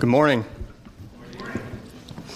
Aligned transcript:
Good 0.00 0.08
morning. 0.08 0.46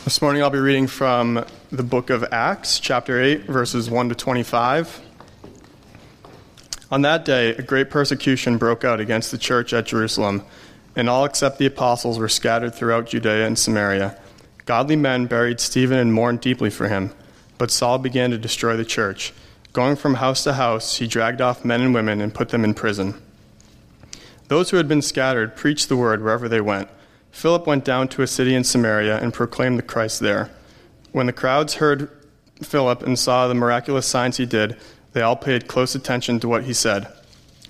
This 0.04 0.20
morning 0.20 0.42
I'll 0.42 0.50
be 0.50 0.58
reading 0.58 0.86
from 0.86 1.46
the 1.72 1.82
book 1.82 2.10
of 2.10 2.22
Acts, 2.30 2.78
chapter 2.78 3.18
8, 3.18 3.44
verses 3.44 3.88
1 3.88 4.10
to 4.10 4.14
25. 4.14 5.00
On 6.90 7.00
that 7.00 7.24
day, 7.24 7.56
a 7.56 7.62
great 7.62 7.88
persecution 7.88 8.58
broke 8.58 8.84
out 8.84 9.00
against 9.00 9.30
the 9.30 9.38
church 9.38 9.72
at 9.72 9.86
Jerusalem, 9.86 10.44
and 10.94 11.08
all 11.08 11.24
except 11.24 11.56
the 11.56 11.64
apostles 11.64 12.18
were 12.18 12.28
scattered 12.28 12.74
throughout 12.74 13.06
Judea 13.06 13.46
and 13.46 13.58
Samaria. 13.58 14.20
Godly 14.66 14.96
men 14.96 15.24
buried 15.24 15.58
Stephen 15.58 15.98
and 15.98 16.12
mourned 16.12 16.42
deeply 16.42 16.68
for 16.68 16.88
him, 16.88 17.14
but 17.56 17.70
Saul 17.70 17.96
began 17.96 18.30
to 18.32 18.36
destroy 18.36 18.76
the 18.76 18.84
church. 18.84 19.32
Going 19.72 19.96
from 19.96 20.16
house 20.16 20.44
to 20.44 20.52
house, 20.52 20.98
he 20.98 21.06
dragged 21.06 21.40
off 21.40 21.64
men 21.64 21.80
and 21.80 21.94
women 21.94 22.20
and 22.20 22.34
put 22.34 22.50
them 22.50 22.62
in 22.62 22.74
prison. 22.74 23.14
Those 24.48 24.68
who 24.68 24.76
had 24.76 24.86
been 24.86 25.00
scattered 25.00 25.56
preached 25.56 25.88
the 25.88 25.96
word 25.96 26.22
wherever 26.22 26.46
they 26.46 26.60
went. 26.60 26.90
Philip 27.34 27.66
went 27.66 27.84
down 27.84 28.06
to 28.08 28.22
a 28.22 28.28
city 28.28 28.54
in 28.54 28.62
Samaria 28.62 29.18
and 29.18 29.34
proclaimed 29.34 29.76
the 29.76 29.82
Christ 29.82 30.20
there. 30.20 30.50
When 31.10 31.26
the 31.26 31.32
crowds 31.32 31.74
heard 31.74 32.08
Philip 32.62 33.02
and 33.02 33.18
saw 33.18 33.48
the 33.48 33.54
miraculous 33.54 34.06
signs 34.06 34.36
he 34.36 34.46
did, 34.46 34.76
they 35.12 35.20
all 35.20 35.34
paid 35.34 35.66
close 35.66 35.96
attention 35.96 36.38
to 36.40 36.48
what 36.48 36.62
he 36.62 36.72
said. 36.72 37.12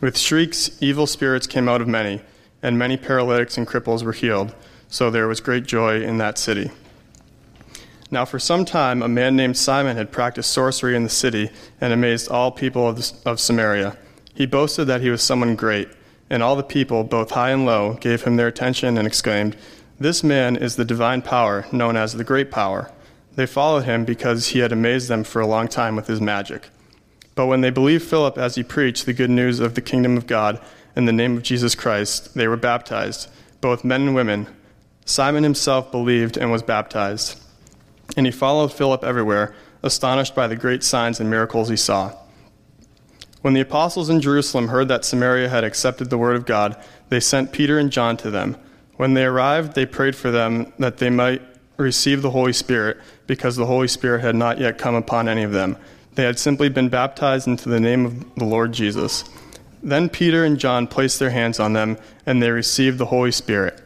With 0.02 0.18
shrieks, 0.18 0.70
evil 0.80 1.06
spirits 1.06 1.46
came 1.46 1.66
out 1.66 1.80
of 1.80 1.88
many, 1.88 2.20
and 2.62 2.78
many 2.78 2.98
paralytics 2.98 3.56
and 3.56 3.66
cripples 3.66 4.04
were 4.04 4.12
healed, 4.12 4.54
so 4.88 5.10
there 5.10 5.26
was 5.26 5.40
great 5.40 5.64
joy 5.64 6.02
in 6.02 6.18
that 6.18 6.36
city. 6.36 6.70
Now, 8.10 8.26
for 8.26 8.38
some 8.38 8.66
time, 8.66 9.02
a 9.02 9.08
man 9.08 9.34
named 9.34 9.56
Simon 9.56 9.96
had 9.96 10.12
practiced 10.12 10.52
sorcery 10.52 10.94
in 10.94 11.04
the 11.04 11.08
city 11.08 11.50
and 11.80 11.90
amazed 11.90 12.30
all 12.30 12.52
people 12.52 12.86
of, 12.86 13.10
of 13.24 13.40
Samaria. 13.40 13.96
He 14.34 14.44
boasted 14.44 14.86
that 14.88 15.00
he 15.00 15.08
was 15.08 15.22
someone 15.22 15.56
great 15.56 15.88
and 16.30 16.42
all 16.42 16.56
the 16.56 16.62
people, 16.62 17.04
both 17.04 17.32
high 17.32 17.50
and 17.50 17.66
low, 17.66 17.94
gave 17.94 18.22
him 18.22 18.36
their 18.36 18.48
attention 18.48 18.96
and 18.96 19.06
exclaimed, 19.06 19.56
This 19.98 20.24
man 20.24 20.56
is 20.56 20.76
the 20.76 20.84
divine 20.84 21.22
power, 21.22 21.66
known 21.70 21.96
as 21.96 22.14
the 22.14 22.24
Great 22.24 22.50
Power. 22.50 22.90
They 23.36 23.46
followed 23.46 23.84
him 23.84 24.04
because 24.04 24.48
he 24.48 24.60
had 24.60 24.72
amazed 24.72 25.08
them 25.08 25.24
for 25.24 25.40
a 25.40 25.46
long 25.46 25.68
time 25.68 25.96
with 25.96 26.06
his 26.06 26.20
magic. 26.20 26.68
But 27.34 27.46
when 27.46 27.60
they 27.60 27.70
believed 27.70 28.04
Philip 28.04 28.38
as 28.38 28.54
he 28.54 28.62
preached 28.62 29.06
the 29.06 29.12
good 29.12 29.30
news 29.30 29.60
of 29.60 29.74
the 29.74 29.80
kingdom 29.80 30.16
of 30.16 30.26
God 30.26 30.60
in 30.94 31.04
the 31.04 31.12
name 31.12 31.36
of 31.36 31.42
Jesus 31.42 31.74
Christ, 31.74 32.34
they 32.34 32.46
were 32.46 32.56
baptized, 32.56 33.28
both 33.60 33.84
men 33.84 34.02
and 34.02 34.14
women. 34.14 34.46
Simon 35.04 35.42
himself 35.42 35.90
believed 35.90 36.36
and 36.36 36.52
was 36.52 36.62
baptized. 36.62 37.40
And 38.16 38.26
he 38.26 38.32
followed 38.32 38.72
Philip 38.72 39.02
everywhere, 39.02 39.54
astonished 39.82 40.34
by 40.34 40.46
the 40.46 40.56
great 40.56 40.84
signs 40.84 41.18
and 41.18 41.28
miracles 41.28 41.68
he 41.68 41.76
saw. 41.76 42.16
When 43.44 43.52
the 43.52 43.60
apostles 43.60 44.08
in 44.08 44.22
Jerusalem 44.22 44.68
heard 44.68 44.88
that 44.88 45.04
Samaria 45.04 45.50
had 45.50 45.64
accepted 45.64 46.08
the 46.08 46.16
word 46.16 46.34
of 46.34 46.46
God, 46.46 46.82
they 47.10 47.20
sent 47.20 47.52
Peter 47.52 47.78
and 47.78 47.92
John 47.92 48.16
to 48.16 48.30
them. 48.30 48.56
When 48.96 49.12
they 49.12 49.26
arrived, 49.26 49.74
they 49.74 49.84
prayed 49.84 50.16
for 50.16 50.30
them 50.30 50.72
that 50.78 50.96
they 50.96 51.10
might 51.10 51.42
receive 51.76 52.22
the 52.22 52.30
Holy 52.30 52.54
Spirit, 52.54 52.96
because 53.26 53.56
the 53.56 53.66
Holy 53.66 53.86
Spirit 53.86 54.22
had 54.22 54.34
not 54.34 54.58
yet 54.58 54.78
come 54.78 54.94
upon 54.94 55.28
any 55.28 55.42
of 55.42 55.52
them. 55.52 55.76
They 56.14 56.24
had 56.24 56.38
simply 56.38 56.70
been 56.70 56.88
baptized 56.88 57.46
into 57.46 57.68
the 57.68 57.80
name 57.80 58.06
of 58.06 58.34
the 58.36 58.46
Lord 58.46 58.72
Jesus. 58.72 59.24
Then 59.82 60.08
Peter 60.08 60.42
and 60.42 60.58
John 60.58 60.86
placed 60.86 61.18
their 61.18 61.28
hands 61.28 61.60
on 61.60 61.74
them, 61.74 61.98
and 62.24 62.42
they 62.42 62.50
received 62.50 62.96
the 62.96 63.04
Holy 63.04 63.30
Spirit. 63.30 63.78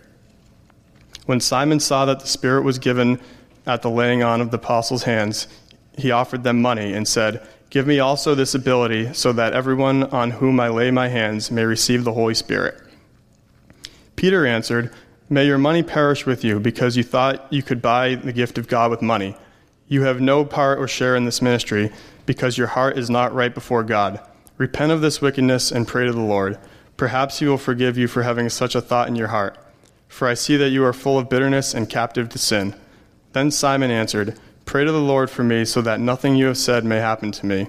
When 1.27 1.41
Simon 1.41 1.81
saw 1.81 2.05
that 2.05 2.21
the 2.21 2.29
Spirit 2.29 2.63
was 2.63 2.79
given 2.79 3.21
at 3.67 3.83
the 3.83 3.91
laying 3.91 4.23
on 4.23 4.41
of 4.41 4.53
the 4.53 4.59
apostles' 4.59 5.03
hands, 5.03 5.49
he 5.97 6.13
offered 6.13 6.45
them 6.45 6.63
money 6.63 6.93
and 6.93 7.09
said, 7.09 7.45
Give 7.71 7.87
me 7.87 7.99
also 7.99 8.35
this 8.35 8.55
ability, 8.55 9.13
so 9.13 9.33
that 9.33 9.53
everyone 9.53 10.05
on 10.05 10.31
whom 10.31 10.59
I 10.59 10.69
lay 10.69 10.91
my 10.91 11.09
hands 11.09 11.51
may 11.51 11.65
receive 11.65 12.05
the 12.05 12.15
Holy 12.15 12.35
Spirit. 12.35 12.81
Peter 14.17 14.47
answered, 14.47 14.93
May 15.29 15.47
your 15.47 15.59
money 15.59 15.83
perish 15.83 16.25
with 16.25 16.43
you, 16.43 16.61
because 16.61 16.97
you 16.97 17.03
thought 17.03 17.53
you 17.53 17.63
could 17.63 17.83
buy 17.83 18.15
the 18.15 18.33
gift 18.33 18.57
of 18.57 18.69
God 18.69 18.91
with 18.91 19.03
money. 19.03 19.37
You 19.87 20.03
have 20.03 20.21
no 20.21 20.47
part 20.47 20.79
or 20.79 20.89
share 20.89 21.15
in 21.15 21.27
this 21.27 21.43
ministry, 21.43 21.93
because 22.25 22.57
your 22.57 22.69
heart 22.69 22.97
is 22.97 23.11
not 23.11 23.35
right 23.35 23.55
before 23.55 23.85
God. 23.85 24.21
Repent 24.57 24.91
of 24.91 25.03
this 25.03 25.21
wickedness 25.21 25.71
and 25.71 25.87
pray 25.87 26.07
to 26.07 26.13
the 26.13 26.21
Lord. 26.21 26.59
Perhaps 26.97 27.39
he 27.39 27.47
will 27.47 27.59
forgive 27.59 27.99
you 27.99 28.09
for 28.09 28.23
having 28.23 28.49
such 28.49 28.75
a 28.75 28.81
thought 28.81 29.09
in 29.09 29.15
your 29.15 29.29
heart. 29.29 29.59
For 30.09 30.27
I 30.27 30.35
see 30.35 30.57
that 30.57 30.71
you 30.71 30.85
are 30.85 30.95
full 30.95 31.19
of 31.19 31.29
bitterness 31.29 31.75
and 31.75 31.89
captive 31.89 32.31
to 32.31 32.39
sin. 32.39 32.75
Then 33.35 33.51
Simon 33.51 33.91
answered, 33.91 34.39
Pray 34.69 34.85
to 34.85 34.93
the 34.93 35.01
Lord 35.01 35.31
for 35.31 35.43
me, 35.43 35.65
so 35.65 35.81
that 35.81 35.99
nothing 35.99 36.37
you 36.37 36.45
have 36.45 36.59
said 36.59 36.85
may 36.85 36.99
happen 36.99 37.33
to 37.33 37.47
me. 37.47 37.69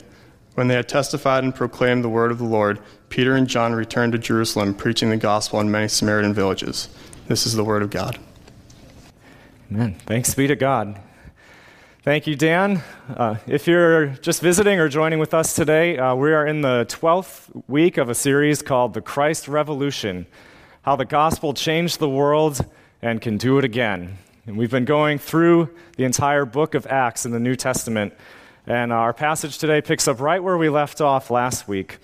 When 0.55 0.67
they 0.67 0.75
had 0.75 0.89
testified 0.89 1.45
and 1.45 1.55
proclaimed 1.55 2.03
the 2.03 2.09
word 2.09 2.29
of 2.29 2.39
the 2.39 2.43
Lord, 2.43 2.77
Peter 3.07 3.35
and 3.35 3.47
John 3.47 3.71
returned 3.71 4.11
to 4.11 4.17
Jerusalem, 4.17 4.73
preaching 4.73 5.09
the 5.09 5.15
gospel 5.15 5.61
in 5.61 5.71
many 5.71 5.87
Samaritan 5.87 6.33
villages. 6.33 6.89
This 7.29 7.45
is 7.45 7.55
the 7.55 7.63
word 7.63 7.83
of 7.83 7.89
God. 7.89 8.19
Amen. 9.71 9.95
Thanks 10.05 10.33
be 10.33 10.45
to 10.47 10.57
God. 10.57 10.99
Thank 12.03 12.27
you, 12.27 12.35
Dan. 12.35 12.83
Uh, 13.07 13.37
if 13.47 13.65
you're 13.65 14.07
just 14.07 14.41
visiting 14.41 14.77
or 14.77 14.89
joining 14.89 15.19
with 15.19 15.33
us 15.33 15.55
today, 15.55 15.97
uh, 15.97 16.15
we 16.15 16.33
are 16.33 16.45
in 16.45 16.59
the 16.59 16.85
12th 16.89 17.63
week 17.69 17.97
of 17.97 18.09
a 18.09 18.13
series 18.13 18.61
called 18.61 18.93
The 18.93 19.01
Christ 19.01 19.47
Revolution 19.47 20.25
How 20.81 20.97
the 20.97 21.05
Gospel 21.05 21.53
Changed 21.53 21.99
the 21.99 22.09
World 22.09 22.65
and 23.01 23.21
Can 23.21 23.37
Do 23.37 23.57
It 23.57 23.63
Again. 23.63 24.17
And 24.49 24.57
we've 24.57 24.71
been 24.71 24.85
going 24.85 25.19
through 25.19 25.69
the 25.95 26.05
entire 26.05 26.43
book 26.43 26.73
of 26.73 26.87
Acts 26.87 27.23
in 27.23 27.31
the 27.31 27.39
New 27.39 27.55
Testament. 27.55 28.15
And 28.65 28.91
our 28.91 29.13
passage 29.13 29.59
today 29.59 29.79
picks 29.79 30.07
up 30.07 30.19
right 30.19 30.43
where 30.43 30.57
we 30.57 30.69
left 30.69 31.01
off 31.01 31.29
last 31.29 31.67
week. 31.67 31.99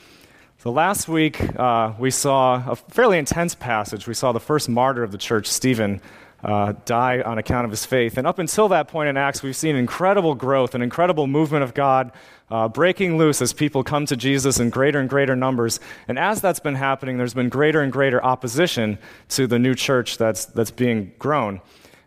So, 0.59 0.69
last 0.71 1.07
week, 1.07 1.41
uh, 1.57 1.93
we 1.97 2.11
saw 2.11 2.63
a 2.69 2.75
fairly 2.75 3.17
intense 3.17 3.55
passage. 3.55 4.05
We 4.05 4.13
saw 4.13 4.31
the 4.31 4.39
first 4.39 4.69
martyr 4.69 5.01
of 5.01 5.11
the 5.11 5.17
church, 5.17 5.47
Stephen, 5.47 6.01
uh, 6.43 6.73
die 6.85 7.21
on 7.21 7.39
account 7.39 7.65
of 7.65 7.71
his 7.71 7.83
faith. 7.83 8.15
And 8.15 8.27
up 8.27 8.37
until 8.37 8.67
that 8.67 8.89
point 8.89 9.09
in 9.09 9.17
Acts, 9.17 9.41
we've 9.41 9.55
seen 9.55 9.75
incredible 9.75 10.35
growth, 10.35 10.75
an 10.75 10.83
incredible 10.83 11.25
movement 11.25 11.63
of 11.63 11.73
God 11.73 12.11
uh, 12.51 12.67
breaking 12.67 13.17
loose 13.17 13.41
as 13.41 13.53
people 13.53 13.83
come 13.83 14.05
to 14.05 14.15
Jesus 14.15 14.59
in 14.59 14.69
greater 14.69 14.99
and 14.99 15.09
greater 15.09 15.35
numbers. 15.35 15.79
And 16.07 16.19
as 16.19 16.41
that's 16.41 16.59
been 16.59 16.75
happening, 16.75 17.17
there's 17.17 17.33
been 17.33 17.49
greater 17.49 17.81
and 17.81 17.91
greater 17.91 18.23
opposition 18.23 18.99
to 19.29 19.47
the 19.47 19.57
new 19.57 19.73
church 19.73 20.19
that's, 20.19 20.45
that's 20.45 20.69
being 20.69 21.11
grown. 21.17 21.59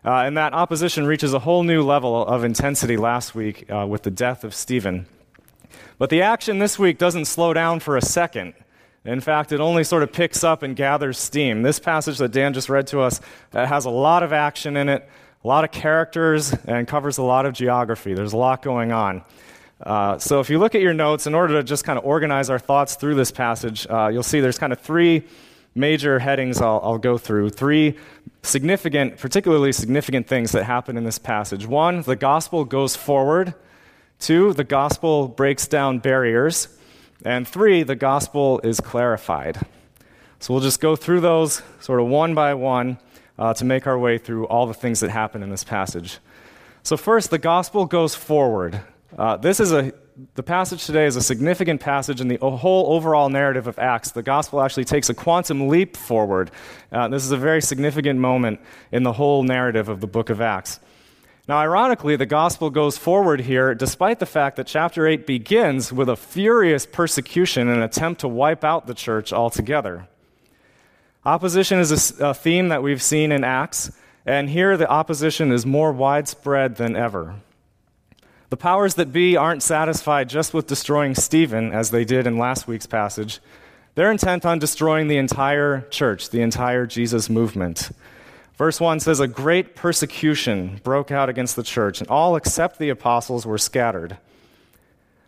Uh, 0.03 0.23
and 0.23 0.37
that 0.37 0.53
opposition 0.53 1.05
reaches 1.05 1.33
a 1.33 1.39
whole 1.39 1.63
new 1.63 1.83
level 1.83 2.25
of 2.25 2.43
intensity 2.43 2.95
last 2.95 3.35
week 3.35 3.69
uh, 3.69 3.85
with 3.85 4.03
the 4.03 4.11
death 4.11 4.43
of 4.43 4.53
Stephen. 4.53 5.05
But 5.97 6.09
the 6.09 6.21
action 6.21 6.59
this 6.59 6.79
week 6.79 6.97
doesn't 6.97 7.25
slow 7.25 7.53
down 7.53 7.81
for 7.81 7.97
a 7.97 8.01
second. 8.01 8.53
In 9.03 9.19
fact, 9.19 9.51
it 9.51 9.59
only 9.59 9.83
sort 9.83 10.03
of 10.03 10.13
picks 10.13 10.43
up 10.43 10.63
and 10.63 10.75
gathers 10.75 11.17
steam. 11.17 11.61
This 11.61 11.79
passage 11.79 12.17
that 12.19 12.31
Dan 12.31 12.53
just 12.53 12.69
read 12.69 12.87
to 12.87 13.01
us 13.01 13.19
uh, 13.53 13.65
has 13.65 13.85
a 13.85 13.89
lot 13.89 14.23
of 14.23 14.31
action 14.31 14.77
in 14.77 14.87
it, 14.87 15.07
a 15.43 15.47
lot 15.47 15.63
of 15.63 15.71
characters, 15.71 16.53
and 16.65 16.87
covers 16.87 17.17
a 17.17 17.23
lot 17.23 17.45
of 17.45 17.53
geography. 17.53 18.13
There's 18.13 18.33
a 18.33 18.37
lot 18.37 18.61
going 18.61 18.91
on. 18.91 19.23
Uh, 19.81 20.17
so, 20.17 20.41
if 20.41 20.49
you 20.49 20.59
look 20.59 20.75
at 20.75 20.81
your 20.81 20.93
notes, 20.93 21.25
in 21.27 21.33
order 21.33 21.53
to 21.55 21.63
just 21.63 21.85
kind 21.85 21.97
of 21.97 22.05
organize 22.05 22.49
our 22.49 22.59
thoughts 22.59 22.95
through 22.95 23.15
this 23.15 23.31
passage, 23.31 23.87
uh, 23.89 24.09
you'll 24.09 24.23
see 24.23 24.41
there's 24.41 24.59
kind 24.59 24.73
of 24.73 24.79
three 24.79 25.23
major 25.79 26.19
headings 26.19 26.61
I'll, 26.61 26.79
I'll, 26.83 26.97
go 26.97 27.17
through. 27.17 27.51
Three 27.51 27.97
significant, 28.43 29.17
particularly 29.17 29.71
significant 29.71 30.27
things 30.27 30.51
that 30.51 30.65
happen 30.65 30.97
in 30.97 31.05
this 31.05 31.17
passage. 31.17 31.65
One, 31.65 32.01
the 32.01 32.15
gospel 32.15 32.65
goes 32.65 32.95
forward. 32.95 33.55
Two, 34.19 34.53
the 34.53 34.63
gospel 34.63 35.27
breaks 35.27 35.67
down 35.67 35.99
barriers. 35.99 36.67
And 37.23 37.47
three, 37.47 37.83
the 37.83 37.95
gospel 37.95 38.59
is 38.63 38.79
clarified. 38.79 39.57
So 40.39 40.53
we'll 40.53 40.63
just 40.63 40.79
go 40.79 40.95
through 40.95 41.21
those 41.21 41.61
sort 41.79 41.99
of 41.99 42.07
one 42.07 42.33
by 42.33 42.53
one 42.53 42.97
uh, 43.37 43.53
to 43.53 43.65
make 43.65 43.87
our 43.87 43.97
way 43.97 44.17
through 44.17 44.45
all 44.47 44.67
the 44.67 44.73
things 44.73 44.99
that 44.99 45.09
happen 45.09 45.41
in 45.41 45.49
this 45.49 45.63
passage. 45.63 46.19
So, 46.83 46.95
first, 46.95 47.29
the 47.29 47.37
gospel 47.37 47.85
goes 47.85 48.15
forward. 48.15 48.81
Uh, 49.17 49.35
this 49.37 49.59
is 49.59 49.73
a 49.73 49.93
the 50.35 50.43
passage 50.43 50.85
today 50.85 51.05
is 51.05 51.15
a 51.15 51.21
significant 51.21 51.79
passage 51.79 52.19
in 52.19 52.27
the 52.27 52.37
whole 52.37 52.93
overall 52.93 53.29
narrative 53.29 53.67
of 53.67 53.79
Acts. 53.79 54.11
The 54.11 54.23
gospel 54.23 54.61
actually 54.61 54.85
takes 54.85 55.09
a 55.09 55.13
quantum 55.13 55.67
leap 55.69 55.95
forward. 55.95 56.51
Uh, 56.91 57.07
this 57.07 57.23
is 57.23 57.31
a 57.31 57.37
very 57.37 57.61
significant 57.61 58.19
moment 58.19 58.59
in 58.91 59.03
the 59.03 59.13
whole 59.13 59.43
narrative 59.43 59.87
of 59.87 60.01
the 60.01 60.07
book 60.07 60.29
of 60.29 60.41
Acts. 60.41 60.79
Now, 61.47 61.57
ironically, 61.57 62.15
the 62.15 62.25
gospel 62.25 62.69
goes 62.69 62.97
forward 62.97 63.41
here 63.41 63.73
despite 63.73 64.19
the 64.19 64.25
fact 64.25 64.57
that 64.57 64.67
chapter 64.67 65.07
8 65.07 65.25
begins 65.25 65.93
with 65.93 66.09
a 66.09 66.15
furious 66.15 66.85
persecution 66.85 67.69
and 67.69 67.81
attempt 67.81 68.21
to 68.21 68.27
wipe 68.27 68.63
out 68.63 68.87
the 68.87 68.93
church 68.93 69.31
altogether. 69.31 70.07
Opposition 71.25 71.79
is 71.79 72.19
a, 72.19 72.29
a 72.29 72.33
theme 72.33 72.69
that 72.69 72.83
we've 72.83 73.01
seen 73.01 73.31
in 73.31 73.43
Acts, 73.43 73.91
and 74.25 74.49
here 74.49 74.75
the 74.75 74.89
opposition 74.89 75.51
is 75.51 75.65
more 75.65 75.91
widespread 75.91 76.75
than 76.75 76.95
ever. 76.95 77.35
The 78.49 78.57
powers 78.57 78.95
that 78.95 79.13
be 79.13 79.37
aren't 79.37 79.61
satisfied 79.61 80.27
just 80.27 80.55
with 80.55 80.65
destroying 80.65 81.13
Stephen, 81.13 81.71
as 81.71 81.91
they 81.91 82.03
did 82.03 82.25
in 82.25 82.39
last 82.39 82.67
week's 82.67 82.87
passage. 82.87 83.39
They're 83.93 84.11
intent 84.11 84.43
on 84.43 84.57
destroying 84.57 85.07
the 85.07 85.17
entire 85.17 85.81
church, 85.91 86.29
the 86.29 86.41
entire 86.41 86.87
Jesus 86.87 87.29
movement. 87.29 87.91
Verse 88.57 88.79
1 88.79 89.01
says, 89.01 89.19
A 89.19 89.27
great 89.27 89.75
persecution 89.75 90.81
broke 90.83 91.11
out 91.11 91.29
against 91.29 91.55
the 91.55 91.63
church, 91.63 92.01
and 92.01 92.09
all 92.09 92.35
except 92.35 92.79
the 92.79 92.89
apostles 92.89 93.45
were 93.45 93.59
scattered. 93.59 94.17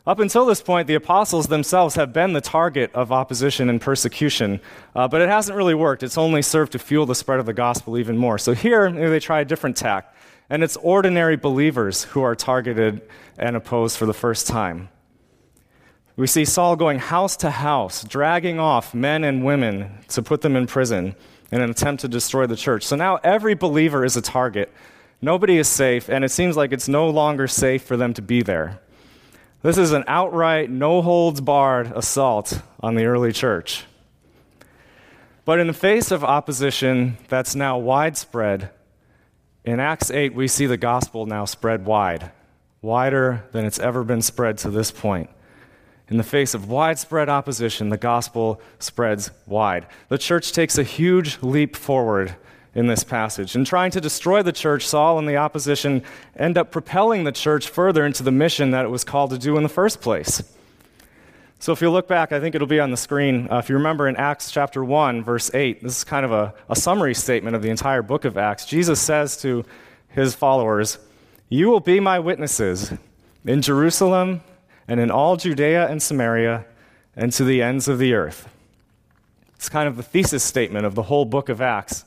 Up 0.08 0.20
until 0.20 0.48
this 0.48 0.64
point, 0.64 0.88
the 0.88 0.96
apostles 0.96 1.46
themselves 1.46 1.94
have 1.94 2.12
been 2.12 2.34
the 2.34 2.42
target 2.42 2.92
of 2.96 3.12
opposition 3.12 3.70
and 3.70 3.80
persecution, 3.80 4.60
uh, 4.96 5.08
but 5.08 5.22
it 5.22 5.30
hasn't 5.30 5.56
really 5.56 5.76
worked. 5.76 6.02
It's 6.02 6.18
only 6.18 6.42
served 6.42 6.72
to 6.72 6.80
fuel 6.80 7.06
the 7.06 7.14
spread 7.14 7.40
of 7.40 7.46
the 7.46 7.54
gospel 7.54 8.00
even 8.00 8.18
more. 8.18 8.40
So 8.40 8.54
here, 8.54 8.92
they 8.92 9.20
try 9.20 9.42
a 9.42 9.46
different 9.46 9.78
tack, 9.78 10.16
and 10.52 10.66
it's 10.66 10.76
ordinary 10.76 11.38
believers 11.38 12.04
who 12.04 12.22
are 12.22 12.36
targeted 12.36 13.02
and 13.38 13.56
opposed 13.56 13.98
for 13.98 14.06
the 14.06 14.14
first 14.14 14.48
time. 14.48 14.90
We 16.18 16.28
see 16.28 16.44
Saul 16.44 16.76
going 16.76 17.00
house 17.00 17.38
to 17.38 17.50
house, 17.50 18.04
dragging 18.04 18.60
off 18.60 18.94
men 18.94 19.24
and 19.24 19.46
women 19.46 20.00
to 20.10 20.22
put 20.22 20.42
them 20.42 20.58
in 20.58 20.68
prison 20.68 21.16
in 21.54 21.62
an 21.62 21.70
attempt 21.70 22.02
to 22.02 22.10
destroy 22.10 22.48
the 22.48 22.58
church. 22.58 22.84
So 22.84 22.98
now 22.98 23.16
every 23.24 23.54
believer 23.54 24.04
is 24.04 24.18
a 24.18 24.22
target. 24.22 24.70
Nobody 25.22 25.58
is 25.58 25.70
safe, 25.70 26.10
and 26.10 26.26
it 26.26 26.32
seems 26.32 26.58
like 26.58 26.74
it's 26.74 26.90
no 26.90 27.10
longer 27.10 27.48
safe 27.48 27.84
for 27.84 27.96
them 27.96 28.14
to 28.16 28.22
be 28.22 28.42
there. 28.42 28.82
This 29.62 29.78
is 29.78 29.94
an 29.94 30.04
outright, 30.06 30.70
no 30.70 31.02
holds 31.02 31.40
barred 31.40 31.94
assault 31.96 32.62
on 32.82 32.96
the 32.96 33.06
early 33.06 33.32
church. 33.32 33.86
But 35.46 35.60
in 35.60 35.68
the 35.68 35.74
face 35.74 36.12
of 36.12 36.26
opposition 36.26 37.18
that's 37.30 37.56
now 37.56 37.78
widespread, 37.78 38.70
in 39.64 39.80
Acts 39.80 40.10
8, 40.10 40.34
we 40.34 40.48
see 40.48 40.66
the 40.66 40.78
gospel 40.78 41.26
now 41.26 41.46
spread 41.46 41.86
wide, 41.86 42.32
wider 42.82 43.44
than 43.52 43.66
it's 43.66 43.80
ever 43.80 44.04
been 44.04 44.22
spread 44.22 44.58
to 44.60 44.70
this 44.70 44.92
point. 44.92 45.30
In 46.10 46.18
the 46.18 46.24
face 46.24 46.54
of 46.54 46.70
widespread 46.70 47.30
opposition, 47.30 47.90
the 47.90 47.98
gospel 47.98 48.60
spreads 48.80 49.32
wide. 49.46 49.88
The 50.10 50.18
church 50.18 50.52
takes 50.52 50.78
a 50.78 50.84
huge 50.84 51.42
leap 51.42 51.76
forward 51.76 52.36
in 52.74 52.88
this 52.88 53.04
passage. 53.04 53.56
In 53.56 53.64
trying 53.64 53.92
to 53.92 54.02
destroy 54.02 54.42
the 54.42 54.52
church, 54.52 54.88
Saul 54.88 55.20
and 55.20 55.28
the 55.28 55.38
opposition 55.38 56.04
end 56.36 56.58
up 56.58 56.72
propelling 56.72 57.24
the 57.24 57.32
church 57.32 57.70
further 57.70 58.06
into 58.06 58.24
the 58.24 58.32
mission 58.32 58.72
that 58.72 58.86
it 58.86 58.90
was 58.90 59.04
called 59.04 59.30
to 59.32 59.38
do 59.38 59.58
in 59.58 59.64
the 59.64 59.70
first 59.70 60.02
place. 60.02 60.44
So, 61.62 61.72
if 61.72 61.80
you 61.80 61.92
look 61.92 62.08
back, 62.08 62.32
I 62.32 62.40
think 62.40 62.56
it'll 62.56 62.66
be 62.66 62.80
on 62.80 62.90
the 62.90 62.98
screen. 62.98 63.48
Uh, 63.48 63.60
if 63.60 63.70
you 63.70 63.76
remember 63.76 64.08
in 64.08 64.16
Acts 64.16 64.50
chapter 64.50 64.84
1, 64.84 65.24
verse 65.24 65.54
8, 65.54 65.84
this 65.84 66.00
is 66.00 66.04
kind 66.04 66.26
of 66.26 66.32
a, 66.32 66.56
a 66.68 66.76
summary 66.76 67.14
statement 67.14 67.56
of 67.56 67.62
the 67.62 67.70
entire 67.70 68.02
book 68.02 68.26
of 68.26 68.36
Acts. 68.36 68.66
Jesus 68.66 69.00
says 69.00 69.38
to 69.44 69.64
his 70.10 70.34
followers, 70.34 70.98
You 71.50 71.70
will 71.70 71.80
be 71.80 72.00
my 72.00 72.18
witnesses 72.18 72.92
in 73.46 73.62
Jerusalem 73.62 74.42
and 74.88 75.00
in 75.00 75.12
all 75.12 75.38
Judea 75.38 75.88
and 75.88 76.02
Samaria 76.02 76.66
and 77.16 77.32
to 77.34 77.44
the 77.44 77.62
ends 77.62 77.88
of 77.88 78.00
the 78.00 78.16
earth. 78.16 78.50
It's 79.54 79.70
kind 79.70 79.88
of 79.88 79.98
the 79.98 80.04
thesis 80.04 80.44
statement 80.44 80.88
of 80.88 80.96
the 80.96 81.04
whole 81.04 81.26
book 81.26 81.48
of 81.48 81.62
Acts. 81.62 82.06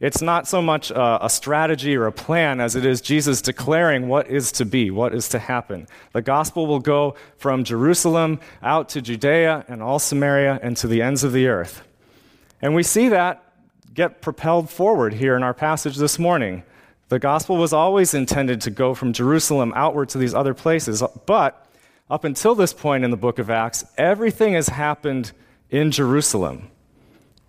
It's 0.00 0.22
not 0.22 0.46
so 0.46 0.62
much 0.62 0.92
a, 0.92 1.24
a, 1.24 1.30
strategy 1.30 1.96
or 1.96 2.06
a 2.06 2.12
plan 2.12 2.60
as 2.60 2.76
it 2.76 2.86
is 2.86 3.00
Jesus 3.00 3.42
declaring 3.42 4.06
what 4.06 4.28
is 4.28 4.52
to 4.52 4.64
be, 4.64 4.92
what 4.92 5.12
is 5.12 5.28
to 5.30 5.40
happen. 5.40 5.88
The 6.12 6.22
gospel 6.22 6.68
will 6.68 6.78
go 6.78 7.16
from 7.36 7.64
Jerusalem 7.64 8.38
out 8.62 8.90
to 8.90 9.02
Judea 9.02 9.64
and 9.66 9.82
all 9.82 9.98
Samaria 9.98 10.60
and 10.62 10.76
to 10.76 10.86
the 10.86 11.02
ends 11.02 11.24
of 11.24 11.32
the 11.32 11.48
earth. 11.48 11.82
And 12.62 12.76
we 12.76 12.84
see 12.84 13.08
that 13.08 13.42
get 13.92 14.22
propelled 14.22 14.70
forward 14.70 15.14
here 15.14 15.36
in 15.36 15.42
our 15.42 15.54
passage 15.54 15.96
this 15.96 16.16
morning. 16.16 16.62
The 17.08 17.18
gospel 17.18 17.56
was 17.56 17.72
always 17.72 18.14
intended 18.14 18.60
to 18.62 18.70
go 18.70 18.94
from 18.94 19.12
Jerusalem 19.12 19.72
outward 19.74 20.10
to 20.10 20.18
these 20.18 20.34
other 20.34 20.54
places, 20.54 21.02
but 21.26 21.66
up 22.08 22.22
until 22.22 22.54
this 22.54 22.72
point 22.72 23.04
in 23.04 23.10
the 23.10 23.16
book 23.16 23.40
of 23.40 23.50
Acts, 23.50 23.84
everything 23.96 24.54
has 24.54 24.68
happened 24.68 25.32
in 25.70 25.90
Jerusalem. 25.90 26.70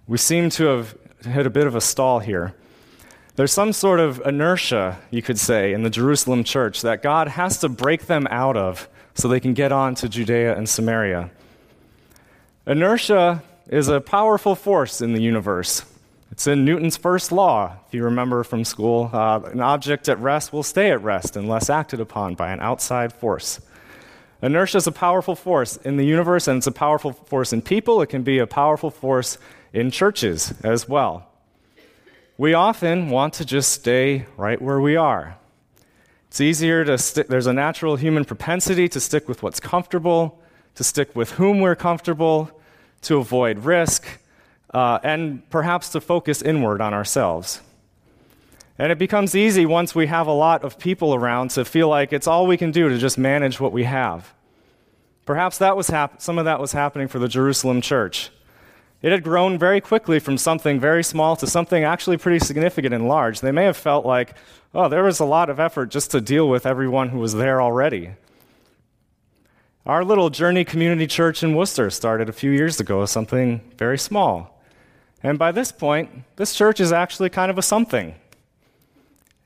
We 0.08 0.18
seem 0.18 0.50
to 0.52 0.66
have 0.66 0.98
hit 1.24 1.46
a 1.46 1.50
bit 1.50 1.68
of 1.68 1.76
a 1.76 1.82
stall 1.82 2.20
here. 2.20 2.54
There's 3.36 3.54
some 3.54 3.72
sort 3.72 4.00
of 4.00 4.22
inertia, 4.26 5.00
you 5.12 5.22
could 5.22 5.40
say, 5.40 5.74
in 5.74 5.84
the 5.84 5.90
Jerusalem 5.90 6.44
church 6.44 6.82
that 6.82 7.02
God 7.02 7.30
has 7.30 7.58
to 7.60 7.70
break 7.70 8.08
them 8.08 8.28
out 8.30 8.58
of 8.58 8.90
so 9.14 9.28
they 9.28 9.40
can 9.40 9.54
get 9.54 9.72
on 9.72 9.96
to 9.96 10.10
Judea 10.10 10.58
and 10.58 10.68
Samaria. 10.68 11.32
Inertia 12.68 13.42
is 13.68 13.88
a 13.88 14.02
powerful 14.02 14.56
force 14.56 15.02
in 15.02 15.14
the 15.14 15.22
universe. 15.22 15.84
It's 16.32 16.48
in 16.48 16.66
Newton's 16.66 16.98
first 16.98 17.32
law, 17.32 17.78
if 17.88 17.94
you 17.94 18.04
remember 18.04 18.44
from 18.44 18.64
school. 18.64 19.10
Uh, 19.12 19.42
an 19.52 19.62
object 19.62 20.10
at 20.10 20.20
rest 20.20 20.54
will 20.54 20.64
stay 20.64 20.92
at 20.92 21.02
rest 21.02 21.36
unless 21.36 21.70
acted 21.70 22.00
upon 22.00 22.36
by 22.36 22.52
an 22.52 22.60
outside 22.60 23.14
force. 23.14 23.60
Inertia 24.42 24.78
is 24.78 24.88
a 24.88 24.92
powerful 24.92 25.36
force 25.36 25.76
in 25.78 25.98
the 25.98 26.06
universe, 26.06 26.48
and 26.48 26.58
it's 26.58 26.68
a 26.68 26.72
powerful 26.72 27.12
force 27.12 27.52
in 27.52 27.62
people. 27.62 28.02
It 28.02 28.08
can 28.08 28.24
be 28.24 28.40
a 28.40 28.48
powerful 28.48 28.90
force 28.90 29.38
in 29.74 29.92
churches 29.92 30.54
as 30.64 30.88
well. 30.88 31.28
We 32.38 32.54
often 32.54 33.10
want 33.10 33.34
to 33.36 33.46
just 33.46 33.72
stay 33.72 34.26
right 34.38 34.62
where 34.62 34.80
we 34.80 34.96
are. 34.96 35.36
It's 36.30 36.40
easier 36.40 36.86
to 36.86 36.98
stick, 36.98 37.28
there's 37.28 37.48
a 37.48 37.54
natural 37.54 37.96
human 37.96 38.24
propensity 38.24 38.88
to 38.90 39.00
stick 39.00 39.28
with 39.28 39.44
what's 39.44 39.60
comfortable, 39.60 40.40
to 40.76 40.84
stick 40.84 41.16
with 41.16 41.32
whom 41.32 41.60
we're 41.60 41.76
comfortable, 41.76 42.52
to 43.02 43.18
avoid 43.18 43.60
risk, 43.60 44.06
uh, 44.74 45.00
and 45.04 45.48
perhaps 45.50 45.90
to 45.90 46.02
focus 46.02 46.42
inward 46.42 46.82
on 46.82 46.94
ourselves. 46.94 47.62
And 48.78 48.92
it 48.92 48.98
becomes 48.98 49.36
easy 49.36 49.66
once 49.66 49.94
we 49.94 50.08
have 50.08 50.28
a 50.28 50.32
lot 50.32 50.64
of 50.64 50.80
people 50.80 51.14
around 51.14 51.50
to 51.52 51.66
feel 51.66 51.90
like 51.90 52.14
it's 52.14 52.28
all 52.28 52.48
we 52.48 52.56
can 52.56 52.72
do 52.72 52.88
to 52.88 52.98
just 52.98 53.18
manage 53.18 53.60
what 53.60 53.74
we 53.74 53.84
have. 53.84 54.34
Perhaps 55.26 55.58
that 55.58 55.76
was 55.76 55.90
hap- 55.90 56.22
some 56.22 56.38
of 56.38 56.46
that 56.46 56.60
was 56.62 56.72
happening 56.72 57.08
for 57.08 57.20
the 57.20 57.28
Jerusalem 57.28 57.82
church. 57.82 58.30
It 59.02 59.12
had 59.12 59.24
grown 59.24 59.58
very 59.58 59.80
quickly 59.80 60.20
from 60.20 60.38
something 60.38 60.80
very 60.80 61.04
small 61.04 61.36
to 61.38 61.48
something 61.48 61.84
actually 61.84 62.18
pretty 62.18 62.40
significant 62.40 62.94
and 62.94 63.08
large. 63.08 63.40
They 63.40 63.52
may 63.52 63.64
have 63.64 63.78
felt 63.78 64.06
like, 64.06 64.36
oh, 64.74 64.90
there 64.90 65.04
was 65.04 65.20
a 65.20 65.26
lot 65.26 65.50
of 65.50 65.60
effort 65.60 65.90
just 65.90 66.12
to 66.12 66.22
deal 66.22 66.50
with 66.50 66.66
everyone 66.66 67.10
who 67.10 67.20
was 67.20 67.34
there 67.34 67.62
already. 67.62 68.12
Our 69.86 70.04
little 70.04 70.30
Journey 70.30 70.66
Community 70.66 71.08
Church 71.08 71.42
in 71.42 71.56
Worcester 71.56 71.90
started 71.90 72.28
a 72.28 72.34
few 72.34 72.52
years 72.52 72.80
ago 72.80 73.02
as 73.02 73.12
something 73.12 73.62
very 73.78 73.98
small. 73.98 74.62
And 75.24 75.40
by 75.40 75.52
this 75.52 75.72
point, 75.72 76.10
this 76.36 76.54
church 76.54 76.80
is 76.80 76.92
actually 76.92 77.30
kind 77.30 77.50
of 77.50 77.58
a 77.58 77.62
something. 77.62 78.16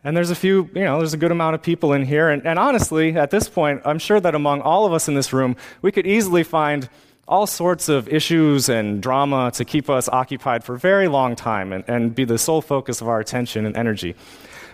And 0.04 0.18
there's 0.18 0.32
a 0.32 0.36
few, 0.36 0.70
you 0.74 0.84
know, 0.84 0.98
there's 0.98 1.14
a 1.14 1.18
good 1.18 1.32
amount 1.32 1.56
of 1.56 1.62
people 1.62 1.94
in 1.94 2.06
here. 2.06 2.30
And, 2.30 2.46
and 2.46 2.60
honestly, 2.60 3.16
at 3.16 3.32
this 3.32 3.48
point, 3.48 3.82
I'm 3.86 4.00
sure 4.00 4.20
that 4.20 4.36
among 4.36 4.62
all 4.62 4.86
of 4.86 4.94
us 4.94 5.08
in 5.08 5.14
this 5.14 5.32
room, 5.32 5.56
we 5.82 5.92
could 5.92 6.06
easily 6.06 6.44
find 6.44 6.90
all 7.28 7.48
sorts 7.48 7.88
of 7.88 8.08
issues 8.10 8.70
and 8.70 9.02
drama 9.02 9.52
to 9.52 9.64
keep 9.64 9.90
us 9.90 10.10
occupied 10.10 10.64
for 10.64 10.76
a 10.76 10.80
very 10.80 11.08
long 11.08 11.36
time 11.36 11.72
and, 11.72 11.84
and 11.88 12.14
be 12.14 12.26
the 12.26 12.38
sole 12.38 12.62
focus 12.62 13.02
of 13.02 13.08
our 13.08 13.20
attention 13.20 13.66
and 13.66 13.78
energy. 13.78 14.16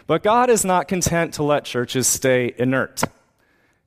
But 0.08 0.24
God 0.24 0.50
is 0.50 0.66
not 0.66 0.88
content 0.88 1.36
to 1.36 1.44
let 1.44 1.66
churches 1.66 2.08
stay 2.08 2.54
inert. 2.58 3.04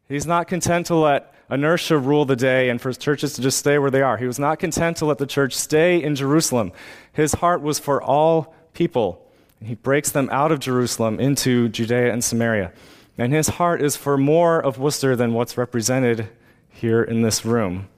He's 0.08 0.26
not 0.26 0.46
content 0.46 0.86
to 0.86 0.94
let 0.94 1.34
inertia 1.50 1.98
rule 1.98 2.24
the 2.24 2.36
day 2.36 2.70
and 2.70 2.80
for 2.80 2.92
churches 2.92 3.34
to 3.34 3.42
just 3.42 3.58
stay 3.58 3.78
where 3.78 3.90
they 3.90 4.02
are. 4.02 4.16
He 4.16 4.26
was 4.26 4.38
not 4.38 4.60
content 4.60 4.98
to 4.98 5.06
let 5.06 5.18
the 5.18 5.26
church 5.26 5.54
stay 5.54 6.02
in 6.02 6.14
Jerusalem. 6.14 6.70
His 7.12 7.32
heart 7.32 7.60
was 7.60 7.78
for 7.80 8.00
all 8.00 8.54
people. 8.72 9.26
He 9.60 9.74
breaks 9.74 10.10
them 10.10 10.28
out 10.30 10.52
of 10.52 10.60
Jerusalem 10.60 11.18
into 11.18 11.68
Judea 11.68 12.12
and 12.12 12.22
Samaria. 12.22 12.72
And 13.18 13.32
his 13.32 13.48
heart 13.48 13.82
is 13.82 13.96
for 13.96 14.16
more 14.16 14.60
of 14.60 14.78
Worcester 14.78 15.16
than 15.16 15.34
what's 15.34 15.58
represented 15.58 16.28
here 16.70 17.02
in 17.02 17.22
this 17.22 17.44
room. 17.44 17.88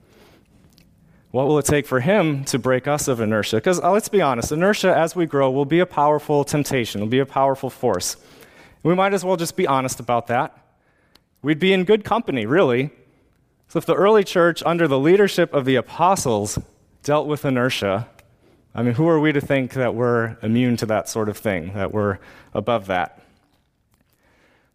What 1.34 1.48
will 1.48 1.58
it 1.58 1.64
take 1.64 1.84
for 1.84 1.98
him 1.98 2.44
to 2.44 2.60
break 2.60 2.86
us 2.86 3.08
of 3.08 3.18
inertia? 3.18 3.56
Because 3.56 3.80
uh, 3.80 3.90
let's 3.90 4.08
be 4.08 4.22
honest, 4.22 4.52
inertia 4.52 4.96
as 4.96 5.16
we 5.16 5.26
grow 5.26 5.50
will 5.50 5.64
be 5.64 5.80
a 5.80 5.84
powerful 5.84 6.44
temptation, 6.44 7.00
will 7.00 7.08
be 7.08 7.18
a 7.18 7.26
powerful 7.26 7.70
force. 7.70 8.16
We 8.84 8.94
might 8.94 9.12
as 9.12 9.24
well 9.24 9.36
just 9.36 9.56
be 9.56 9.66
honest 9.66 9.98
about 9.98 10.28
that. 10.28 10.56
We'd 11.42 11.58
be 11.58 11.72
in 11.72 11.82
good 11.82 12.04
company, 12.04 12.46
really. 12.46 12.90
So 13.66 13.78
if 13.78 13.84
the 13.84 13.96
early 13.96 14.22
church, 14.22 14.62
under 14.64 14.86
the 14.86 14.96
leadership 14.96 15.52
of 15.52 15.64
the 15.64 15.74
apostles, 15.74 16.56
dealt 17.02 17.26
with 17.26 17.44
inertia, 17.44 18.06
I 18.72 18.84
mean, 18.84 18.94
who 18.94 19.08
are 19.08 19.18
we 19.18 19.32
to 19.32 19.40
think 19.40 19.72
that 19.72 19.96
we're 19.96 20.36
immune 20.40 20.76
to 20.76 20.86
that 20.86 21.08
sort 21.08 21.28
of 21.28 21.36
thing, 21.36 21.72
that 21.74 21.92
we're 21.92 22.20
above 22.54 22.86
that? 22.86 23.23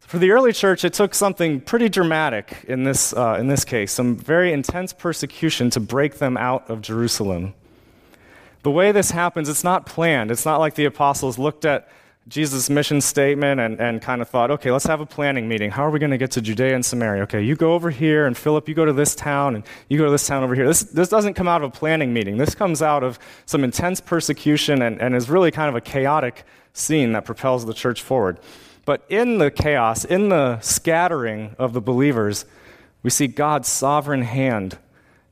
For 0.10 0.18
the 0.18 0.32
early 0.32 0.54
church, 0.54 0.84
it 0.84 0.94
took 0.94 1.14
something 1.14 1.62
pretty 1.62 1.88
dramatic 1.88 2.66
in 2.68 2.84
this, 2.84 3.14
uh, 3.14 3.38
in 3.40 3.48
this 3.48 3.64
case, 3.64 3.92
some 3.92 4.18
very 4.18 4.52
intense 4.52 4.92
persecution 4.92 5.70
to 5.70 5.80
break 5.80 6.18
them 6.18 6.36
out 6.36 6.68
of 6.68 6.82
Jerusalem. 6.82 7.54
The 8.64 8.72
way 8.72 8.92
this 8.92 9.12
happens, 9.12 9.48
it's 9.50 9.64
not 9.64 9.86
planned. 9.86 10.32
It's 10.32 10.48
not 10.48 10.58
like 10.58 10.74
the 10.74 10.86
apostles 10.86 11.38
looked 11.38 11.64
at 11.64 11.90
Jesus' 12.28 12.72
mission 12.72 13.02
statement 13.02 13.62
and, 13.62 13.80
and 13.80 14.02
kind 14.02 14.20
of 14.20 14.28
thought, 14.28 14.50
okay, 14.50 14.72
let's 14.72 14.88
have 14.88 15.00
a 15.00 15.06
planning 15.06 15.48
meeting. 15.48 15.70
How 15.70 15.86
are 15.86 15.92
we 15.92 16.00
going 16.00 16.10
to 16.10 16.18
get 16.18 16.32
to 16.32 16.42
Judea 16.42 16.74
and 16.74 16.84
Samaria? 16.84 17.22
Okay, 17.24 17.44
you 17.44 17.56
go 17.56 17.76
over 17.76 17.92
here, 17.92 18.26
and 18.26 18.36
Philip, 18.36 18.68
you 18.68 18.74
go 18.74 18.86
to 18.86 18.94
this 18.94 19.14
town, 19.14 19.54
and 19.54 19.64
you 19.90 20.00
go 20.00 20.06
to 20.06 20.12
this 20.12 20.26
town 20.26 20.44
over 20.44 20.56
here. 20.56 20.66
This, 20.66 20.82
this 20.82 21.10
doesn't 21.10 21.36
come 21.36 21.48
out 21.48 21.62
of 21.62 21.70
a 21.70 21.72
planning 21.72 22.16
meeting. 22.16 22.38
This 22.38 22.56
comes 22.56 22.82
out 22.82 23.04
of 23.04 23.20
some 23.46 23.64
intense 23.64 24.02
persecution 24.02 24.82
and, 24.82 25.00
and 25.00 25.16
is 25.16 25.30
really 25.30 25.52
kind 25.52 25.70
of 25.70 25.76
a 25.76 25.82
chaotic 25.82 26.46
scene 26.74 27.12
that 27.12 27.26
propels 27.26 27.68
the 27.68 27.76
church 27.76 28.02
forward. 28.02 28.40
But 28.90 29.06
in 29.08 29.38
the 29.38 29.52
chaos, 29.52 30.04
in 30.04 30.30
the 30.30 30.60
scattering 30.62 31.56
of 31.60 31.74
the 31.74 31.80
believers, 31.80 32.46
we 33.04 33.12
see 33.12 33.28
God's 33.28 33.68
sovereign 33.68 34.24
hand 34.24 34.80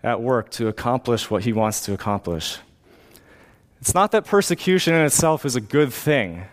at 0.03 0.21
work 0.21 0.51
to 0.51 0.67
accomplish 0.67 1.31
what 1.31 1.43
he 1.43 1.53
wants 1.53 1.83
to 1.85 1.93
accomplish. 1.93 2.59
It's 3.81 3.95
not 3.95 4.11
that 4.11 4.25
persecution 4.25 4.93
in 4.93 5.03
itself 5.03 5.43
is 5.43 5.55
a 5.55 5.59
good 5.59 5.91
thing. 5.91 6.43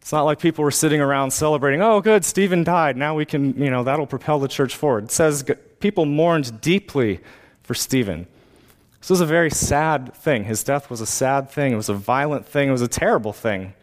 It's 0.00 0.10
not 0.10 0.22
like 0.22 0.40
people 0.40 0.64
were 0.64 0.72
sitting 0.72 1.00
around 1.00 1.30
celebrating, 1.30 1.80
oh, 1.80 2.00
good, 2.00 2.24
Stephen 2.24 2.64
died. 2.64 2.96
Now 2.96 3.14
we 3.14 3.24
can, 3.24 3.56
you 3.56 3.70
know, 3.70 3.84
that'll 3.84 4.08
propel 4.08 4.40
the 4.40 4.48
church 4.48 4.74
forward. 4.74 5.04
It 5.04 5.12
says 5.12 5.44
people 5.78 6.06
mourned 6.06 6.60
deeply 6.60 7.20
for 7.62 7.74
Stephen. 7.74 8.26
This 8.98 9.10
was 9.10 9.20
a 9.20 9.26
very 9.26 9.50
sad 9.50 10.12
thing. 10.12 10.42
His 10.42 10.64
death 10.64 10.90
was 10.90 11.00
a 11.00 11.06
sad 11.06 11.52
thing. 11.52 11.72
It 11.72 11.76
was 11.76 11.88
a 11.88 11.94
violent 11.94 12.46
thing. 12.46 12.68
It 12.68 12.72
was 12.72 12.82
a 12.82 12.88
terrible 12.88 13.32
thing. 13.32 13.74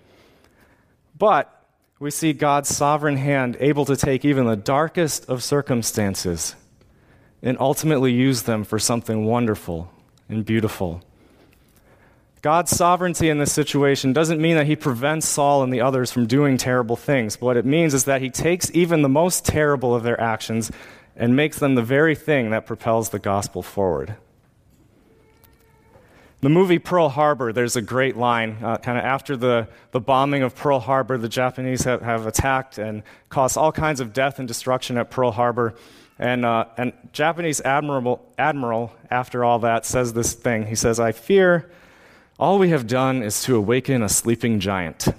But 1.18 1.56
we 2.00 2.10
see 2.10 2.32
God's 2.32 2.74
sovereign 2.74 3.18
hand 3.18 3.58
able 3.60 3.84
to 3.86 3.98
take 3.98 4.24
even 4.24 4.46
the 4.46 4.56
darkest 4.56 5.30
of 5.30 5.44
circumstances 5.44 6.56
and 7.44 7.58
ultimately 7.60 8.12
use 8.12 8.44
them 8.44 8.64
for 8.64 8.80
something 8.80 9.26
wonderful 9.26 9.92
and 10.30 10.46
beautiful. 10.46 11.02
God's 12.42 12.72
sovereignty 12.72 13.28
in 13.28 13.38
this 13.38 13.52
situation 13.52 14.14
doesn't 14.14 14.42
mean 14.42 14.56
that 14.56 14.66
he 14.66 14.78
prevents 14.78 15.28
Saul 15.28 15.62
and 15.62 15.74
the 15.74 15.82
others 15.82 16.10
from 16.10 16.26
doing 16.26 16.58
terrible 16.58 16.96
things. 16.96 17.42
What 17.42 17.58
it 17.58 17.66
means 17.66 17.94
is 17.94 18.06
that 18.06 18.22
he 18.22 18.30
takes 18.30 18.72
even 18.74 19.02
the 19.02 19.10
most 19.10 19.46
terrible 19.46 19.94
of 19.94 20.04
their 20.04 20.20
actions 20.20 20.72
and 21.18 21.36
makes 21.36 21.60
them 21.60 21.76
the 21.76 21.84
very 21.84 22.16
thing 22.16 22.52
that 22.52 22.66
propels 22.66 23.10
the 23.10 23.20
gospel 23.20 23.62
forward. 23.62 24.16
The 26.42 26.50
movie 26.50 26.80
Pearl 26.80 27.10
Harbor, 27.10 27.52
there's 27.52 27.76
a 27.76 27.82
great 27.82 28.16
line. 28.16 28.60
Uh, 28.64 28.78
kind 28.78 28.98
of 28.98 29.04
after 29.04 29.36
the, 29.36 29.68
the 29.92 30.00
bombing 30.00 30.42
of 30.42 30.56
Pearl 30.56 30.80
Harbor, 30.80 31.18
the 31.18 31.28
Japanese 31.28 31.84
have, 31.84 32.02
have 32.02 32.26
attacked 32.26 32.78
and 32.78 33.04
caused 33.28 33.58
all 33.58 33.74
kinds 33.74 34.00
of 34.00 34.14
death 34.14 34.40
and 34.40 34.48
destruction 34.48 34.98
at 34.98 35.12
Pearl 35.12 35.32
Harbor. 35.32 35.76
And, 36.18 36.46
uh, 36.46 36.66
and 36.78 36.94
Japanese 37.12 37.60
admiral, 37.62 38.26
admiral, 38.38 38.94
after 39.12 39.44
all 39.44 39.60
that, 39.60 39.86
says 39.86 40.14
this 40.14 40.32
thing. 40.34 40.68
He 40.68 40.76
says, 40.76 40.98
I 40.98 41.12
fear 41.12 41.70
all 42.40 42.58
we 42.58 42.70
have 42.70 42.88
done 42.88 43.22
is 43.22 43.44
to 43.44 43.58
awaken 43.58 44.02
a 44.02 44.08
sleeping 44.08 44.62
giant. 44.62 45.10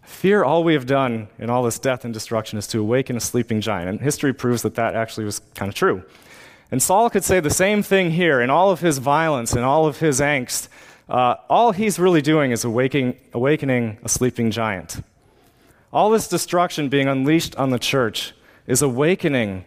Fear 0.00 0.44
all 0.44 0.64
we 0.64 0.72
have 0.72 0.86
done 0.86 1.28
in 1.38 1.50
all 1.50 1.62
this 1.62 1.78
death 1.78 2.06
and 2.06 2.14
destruction 2.14 2.58
is 2.58 2.66
to 2.68 2.80
awaken 2.80 3.18
a 3.18 3.20
sleeping 3.20 3.60
giant. 3.60 3.90
And 3.90 4.00
history 4.00 4.32
proves 4.32 4.62
that 4.62 4.76
that 4.76 4.94
actually 4.94 5.26
was 5.26 5.40
kind 5.54 5.68
of 5.68 5.74
true. 5.74 6.02
And 6.70 6.82
Saul 6.82 7.08
could 7.08 7.24
say 7.24 7.40
the 7.40 7.50
same 7.50 7.82
thing 7.82 8.10
here 8.10 8.40
in 8.40 8.50
all 8.50 8.70
of 8.70 8.80
his 8.80 8.98
violence 8.98 9.52
and 9.52 9.64
all 9.64 9.86
of 9.86 9.98
his 9.98 10.20
angst. 10.20 10.68
Uh, 11.08 11.36
all 11.48 11.72
he's 11.72 11.98
really 11.98 12.20
doing 12.20 12.50
is 12.50 12.64
awakening, 12.64 13.16
awakening 13.32 13.98
a 14.04 14.08
sleeping 14.08 14.50
giant. 14.50 15.02
All 15.92 16.10
this 16.10 16.28
destruction 16.28 16.90
being 16.90 17.08
unleashed 17.08 17.56
on 17.56 17.70
the 17.70 17.78
church 17.78 18.34
is 18.66 18.82
awakening 18.82 19.64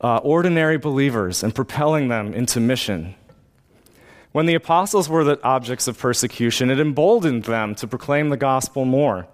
uh, 0.00 0.18
ordinary 0.18 0.76
believers 0.76 1.42
and 1.42 1.54
propelling 1.54 2.08
them 2.08 2.34
into 2.34 2.60
mission. 2.60 3.14
When 4.32 4.44
the 4.44 4.54
apostles 4.54 5.08
were 5.08 5.24
the 5.24 5.42
objects 5.42 5.88
of 5.88 5.98
persecution, 5.98 6.70
it 6.70 6.78
emboldened 6.78 7.44
them 7.44 7.74
to 7.76 7.86
proclaim 7.86 8.28
the 8.28 8.36
gospel 8.36 8.84
more. 8.84 9.26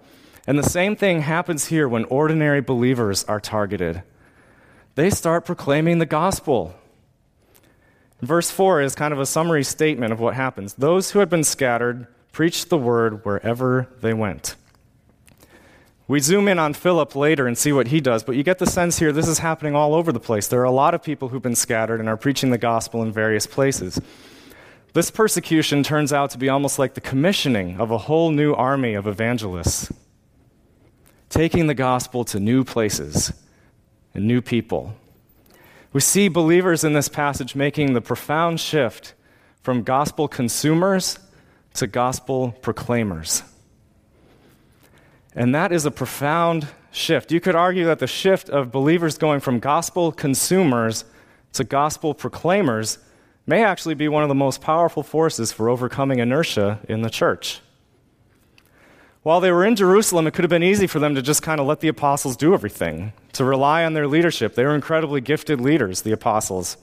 And 0.47 0.57
the 0.57 0.63
same 0.63 0.95
thing 0.95 1.21
happens 1.21 1.65
here 1.65 1.87
when 1.89 2.05
ordinary 2.05 2.61
believers 2.61 3.25
are 3.25 3.41
targeted. 3.41 4.03
They 4.95 5.09
start 5.09 5.45
proclaiming 5.45 5.99
the 5.99 6.05
gospel. 6.05 6.73
Verse 8.21 8.49
4 8.49 8.81
is 8.81 8.95
kind 8.95 9.13
of 9.13 9.19
a 9.19 9.25
summary 9.25 9.63
statement 9.63 10.13
of 10.13 10.19
what 10.19 10.35
happens. 10.35 10.73
Those 10.75 11.11
who 11.11 11.19
had 11.19 11.29
been 11.29 11.43
scattered 11.43 12.07
preached 12.31 12.69
the 12.69 12.77
word 12.77 13.23
wherever 13.25 13.87
they 14.01 14.13
went. 14.13 14.55
We 16.07 16.19
zoom 16.19 16.47
in 16.47 16.59
on 16.59 16.73
Philip 16.73 17.15
later 17.15 17.47
and 17.47 17.57
see 17.57 17.71
what 17.71 17.87
he 17.87 17.99
does, 17.99 18.23
but 18.23 18.35
you 18.35 18.43
get 18.43 18.59
the 18.59 18.67
sense 18.67 18.99
here 18.99 19.11
this 19.11 19.27
is 19.27 19.39
happening 19.39 19.75
all 19.75 19.95
over 19.95 20.11
the 20.11 20.19
place. 20.19 20.47
There 20.47 20.61
are 20.61 20.65
a 20.65 20.71
lot 20.71 20.93
of 20.93 21.01
people 21.01 21.29
who've 21.29 21.41
been 21.41 21.55
scattered 21.55 21.99
and 21.99 22.07
are 22.07 22.17
preaching 22.17 22.51
the 22.51 22.59
gospel 22.59 23.01
in 23.01 23.11
various 23.11 23.47
places. 23.47 23.99
This 24.93 25.09
persecution 25.09 25.81
turns 25.81 26.13
out 26.13 26.29
to 26.29 26.37
be 26.37 26.47
almost 26.47 26.77
like 26.77 26.93
the 26.93 27.01
commissioning 27.01 27.79
of 27.81 27.89
a 27.89 27.97
whole 27.97 28.29
new 28.29 28.53
army 28.53 28.93
of 28.93 29.07
evangelists, 29.07 29.91
taking 31.29 31.67
the 31.67 31.73
gospel 31.73 32.23
to 32.25 32.39
new 32.39 32.63
places 32.63 33.33
and 34.13 34.27
new 34.27 34.41
people. 34.41 34.95
We 35.95 36.01
see 36.01 36.27
believers 36.27 36.83
in 36.83 36.91
this 36.91 37.07
passage 37.07 37.55
making 37.55 37.93
the 37.93 38.01
profound 38.01 38.59
shift 38.59 39.13
from 39.61 39.81
gospel 39.81 40.27
consumers 40.27 41.19
to 41.75 41.87
gospel 41.87 42.51
proclaimers. 42.61 43.43
And 45.33 45.55
that 45.55 45.71
is 45.71 45.85
a 45.85 45.91
profound 45.91 46.67
shift. 46.91 47.31
You 47.31 47.39
could 47.39 47.55
argue 47.55 47.85
that 47.85 47.99
the 47.99 48.07
shift 48.07 48.49
of 48.49 48.73
believers 48.73 49.17
going 49.17 49.39
from 49.39 49.59
gospel 49.59 50.11
consumers 50.11 51.05
to 51.53 51.63
gospel 51.63 52.13
proclaimers 52.13 52.97
may 53.47 53.63
actually 53.63 53.95
be 53.95 54.09
one 54.09 54.21
of 54.21 54.27
the 54.27 54.35
most 54.35 54.59
powerful 54.59 55.01
forces 55.01 55.53
for 55.53 55.69
overcoming 55.69 56.19
inertia 56.19 56.81
in 56.89 57.03
the 57.03 57.09
church. 57.09 57.61
While 59.25 59.41
they 59.41 59.51
were 59.51 59.65
in 59.65 59.75
Jerusalem, 59.75 60.27
it 60.27 60.35
could 60.35 60.43
have 60.43 60.51
been 60.51 60.61
easy 60.61 60.85
for 60.85 60.99
them 60.99 61.15
to 61.15 61.21
just 61.23 61.41
kind 61.41 61.59
of 61.59 61.65
let 61.65 61.79
the 61.79 61.87
apostles 61.87 62.37
do 62.37 62.53
everything, 62.53 63.11
to 63.33 63.43
rely 63.43 63.83
on 63.83 63.95
their 63.95 64.07
leadership. 64.07 64.53
They 64.53 64.63
were 64.63 64.75
incredibly 64.75 65.19
gifted 65.19 65.59
leaders, 65.59 66.03
the 66.03 66.11
apostles. 66.11 66.77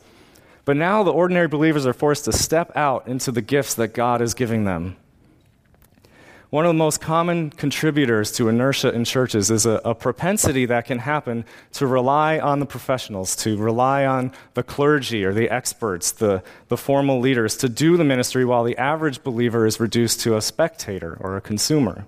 But 0.64 0.76
now 0.76 1.04
the 1.04 1.12
ordinary 1.12 1.46
believers 1.46 1.87
are 1.87 1.92
forced 1.92 2.25
to 2.25 2.32
step 2.32 2.72
out 2.76 3.06
into 3.06 3.30
the 3.30 3.42
gifts 3.42 3.75
that 3.75 3.94
God 3.94 4.20
is 4.20 4.34
giving 4.34 4.64
them. 4.64 4.96
One 6.50 6.64
of 6.64 6.70
the 6.70 6.75
most 6.75 7.00
common 7.00 7.50
contributors 7.50 8.32
to 8.32 8.49
inertia 8.49 8.92
in 8.92 9.04
churches 9.04 9.49
is 9.49 9.64
a, 9.64 9.80
a, 9.84 9.94
propensity 9.94 10.66
that 10.66 10.87
can 10.87 10.99
happen 10.99 11.44
to 11.75 11.87
rely 11.87 12.40
on 12.40 12.58
the 12.58 12.66
professionals, 12.66 13.37
to 13.37 13.56
rely 13.56 14.04
on 14.04 14.32
the 14.54 14.64
clergy 14.64 15.25
or 15.25 15.32
the 15.32 15.49
experts, 15.49 16.11
the, 16.11 16.42
the 16.66 16.76
formal 16.76 17.20
leaders, 17.20 17.56
to 17.58 17.68
do 17.68 17.96
the 17.96 18.02
ministry 18.02 18.44
while 18.44 18.64
the 18.64 18.76
average 18.78 19.22
believer 19.22 19.64
is 19.64 19.78
reduced 19.78 20.18
to 20.22 20.37
a 20.37 20.42
spectator 20.42 21.16
or 21.20 21.37
a 21.37 21.40
consumer. 21.40 22.04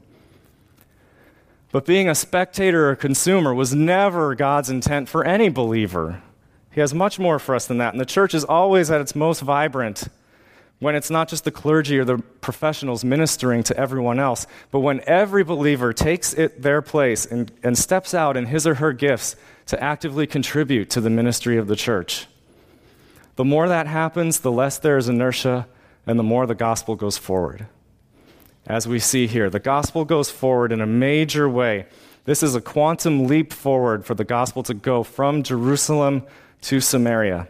But 1.74 1.86
being 1.86 2.08
a 2.08 2.14
spectator 2.14 2.88
or 2.88 2.94
consumer 2.94 3.52
was 3.52 3.74
never 3.74 4.36
God's 4.36 4.70
intent 4.70 5.08
for 5.08 5.24
any 5.24 5.48
believer. 5.48 6.22
He 6.70 6.78
has 6.80 6.94
much 6.94 7.18
more 7.18 7.40
for 7.40 7.52
us 7.52 7.66
than 7.66 7.78
that. 7.78 7.92
And 7.92 8.00
the 8.00 8.06
church 8.06 8.32
is 8.32 8.44
always 8.44 8.92
at 8.92 9.00
its 9.00 9.16
most 9.16 9.40
vibrant 9.40 10.06
when 10.78 10.94
it's 10.94 11.10
not 11.10 11.26
just 11.26 11.42
the 11.42 11.50
clergy 11.50 11.98
or 11.98 12.04
the 12.04 12.18
professionals 12.18 13.04
ministering 13.04 13.64
to 13.64 13.76
everyone 13.76 14.20
else, 14.20 14.46
but 14.70 14.80
when 14.80 15.00
every 15.08 15.42
believer 15.42 15.92
takes 15.92 16.32
it 16.34 16.62
their 16.62 16.80
place 16.80 17.26
and, 17.26 17.50
and 17.64 17.76
steps 17.76 18.14
out 18.14 18.36
in 18.36 18.46
his 18.46 18.68
or 18.68 18.76
her 18.76 18.92
gifts 18.92 19.34
to 19.66 19.82
actively 19.82 20.28
contribute 20.28 20.88
to 20.90 21.00
the 21.00 21.10
ministry 21.10 21.56
of 21.56 21.66
the 21.66 21.74
church. 21.74 22.28
The 23.34 23.44
more 23.44 23.66
that 23.66 23.88
happens, 23.88 24.38
the 24.38 24.52
less 24.52 24.78
there 24.78 24.96
is 24.96 25.08
inertia, 25.08 25.66
and 26.06 26.20
the 26.20 26.22
more 26.22 26.46
the 26.46 26.54
gospel 26.54 26.94
goes 26.94 27.18
forward 27.18 27.66
as 28.66 28.88
we 28.88 28.98
see 28.98 29.26
here. 29.26 29.50
The 29.50 29.60
gospel 29.60 30.04
goes 30.04 30.30
forward 30.30 30.72
in 30.72 30.80
a 30.80 30.86
major 30.86 31.48
way. 31.48 31.86
This 32.24 32.42
is 32.42 32.54
a 32.54 32.60
quantum 32.60 33.26
leap 33.26 33.52
forward 33.52 34.06
for 34.06 34.14
the 34.14 34.24
gospel 34.24 34.62
to 34.64 34.74
go 34.74 35.02
from 35.02 35.42
Jerusalem 35.42 36.24
to 36.62 36.80
Samaria. 36.80 37.48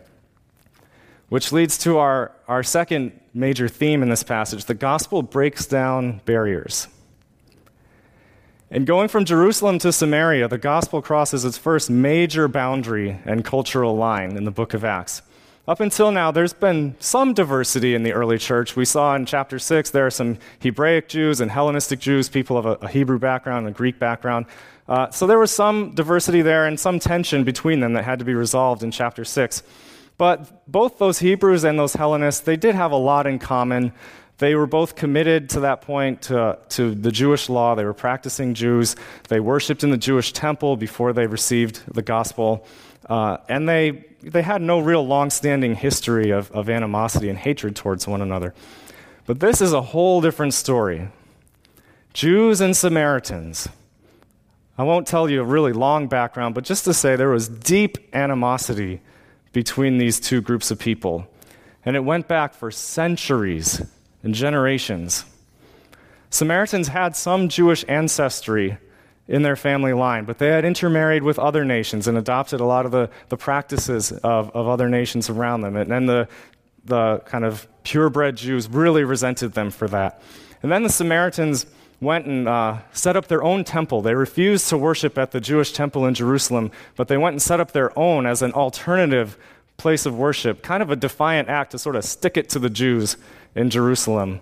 Which 1.28 1.52
leads 1.52 1.78
to 1.78 1.98
our, 1.98 2.32
our 2.48 2.62
second 2.62 3.18
major 3.32 3.68
theme 3.68 4.02
in 4.02 4.08
this 4.08 4.22
passage. 4.22 4.64
The 4.64 4.74
gospel 4.74 5.22
breaks 5.22 5.66
down 5.66 6.20
barriers. 6.24 6.88
In 8.70 8.84
going 8.84 9.08
from 9.08 9.24
Jerusalem 9.24 9.78
to 9.80 9.92
Samaria, 9.92 10.48
the 10.48 10.58
gospel 10.58 11.00
crosses 11.00 11.44
its 11.44 11.56
first 11.56 11.88
major 11.88 12.48
boundary 12.48 13.20
and 13.24 13.44
cultural 13.44 13.96
line 13.96 14.36
in 14.36 14.44
the 14.44 14.50
book 14.50 14.74
of 14.74 14.84
Acts. 14.84 15.22
Up 15.66 15.80
until 15.80 16.12
now, 16.12 16.30
there's 16.30 16.52
been 16.52 16.94
some 16.98 17.32
diversity 17.32 17.94
in 17.94 18.02
the 18.02 18.12
early 18.12 18.36
church. 18.36 18.76
We 18.76 18.84
saw 18.84 19.14
in 19.14 19.24
chapter 19.24 19.58
6 19.58 19.90
there 19.90 20.06
are 20.06 20.10
some 20.10 20.36
Hebraic 20.60 21.08
Jews 21.08 21.40
and 21.40 21.50
Hellenistic 21.50 22.00
Jews, 22.00 22.28
people 22.28 22.58
of 22.58 22.66
a, 22.66 22.72
a 22.82 22.88
Hebrew 22.88 23.18
background 23.18 23.66
and 23.66 23.74
a 23.74 23.76
Greek 23.76 23.98
background. 23.98 24.44
Uh, 24.86 25.08
so 25.10 25.26
there 25.26 25.38
was 25.38 25.50
some 25.50 25.92
diversity 25.94 26.42
there 26.42 26.66
and 26.66 26.78
some 26.78 26.98
tension 26.98 27.44
between 27.44 27.80
them 27.80 27.94
that 27.94 28.04
had 28.04 28.18
to 28.18 28.26
be 28.26 28.34
resolved 28.34 28.82
in 28.82 28.90
chapter 28.90 29.24
6. 29.24 29.62
But 30.18 30.70
both 30.70 30.98
those 30.98 31.20
Hebrews 31.20 31.64
and 31.64 31.78
those 31.78 31.94
Hellenists, 31.94 32.42
they 32.42 32.56
did 32.56 32.74
have 32.74 32.92
a 32.92 32.96
lot 32.96 33.26
in 33.26 33.38
common. 33.38 33.94
They 34.36 34.54
were 34.56 34.66
both 34.66 34.96
committed 34.96 35.48
to 35.50 35.60
that 35.60 35.80
point 35.80 36.20
to, 36.22 36.58
to 36.70 36.94
the 36.94 37.10
Jewish 37.10 37.48
law. 37.48 37.74
They 37.74 37.86
were 37.86 37.94
practicing 37.94 38.52
Jews. 38.52 38.96
They 39.28 39.40
worshiped 39.40 39.82
in 39.82 39.90
the 39.90 39.96
Jewish 39.96 40.34
temple 40.34 40.76
before 40.76 41.14
they 41.14 41.26
received 41.26 41.80
the 41.86 42.02
gospel. 42.02 42.66
Uh, 43.08 43.38
and 43.48 43.68
they 43.68 44.04
they 44.22 44.42
had 44.42 44.62
no 44.62 44.78
real 44.78 45.06
long 45.06 45.30
standing 45.30 45.74
history 45.74 46.30
of, 46.30 46.50
of 46.52 46.70
animosity 46.70 47.28
and 47.28 47.38
hatred 47.38 47.76
towards 47.76 48.06
one 48.06 48.22
another. 48.22 48.54
But 49.26 49.40
this 49.40 49.60
is 49.60 49.72
a 49.72 49.82
whole 49.82 50.20
different 50.20 50.54
story. 50.54 51.08
Jews 52.12 52.60
and 52.60 52.76
Samaritans. 52.76 53.68
I 54.76 54.82
won't 54.82 55.06
tell 55.06 55.30
you 55.30 55.40
a 55.40 55.44
really 55.44 55.72
long 55.72 56.08
background, 56.08 56.54
but 56.54 56.64
just 56.64 56.84
to 56.84 56.94
say 56.94 57.16
there 57.16 57.28
was 57.28 57.48
deep 57.48 57.98
animosity 58.14 59.00
between 59.52 59.98
these 59.98 60.18
two 60.18 60.40
groups 60.40 60.70
of 60.70 60.78
people. 60.78 61.26
And 61.84 61.96
it 61.96 62.00
went 62.00 62.26
back 62.26 62.54
for 62.54 62.70
centuries 62.70 63.82
and 64.22 64.34
generations. 64.34 65.24
Samaritans 66.30 66.88
had 66.88 67.14
some 67.14 67.48
Jewish 67.48 67.84
ancestry 67.88 68.78
in 69.26 69.42
their 69.42 69.56
family 69.56 69.92
line, 69.92 70.24
but 70.24 70.38
they 70.38 70.48
had 70.48 70.64
intermarried 70.64 71.22
with 71.22 71.38
other 71.38 71.64
nations 71.64 72.06
and 72.06 72.18
adopted 72.18 72.60
a 72.60 72.64
lot 72.64 72.84
of 72.84 72.92
the, 72.92 73.08
the 73.30 73.36
practices 73.36 74.12
of, 74.12 74.50
of 74.50 74.68
other 74.68 74.88
nations 74.88 75.30
around 75.30 75.62
them. 75.62 75.76
And 75.76 75.90
then 75.90 76.06
the, 76.06 76.28
the 76.84 77.22
kind 77.24 77.44
of 77.44 77.66
purebred 77.84 78.36
Jews 78.36 78.68
really 78.68 79.02
resented 79.04 79.54
them 79.54 79.70
for 79.70 79.88
that. 79.88 80.20
And 80.62 80.70
then 80.70 80.82
the 80.82 80.90
Samaritans 80.90 81.66
went 82.00 82.26
and 82.26 82.46
uh, 82.46 82.78
set 82.92 83.16
up 83.16 83.28
their 83.28 83.42
own 83.42 83.64
temple. 83.64 84.02
They 84.02 84.14
refused 84.14 84.68
to 84.68 84.76
worship 84.76 85.16
at 85.16 85.30
the 85.30 85.40
Jewish 85.40 85.72
temple 85.72 86.04
in 86.04 86.14
Jerusalem, 86.14 86.70
but 86.96 87.08
they 87.08 87.16
went 87.16 87.34
and 87.34 87.42
set 87.42 87.60
up 87.60 87.72
their 87.72 87.98
own 87.98 88.26
as 88.26 88.42
an 88.42 88.52
alternative 88.52 89.38
place 89.78 90.04
of 90.06 90.16
worship, 90.16 90.62
kind 90.62 90.82
of 90.82 90.90
a 90.90 90.96
defiant 90.96 91.48
act 91.48 91.72
to 91.72 91.78
sort 91.78 91.96
of 91.96 92.04
stick 92.04 92.36
it 92.36 92.48
to 92.50 92.58
the 92.58 92.70
Jews 92.70 93.16
in 93.54 93.70
Jerusalem. 93.70 94.40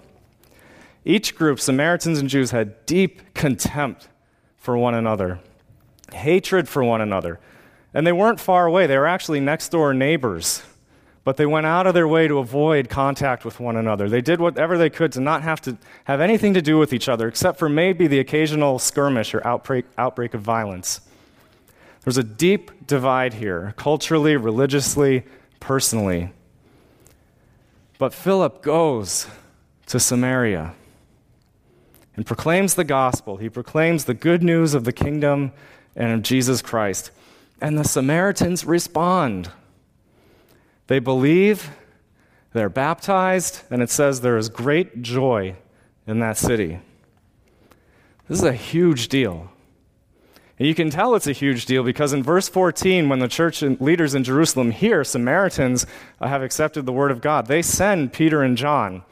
Each 1.04 1.34
group, 1.34 1.60
Samaritans 1.60 2.18
and 2.18 2.28
Jews, 2.28 2.50
had 2.50 2.84
deep 2.86 3.34
contempt 3.34 4.08
for 4.62 4.78
one 4.78 4.94
another, 4.94 5.40
hatred 6.12 6.68
for 6.68 6.84
one 6.84 7.00
another. 7.00 7.40
And 7.92 8.06
they 8.06 8.12
weren't 8.12 8.38
far 8.38 8.64
away, 8.64 8.86
they 8.86 8.96
were 8.96 9.08
actually 9.08 9.40
next 9.40 9.70
door 9.70 9.92
neighbors. 9.92 10.62
But 11.24 11.36
they 11.36 11.46
went 11.46 11.66
out 11.66 11.86
of 11.86 11.94
their 11.94 12.06
way 12.06 12.28
to 12.28 12.38
avoid 12.38 12.88
contact 12.88 13.44
with 13.44 13.58
one 13.58 13.76
another. 13.76 14.08
They 14.08 14.20
did 14.20 14.40
whatever 14.40 14.78
they 14.78 14.88
could 14.88 15.12
to 15.12 15.20
not 15.20 15.42
have 15.42 15.60
to 15.62 15.76
have 16.04 16.20
anything 16.20 16.54
to 16.54 16.62
do 16.62 16.78
with 16.78 16.92
each 16.92 17.08
other, 17.08 17.26
except 17.26 17.58
for 17.58 17.68
maybe 17.68 18.06
the 18.06 18.20
occasional 18.20 18.78
skirmish 18.78 19.34
or 19.34 19.44
outbreak, 19.44 19.84
outbreak 19.98 20.32
of 20.34 20.42
violence. 20.42 21.00
There's 22.04 22.18
a 22.18 22.24
deep 22.24 22.86
divide 22.86 23.34
here, 23.34 23.74
culturally, 23.76 24.36
religiously, 24.36 25.24
personally. 25.58 26.30
But 27.98 28.14
Philip 28.14 28.62
goes 28.62 29.26
to 29.86 29.98
Samaria 29.98 30.74
and 32.16 32.26
proclaims 32.26 32.74
the 32.74 32.84
gospel. 32.84 33.38
He 33.38 33.48
proclaims 33.48 34.04
the 34.04 34.14
good 34.14 34.42
news 34.42 34.74
of 34.74 34.84
the 34.84 34.92
kingdom 34.92 35.52
and 35.96 36.12
of 36.12 36.22
Jesus 36.22 36.62
Christ. 36.62 37.10
And 37.60 37.78
the 37.78 37.84
Samaritans 37.84 38.64
respond. 38.64 39.50
They 40.88 40.98
believe, 40.98 41.70
they're 42.52 42.68
baptized, 42.68 43.62
and 43.70 43.82
it 43.82 43.90
says 43.90 44.20
there 44.20 44.36
is 44.36 44.48
great 44.48 45.02
joy 45.02 45.56
in 46.06 46.20
that 46.20 46.36
city. 46.36 46.80
This 48.28 48.38
is 48.38 48.44
a 48.44 48.52
huge 48.52 49.08
deal. 49.08 49.50
And 50.58 50.68
you 50.68 50.74
can 50.74 50.90
tell 50.90 51.14
it's 51.14 51.26
a 51.26 51.32
huge 51.32 51.66
deal 51.66 51.82
because 51.82 52.12
in 52.12 52.22
verse 52.22 52.48
14, 52.48 53.08
when 53.08 53.18
the 53.18 53.28
church 53.28 53.62
leaders 53.62 54.14
in 54.14 54.22
Jerusalem 54.22 54.70
hear 54.70 55.02
Samaritans 55.02 55.86
have 56.20 56.42
accepted 56.42 56.84
the 56.84 56.92
word 56.92 57.10
of 57.10 57.20
God, 57.20 57.46
they 57.46 57.62
send 57.62 58.12
Peter 58.12 58.42
and 58.42 58.56
John 58.56 59.02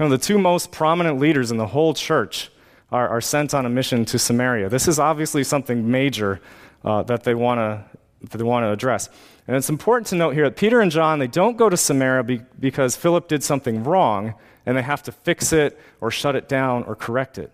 Kind 0.00 0.14
of 0.14 0.18
the 0.18 0.26
two 0.26 0.38
most 0.38 0.72
prominent 0.72 1.18
leaders 1.18 1.50
in 1.50 1.58
the 1.58 1.66
whole 1.66 1.92
church 1.92 2.50
are, 2.90 3.06
are 3.06 3.20
sent 3.20 3.52
on 3.52 3.66
a 3.66 3.68
mission 3.68 4.06
to 4.06 4.18
Samaria. 4.18 4.70
This 4.70 4.88
is 4.88 4.98
obviously 4.98 5.44
something 5.44 5.90
major 5.90 6.40
uh, 6.82 7.02
that 7.02 7.24
they 7.24 7.34
want 7.34 7.58
to 7.58 8.34
they 8.34 8.42
want 8.42 8.64
to 8.64 8.70
address. 8.70 9.10
And 9.46 9.58
it's 9.58 9.68
important 9.68 10.06
to 10.06 10.14
note 10.14 10.30
here 10.30 10.44
that 10.44 10.56
Peter 10.56 10.80
and 10.80 10.90
John, 10.90 11.18
they 11.18 11.26
don't 11.26 11.58
go 11.58 11.68
to 11.68 11.76
Samaria 11.76 12.22
be, 12.22 12.40
because 12.58 12.96
Philip 12.96 13.28
did 13.28 13.44
something 13.44 13.84
wrong 13.84 14.32
and 14.64 14.74
they 14.74 14.80
have 14.80 15.02
to 15.02 15.12
fix 15.12 15.52
it 15.52 15.78
or 16.00 16.10
shut 16.10 16.34
it 16.34 16.48
down 16.48 16.84
or 16.84 16.96
correct 16.96 17.36
it. 17.36 17.52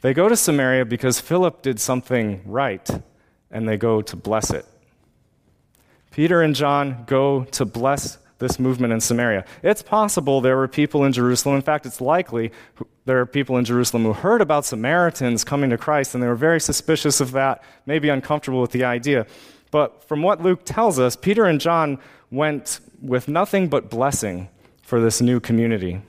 They 0.00 0.14
go 0.14 0.28
to 0.28 0.34
Samaria 0.34 0.84
because 0.84 1.20
Philip 1.20 1.62
did 1.62 1.78
something 1.78 2.42
right 2.44 2.90
and 3.52 3.68
they 3.68 3.76
go 3.76 4.02
to 4.02 4.16
bless 4.16 4.50
it. 4.50 4.66
Peter 6.10 6.42
and 6.42 6.56
John 6.56 7.04
go 7.06 7.44
to 7.52 7.64
bless 7.64 8.18
this 8.42 8.58
movement 8.58 8.92
in 8.92 9.00
Samaria. 9.00 9.44
It's 9.62 9.82
possible 9.82 10.40
there 10.40 10.56
were 10.56 10.68
people 10.68 11.04
in 11.04 11.12
Jerusalem, 11.12 11.56
in 11.56 11.62
fact, 11.62 11.86
it's 11.86 12.00
likely 12.00 12.52
there 13.06 13.18
are 13.20 13.26
people 13.26 13.56
in 13.56 13.64
Jerusalem 13.64 14.02
who 14.02 14.12
heard 14.12 14.42
about 14.42 14.64
Samaritans 14.64 15.44
coming 15.44 15.70
to 15.70 15.78
Christ 15.78 16.14
and 16.14 16.22
they 16.22 16.26
were 16.26 16.34
very 16.34 16.60
suspicious 16.60 17.20
of 17.20 17.32
that, 17.32 17.62
maybe 17.86 18.08
uncomfortable 18.08 18.60
with 18.60 18.72
the 18.72 18.84
idea. 18.84 19.26
But 19.70 20.04
from 20.04 20.22
what 20.22 20.42
Luke 20.42 20.60
tells 20.64 20.98
us, 20.98 21.16
Peter 21.16 21.46
and 21.46 21.60
John 21.60 21.98
went 22.30 22.80
with 23.00 23.28
nothing 23.28 23.68
but 23.68 23.88
blessing 23.88 24.48
for 24.82 25.00
this 25.00 25.20
new 25.20 25.40
community. 25.40 26.02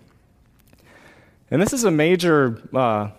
And 1.50 1.62
this 1.62 1.72
is 1.72 1.84
a 1.84 1.92
major, 1.92 2.62
uh, 2.74 2.78
I 2.78 3.12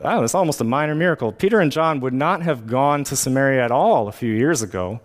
don't 0.00 0.16
know, 0.18 0.22
it's 0.22 0.34
almost 0.34 0.60
a 0.60 0.64
minor 0.64 0.94
miracle. 0.94 1.32
Peter 1.32 1.60
and 1.60 1.70
John 1.70 2.00
would 2.00 2.14
not 2.14 2.42
have 2.42 2.66
gone 2.66 3.04
to 3.04 3.16
Samaria 3.16 3.64
at 3.64 3.70
all 3.70 4.08
a 4.08 4.12
few 4.12 4.32
years 4.32 4.62
ago 4.62 5.00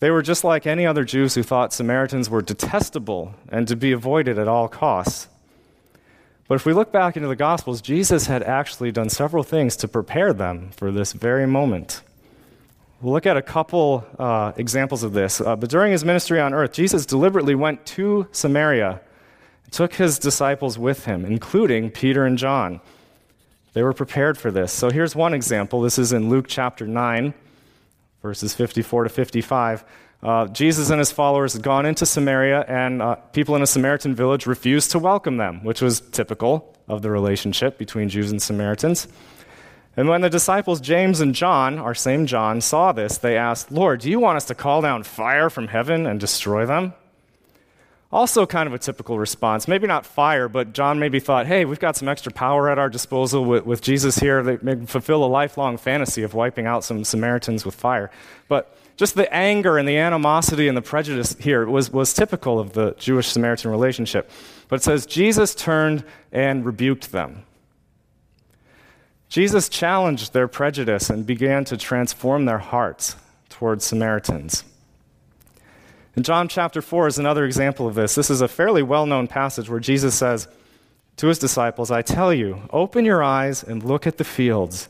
they 0.00 0.10
were 0.10 0.22
just 0.22 0.44
like 0.44 0.66
any 0.66 0.86
other 0.86 1.04
Jews 1.04 1.34
who 1.34 1.42
thought 1.42 1.72
Samaritans 1.72 2.30
were 2.30 2.42
detestable 2.42 3.34
and 3.48 3.66
to 3.68 3.76
be 3.76 3.92
avoided 3.92 4.38
at 4.38 4.48
all 4.48 4.68
costs. 4.68 5.28
But 6.46 6.54
if 6.54 6.64
we 6.64 6.72
look 6.72 6.92
back 6.92 7.16
into 7.16 7.28
the 7.28 7.36
Gospels, 7.36 7.82
Jesus 7.82 8.26
had 8.26 8.42
actually 8.42 8.90
done 8.90 9.10
several 9.10 9.42
things 9.42 9.76
to 9.76 9.88
prepare 9.88 10.32
them 10.32 10.70
for 10.70 10.90
this 10.90 11.12
very 11.12 11.46
moment. 11.46 12.02
We'll 13.00 13.12
look 13.12 13.26
at 13.26 13.36
a 13.36 13.42
couple 13.42 14.06
uh, 14.18 14.52
examples 14.56 15.02
of 15.02 15.12
this. 15.12 15.40
Uh, 15.40 15.56
but 15.56 15.68
during 15.68 15.92
his 15.92 16.04
ministry 16.04 16.40
on 16.40 16.54
earth, 16.54 16.72
Jesus 16.72 17.04
deliberately 17.04 17.54
went 17.54 17.84
to 17.86 18.26
Samaria 18.32 19.00
took 19.70 19.94
his 19.94 20.18
disciples 20.18 20.78
with 20.78 21.04
him, 21.04 21.24
including 21.24 21.90
Peter 21.90 22.24
and 22.24 22.38
John. 22.38 22.80
They 23.74 23.82
were 23.82 23.92
prepared 23.92 24.38
for 24.38 24.50
this. 24.50 24.72
So 24.72 24.90
here's 24.90 25.14
one 25.14 25.34
example. 25.34 25.82
This 25.82 25.98
is 25.98 26.12
in 26.12 26.28
Luke 26.28 26.46
chapter 26.48 26.86
9 26.86 27.34
verses 28.22 28.54
54 28.54 29.04
to 29.04 29.08
55. 29.08 29.84
Uh, 30.22 30.46
Jesus 30.48 30.90
and 30.90 30.98
his 30.98 31.12
followers 31.12 31.52
had 31.52 31.62
gone 31.62 31.86
into 31.86 32.04
Samaria, 32.04 32.64
and 32.66 33.00
uh, 33.00 33.14
people 33.32 33.54
in 33.54 33.62
a 33.62 33.66
Samaritan 33.66 34.14
village 34.14 34.46
refused 34.46 34.90
to 34.90 34.98
welcome 34.98 35.36
them, 35.36 35.62
which 35.62 35.80
was 35.80 36.00
typical 36.00 36.74
of 36.88 37.02
the 37.02 37.10
relationship 37.10 37.78
between 37.78 38.08
Jews 38.08 38.30
and 38.30 38.42
Samaritans. 38.42 39.06
And 39.96 40.08
when 40.08 40.20
the 40.20 40.30
disciples 40.30 40.80
James 40.80 41.20
and 41.20 41.34
John, 41.34 41.78
our 41.78 41.94
same 41.94 42.26
John, 42.26 42.60
saw 42.60 42.92
this, 42.92 43.18
they 43.18 43.36
asked, 43.36 43.70
Lord, 43.70 44.00
do 44.00 44.10
you 44.10 44.20
want 44.20 44.36
us 44.36 44.44
to 44.46 44.54
call 44.54 44.80
down 44.80 45.02
fire 45.02 45.50
from 45.50 45.68
heaven 45.68 46.06
and 46.06 46.18
destroy 46.18 46.66
them? 46.66 46.94
Also, 48.10 48.46
kind 48.46 48.66
of 48.66 48.72
a 48.72 48.78
typical 48.78 49.18
response. 49.18 49.68
Maybe 49.68 49.86
not 49.86 50.06
fire, 50.06 50.48
but 50.48 50.72
John 50.72 50.98
maybe 50.98 51.20
thought, 51.20 51.46
hey, 51.46 51.66
we've 51.66 51.78
got 51.78 51.94
some 51.94 52.08
extra 52.08 52.32
power 52.32 52.70
at 52.70 52.78
our 52.78 52.88
disposal 52.88 53.44
with, 53.44 53.66
with 53.66 53.82
Jesus 53.82 54.16
here. 54.18 54.42
They 54.42 54.56
may 54.62 54.86
fulfill 54.86 55.22
a 55.24 55.26
lifelong 55.26 55.76
fantasy 55.76 56.22
of 56.22 56.32
wiping 56.32 56.66
out 56.66 56.84
some 56.84 57.04
Samaritans 57.04 57.66
with 57.66 57.74
fire. 57.74 58.10
But 58.48 58.74
just 58.96 59.14
the 59.14 59.30
anger 59.32 59.76
and 59.76 59.86
the 59.86 59.98
animosity 59.98 60.68
and 60.68 60.76
the 60.76 60.82
prejudice 60.82 61.36
here 61.38 61.66
was, 61.66 61.92
was 61.92 62.14
typical 62.14 62.58
of 62.58 62.72
the 62.72 62.94
Jewish 62.98 63.28
Samaritan 63.28 63.70
relationship. 63.70 64.30
But 64.68 64.76
it 64.76 64.82
says, 64.82 65.04
Jesus 65.04 65.54
turned 65.54 66.02
and 66.32 66.64
rebuked 66.64 67.12
them. 67.12 67.44
Jesus 69.28 69.68
challenged 69.68 70.32
their 70.32 70.48
prejudice 70.48 71.10
and 71.10 71.26
began 71.26 71.66
to 71.66 71.76
transform 71.76 72.46
their 72.46 72.58
hearts 72.58 73.16
towards 73.50 73.84
Samaritans. 73.84 74.64
And 76.16 76.24
John 76.24 76.48
chapter 76.48 76.82
4 76.82 77.06
is 77.06 77.18
another 77.18 77.44
example 77.44 77.86
of 77.86 77.94
this. 77.94 78.14
This 78.14 78.30
is 78.30 78.40
a 78.40 78.48
fairly 78.48 78.82
well 78.82 79.06
known 79.06 79.28
passage 79.28 79.68
where 79.68 79.80
Jesus 79.80 80.14
says 80.14 80.48
to 81.16 81.26
his 81.26 81.38
disciples, 81.38 81.90
I 81.90 82.02
tell 82.02 82.32
you, 82.32 82.62
open 82.70 83.04
your 83.04 83.22
eyes 83.22 83.62
and 83.62 83.82
look 83.82 84.06
at 84.06 84.18
the 84.18 84.24
fields. 84.24 84.88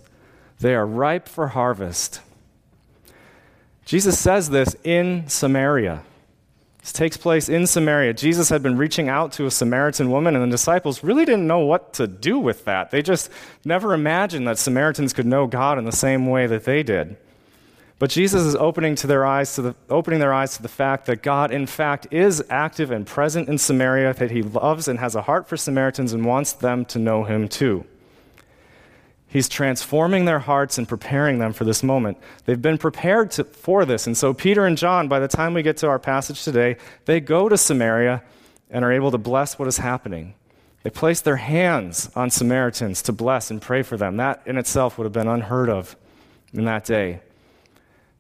They 0.61 0.75
are 0.75 0.87
ripe 0.87 1.29
for 1.29 1.49
harvest. 1.49 2.21
Jesus 3.85 4.19
says 4.19 4.51
this 4.51 4.77
in 4.85 5.29
Samaria. 5.29 6.03
This 6.81 6.93
takes 6.93 7.17
place 7.17 7.49
in 7.49 7.67
Samaria. 7.67 8.15
Jesus 8.15 8.49
had 8.49 8.63
been 8.63 8.77
reaching 8.77 9.09
out 9.09 9.33
to 9.33 9.47
a 9.47 9.51
Samaritan 9.51 10.11
woman, 10.11 10.37
and 10.37 10.45
the 10.45 10.51
disciples 10.51 11.03
really 11.03 11.25
didn't 11.25 11.47
know 11.47 11.61
what 11.61 11.95
to 11.95 12.07
do 12.07 12.39
with 12.39 12.65
that. 12.67 12.91
They 12.91 13.03
just 13.03 13.31
never 13.65 13.95
imagined 13.95 14.47
that 14.47 14.59
Samaritans 14.59 15.13
could 15.13 15.27
know 15.27 15.47
God 15.47 15.79
in 15.79 15.85
the 15.85 15.93
same 15.93 16.27
way 16.27 16.47
that 16.47 16.65
they 16.65 16.83
did. 16.83 17.17
But 17.99 18.11
Jesus 18.11 18.43
is 18.43 18.55
opening, 18.55 18.95
to 18.97 19.09
their 19.09 19.27
eyes 19.27 19.55
to 19.57 19.63
the, 19.63 19.75
opening 19.91 20.21
their 20.21 20.33
eyes 20.33 20.57
to 20.57 20.63
the 20.63 20.69
fact 20.69 21.07
that 21.07 21.23
God, 21.23 21.51
in 21.51 21.67
fact, 21.67 22.07
is 22.13 22.45
active 22.49 22.93
and 22.93 23.05
present 23.05 23.49
in 23.49 23.59
Samaria, 23.59 24.15
that 24.15 24.31
he 24.31 24.43
loves 24.43 24.87
and 24.87 25.01
has 25.01 25.17
a 25.17 25.23
heart 25.23 25.49
for 25.49 25.57
Samaritans 25.57 26.13
and 26.13 26.25
wants 26.25 26.53
them 26.53 26.85
to 26.87 26.99
know 26.99 27.25
him 27.25 27.49
too. 27.49 27.85
He's 29.27 29.49
transforming 29.49 30.25
their 30.25 30.39
hearts 30.39 30.79
and 30.79 30.89
preparing 30.89 31.39
them 31.39 31.53
for 31.53 31.65
this 31.65 31.83
moment. 31.83 32.19
They've 32.47 32.61
been 32.61 32.79
prepared 32.79 33.31
to, 33.33 33.45
for 33.45 33.85
this. 33.85 34.07
And 34.07 34.17
so, 34.17 34.33
Peter 34.33 34.65
and 34.65 34.79
John, 34.79 35.09
by 35.09 35.19
the 35.19 35.29
time 35.29 35.53
we 35.53 35.63
get 35.63 35.77
to 35.79 35.89
our 35.89 35.99
passage 35.99 36.45
today, 36.45 36.77
they 37.05 37.21
go 37.21 37.49
to 37.49 37.59
Samaria 37.59 38.23
and 38.71 38.85
are 38.85 38.93
able 38.93 39.11
to 39.11 39.19
bless 39.19 39.59
what 39.59 39.69
is 39.69 39.79
happening. 39.79 40.35
They 40.83 40.91
place 40.91 41.21
their 41.21 41.37
hands 41.37 42.11
on 42.15 42.31
Samaritans 42.31 43.03
to 43.03 43.13
bless 43.13 43.51
and 43.51 43.61
pray 43.61 43.83
for 43.83 43.97
them. 43.97 44.17
That 44.17 44.41
in 44.47 44.57
itself 44.57 44.97
would 44.97 45.05
have 45.05 45.13
been 45.13 45.29
unheard 45.29 45.69
of 45.69 45.97
in 46.55 46.65
that 46.65 46.85
day. 46.85 47.21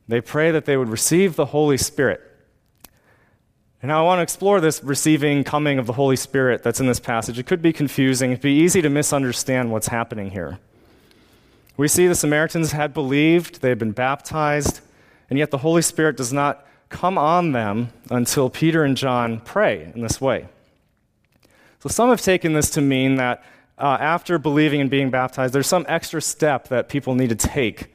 They 0.08 0.22
pray 0.22 0.50
that 0.50 0.64
they 0.64 0.76
would 0.76 0.88
receive 0.88 1.36
the 1.36 1.46
Holy 1.46 1.76
Spirit. 1.76 2.22
And 3.80 3.90
now 3.90 4.00
I 4.00 4.06
want 4.06 4.18
to 4.18 4.22
explore 4.22 4.60
this 4.60 4.82
receiving, 4.82 5.44
coming 5.44 5.78
of 5.78 5.86
the 5.86 5.92
Holy 5.92 6.16
Spirit 6.16 6.62
that's 6.62 6.80
in 6.80 6.86
this 6.86 6.98
passage. 6.98 7.38
It 7.38 7.46
could 7.46 7.62
be 7.62 7.72
confusing, 7.72 8.32
it'd 8.32 8.42
be 8.42 8.58
easy 8.58 8.82
to 8.82 8.88
misunderstand 8.88 9.70
what's 9.70 9.88
happening 9.88 10.30
here. 10.30 10.58
We 11.76 11.86
see 11.86 12.08
the 12.08 12.16
Samaritans 12.16 12.72
had 12.72 12.92
believed, 12.92 13.60
they 13.60 13.68
had 13.68 13.78
been 13.78 13.92
baptized, 13.92 14.80
and 15.30 15.38
yet 15.38 15.52
the 15.52 15.58
Holy 15.58 15.82
Spirit 15.82 16.16
does 16.16 16.32
not 16.32 16.66
come 16.88 17.18
on 17.18 17.52
them 17.52 17.90
until 18.10 18.50
Peter 18.50 18.82
and 18.82 18.96
John 18.96 19.40
pray 19.40 19.92
in 19.94 20.00
this 20.00 20.20
way. 20.20 20.48
So 21.80 21.88
some 21.88 22.08
have 22.08 22.20
taken 22.20 22.54
this 22.54 22.70
to 22.70 22.80
mean 22.80 23.16
that 23.16 23.44
uh, 23.76 23.98
after 24.00 24.38
believing 24.38 24.80
and 24.80 24.90
being 24.90 25.10
baptized, 25.10 25.54
there's 25.54 25.68
some 25.68 25.86
extra 25.86 26.20
step 26.20 26.66
that 26.68 26.88
people 26.88 27.14
need 27.14 27.28
to 27.28 27.36
take 27.36 27.94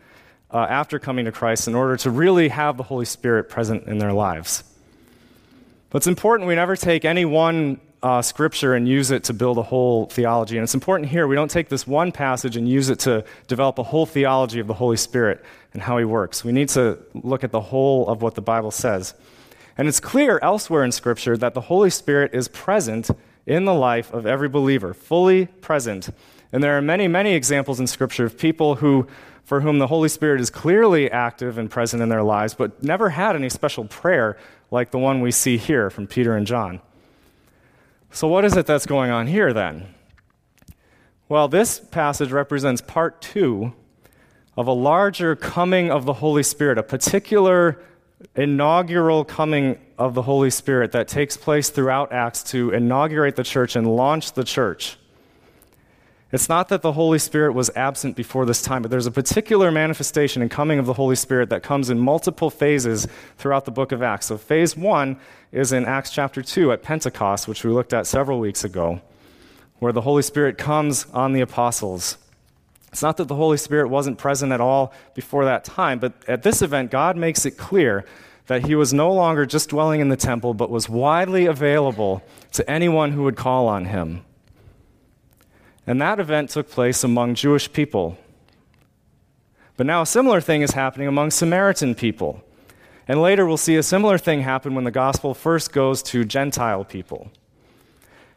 uh, 0.54 0.68
after 0.70 1.00
coming 1.00 1.26
to 1.26 1.32
Christ 1.32 1.68
in 1.68 1.76
order 1.76 1.98
to 1.98 2.12
really 2.12 2.50
have 2.50 2.78
the 2.78 2.84
Holy 2.84 3.06
Spirit 3.06 3.50
present 3.50 3.88
in 3.88 3.98
their 3.98 4.14
lives. 4.14 4.64
But 5.90 5.98
it's 5.98 6.08
important 6.08 6.48
we 6.48 6.56
never 6.56 6.76
take 6.76 7.06
any 7.06 7.26
one 7.26 7.80
uh, 8.04 8.22
scripture 8.22 8.74
and 8.74 8.88
use 8.88 9.12
it 9.12 9.24
to 9.26 9.34
build 9.34 9.58
a 9.58 9.64
whole 9.64 10.08
theology. 10.08 10.58
And 10.58 10.64
it's 10.64 10.74
important 10.74 11.10
here, 11.10 11.26
we 11.26 11.36
don't 11.36 11.50
take 11.50 11.70
this 11.70 11.88
one 11.88 12.12
passage 12.12 12.58
and 12.58 12.68
use 12.68 12.90
it 12.90 13.00
to 13.00 13.24
develop 13.48 13.80
a 13.80 13.84
whole 13.84 14.06
theology 14.06 14.60
of 14.60 14.68
the 14.68 14.74
Holy 14.74 14.98
Spirit 14.98 15.44
and 15.74 15.82
how 15.82 15.98
he 15.98 16.06
works. 16.06 16.44
We 16.44 16.52
need 16.52 16.70
to 16.70 17.00
look 17.14 17.44
at 17.44 17.52
the 17.52 17.62
whole 17.62 18.08
of 18.10 18.22
what 18.22 18.36
the 18.36 18.42
Bible 18.42 18.72
says. 18.72 19.14
And 19.78 19.88
it's 19.88 20.00
clear 20.00 20.38
elsewhere 20.42 20.84
in 20.84 20.92
scripture 20.92 21.38
that 21.38 21.54
the 21.54 21.62
Holy 21.62 21.90
Spirit 21.90 22.34
is 22.34 22.48
present 22.48 23.10
in 23.46 23.66
the 23.66 23.74
life 23.74 24.14
of 24.14 24.26
every 24.26 24.50
believer, 24.50 24.94
fully 24.94 25.46
present. 25.46 26.10
And 26.52 26.64
there 26.64 26.78
are 26.78 26.82
many, 26.82 27.08
many 27.08 27.34
examples 27.34 27.80
in 27.80 27.88
scripture 27.88 28.26
of 28.26 28.38
people 28.38 28.76
who 28.76 29.08
for 29.44 29.62
whom 29.62 29.80
the 29.80 29.88
Holy 29.88 30.10
Spirit 30.10 30.40
is 30.40 30.50
clearly 30.50 31.12
active 31.12 31.58
and 31.58 31.70
present 31.70 32.02
in 32.02 32.10
their 32.10 32.24
lives, 32.24 32.54
but 32.54 32.82
never 32.82 33.10
had 33.10 33.36
any 33.36 33.50
special 33.50 33.86
prayer 33.86 34.38
like 34.72 34.92
the 34.92 35.00
one 35.00 35.22
we 35.22 35.32
see 35.32 35.58
here 35.58 35.90
from 35.90 36.08
Peter 36.08 36.36
and 36.36 36.48
John. 36.48 36.82
So, 38.12 38.28
what 38.28 38.46
is 38.46 38.56
it 38.56 38.66
that's 38.66 38.86
going 38.86 39.12
on 39.12 39.28
here 39.28 39.54
then? 39.54 39.94
Well, 41.28 41.48
this 41.48 41.80
passage 41.80 42.32
represents 42.32 42.82
part 42.82 43.22
two 43.22 43.74
of 44.56 44.68
a 44.68 44.72
larger 44.72 45.36
coming 45.36 45.90
of 45.90 46.06
the 46.06 46.14
Holy 46.14 46.44
Spirit, 46.44 46.78
a 46.78 46.84
particular 46.84 47.82
inaugural 48.36 49.26
coming 49.26 49.80
of 49.98 50.14
the 50.14 50.22
Holy 50.22 50.50
Spirit 50.50 50.92
that 50.92 51.08
takes 51.08 51.36
place 51.36 51.70
throughout 51.70 52.12
Acts 52.12 52.44
to 52.44 52.72
inaugurate 52.72 53.36
the 53.36 53.44
church 53.44 53.76
and 53.76 53.88
launch 53.96 54.34
the 54.34 54.44
church. 54.44 54.98
It's 56.34 56.50
not 56.50 56.70
that 56.70 56.82
the 56.82 56.94
Holy 56.94 57.20
Spirit 57.20 57.54
was 57.54 57.70
absent 57.76 58.16
before 58.16 58.48
this 58.48 58.64
time, 58.64 58.82
but 58.82 58.90
there's 58.90 59.06
a 59.06 59.12
particular 59.12 59.70
manifestation 59.72 60.42
and 60.42 60.50
coming 60.50 60.80
of 60.80 60.88
the 60.88 60.94
Holy 60.94 61.16
Spirit 61.16 61.52
that 61.52 61.62
comes 61.62 61.92
in 61.92 62.00
multiple 62.00 62.50
phases 62.50 63.08
throughout 63.38 63.66
the 63.66 63.72
book 63.72 63.92
of 63.92 64.02
Acts. 64.02 64.26
So, 64.26 64.38
phase 64.40 64.76
one 64.76 65.20
is 65.52 65.72
in 65.72 65.86
Acts 65.86 66.10
chapter 66.10 66.42
2 66.42 66.72
at 66.72 66.82
Pentecost, 66.82 67.48
which 67.48 67.64
we 67.64 67.70
looked 67.70 67.94
at 67.94 68.08
several 68.08 68.40
weeks 68.40 68.64
ago, 68.64 69.00
where 69.78 69.94
the 69.94 70.02
Holy 70.02 70.24
Spirit 70.24 70.58
comes 70.58 71.06
on 71.14 71.34
the 71.34 71.42
apostles. 71.42 72.18
It's 72.92 73.04
not 73.04 73.18
that 73.18 73.28
the 73.28 73.36
Holy 73.36 73.58
Spirit 73.58 73.90
wasn't 73.90 74.18
present 74.18 74.52
at 74.52 74.60
all 74.60 74.92
before 75.14 75.46
that 75.46 75.64
time, 75.64 76.00
but 76.00 76.14
at 76.28 76.42
this 76.42 76.64
event, 76.64 76.90
God 76.90 77.16
makes 77.16 77.46
it 77.46 77.60
clear 77.60 78.06
that 78.48 78.66
he 78.66 78.74
was 78.74 78.92
no 78.92 79.14
longer 79.14 79.46
just 79.46 79.70
dwelling 79.70 80.02
in 80.02 80.10
the 80.10 80.18
temple, 80.18 80.56
but 80.56 80.72
was 80.72 80.90
widely 80.90 81.46
available 81.46 82.24
to 82.54 82.68
anyone 82.68 83.12
who 83.12 83.22
would 83.22 83.36
call 83.36 83.68
on 83.68 83.86
him. 83.86 84.26
And 85.86 86.02
that 86.02 86.20
event 86.20 86.50
took 86.50 86.70
place 86.70 87.04
among 87.04 87.36
Jewish 87.36 87.72
people. 87.72 88.18
But 89.76 89.86
now 89.86 90.02
a 90.02 90.06
similar 90.06 90.40
thing 90.40 90.62
is 90.62 90.72
happening 90.72 91.08
among 91.08 91.32
Samaritan 91.32 91.96
people. 91.96 92.44
And 93.08 93.22
later 93.22 93.46
we'll 93.46 93.58
see 93.58 93.76
a 93.76 93.84
similar 93.84 94.18
thing 94.18 94.42
happen 94.42 94.76
when 94.76 94.86
the 94.86 94.92
gospel 94.92 95.34
first 95.34 95.74
goes 95.74 96.02
to 96.04 96.24
Gentile 96.24 96.86
people. 96.86 97.32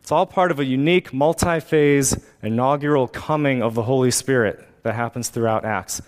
It's 0.00 0.10
all 0.10 0.26
part 0.26 0.50
of 0.50 0.60
a 0.60 0.64
unique, 0.64 1.12
multi 1.12 1.60
phase, 1.60 2.16
inaugural 2.42 3.08
coming 3.08 3.62
of 3.62 3.74
the 3.74 3.82
Holy 3.82 4.10
Spirit 4.10 4.66
that 4.82 4.94
happens 4.94 5.28
throughout 5.28 5.64
Acts. 5.64 6.00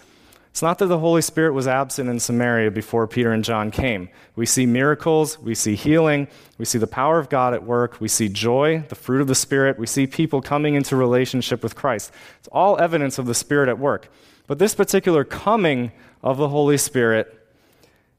It's 0.59 0.63
not 0.65 0.79
that 0.79 0.87
the 0.87 0.99
Holy 0.99 1.23
Spirit 1.23 1.53
was 1.53 1.69
absent 1.69 2.11
in 2.11 2.19
Samaria 2.19 2.73
before 2.73 3.07
Peter 3.07 3.31
and 3.31 3.45
John 3.45 3.71
came. 3.71 4.09
We 4.35 4.45
see 4.45 4.67
miracles, 4.67 5.39
we 5.39 5.55
see 5.55 5.77
healing, 5.77 6.27
we 6.59 6.65
see 6.65 6.79
the 6.79 6.89
power 6.89 7.21
of 7.21 7.29
God 7.29 7.55
at 7.55 7.63
work, 7.63 8.01
we 8.01 8.09
see 8.09 8.29
joy, 8.29 8.83
the 8.89 8.97
fruit 8.97 9.21
of 9.21 9.29
the 9.29 9.37
Spirit, 9.37 9.79
we 9.79 9.87
see 9.87 10.09
people 10.09 10.43
coming 10.43 10.75
into 10.75 10.97
relationship 10.97 11.63
with 11.63 11.77
Christ. 11.77 12.11
It's 12.41 12.49
all 12.49 12.77
evidence 12.81 13.19
of 13.19 13.27
the 13.27 13.37
Spirit 13.37 13.69
at 13.69 13.79
work. 13.79 14.11
But 14.49 14.59
this 14.59 14.75
particular 14.75 15.23
coming 15.23 15.93
of 16.25 16.39
the 16.39 16.49
Holy 16.49 16.77
Spirit 16.77 17.39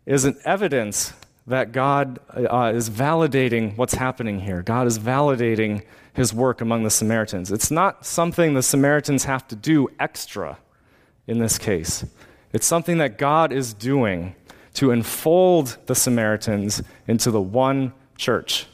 is 0.05 0.23
an 0.23 0.37
evidence 0.45 1.11
that 1.45 1.73
God 1.73 2.19
uh, 2.33 2.71
is 2.73 2.89
validating 2.89 3.75
what's 3.75 3.95
happening 3.95 4.39
here. 4.39 4.61
God 4.61 4.87
is 4.87 4.97
validating 4.97 5.83
his 6.13 6.33
work 6.33 6.61
among 6.61 6.83
the 6.83 6.89
Samaritans. 6.89 7.51
It's 7.51 7.69
not 7.69 8.05
something 8.05 8.53
the 8.53 8.63
Samaritans 8.63 9.25
have 9.25 9.45
to 9.49 9.57
do 9.57 9.89
extra 9.99 10.57
in 11.27 11.39
this 11.39 11.57
case. 11.57 12.05
It's 12.51 12.65
something 12.65 12.97
that 12.97 13.17
God 13.17 13.51
is 13.51 13.73
doing 13.73 14.35
to 14.75 14.91
enfold 14.91 15.77
the 15.85 15.95
Samaritans 15.95 16.81
into 17.07 17.31
the 17.31 17.41
one 17.41 17.93
church. 18.17 18.67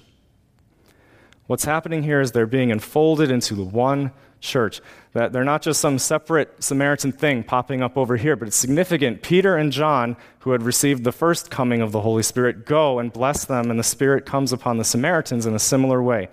What's 1.47 1.65
happening 1.65 2.03
here 2.03 2.21
is 2.21 2.31
they're 2.31 2.45
being 2.45 2.69
enfolded 2.69 3.29
into 3.29 3.53
the 3.53 3.63
one 3.63 4.11
church. 4.39 4.81
That 5.13 5.31
they're 5.31 5.43
not 5.43 5.61
just 5.61 5.79
some 5.79 5.99
separate 5.99 6.63
Samaritan 6.63 7.11
thing 7.11 7.43
popping 7.43 7.81
up 7.81 7.97
over 7.97 8.17
here, 8.17 8.35
but 8.35 8.47
it's 8.47 8.57
significant. 8.57 9.21
Peter 9.21 9.55
and 9.55 9.71
John, 9.71 10.17
who 10.39 10.51
had 10.51 10.63
received 10.63 11.03
the 11.03 11.11
first 11.11 11.49
coming 11.49 11.81
of 11.81 11.91
the 11.91 12.01
Holy 12.01 12.23
Spirit, 12.23 12.65
go 12.65 12.99
and 12.99 13.11
bless 13.11 13.45
them, 13.45 13.69
and 13.69 13.79
the 13.79 13.83
Spirit 13.83 14.25
comes 14.25 14.51
upon 14.51 14.77
the 14.77 14.83
Samaritans 14.83 15.45
in 15.45 15.53
a 15.53 15.59
similar 15.59 16.01
way. 16.01 16.29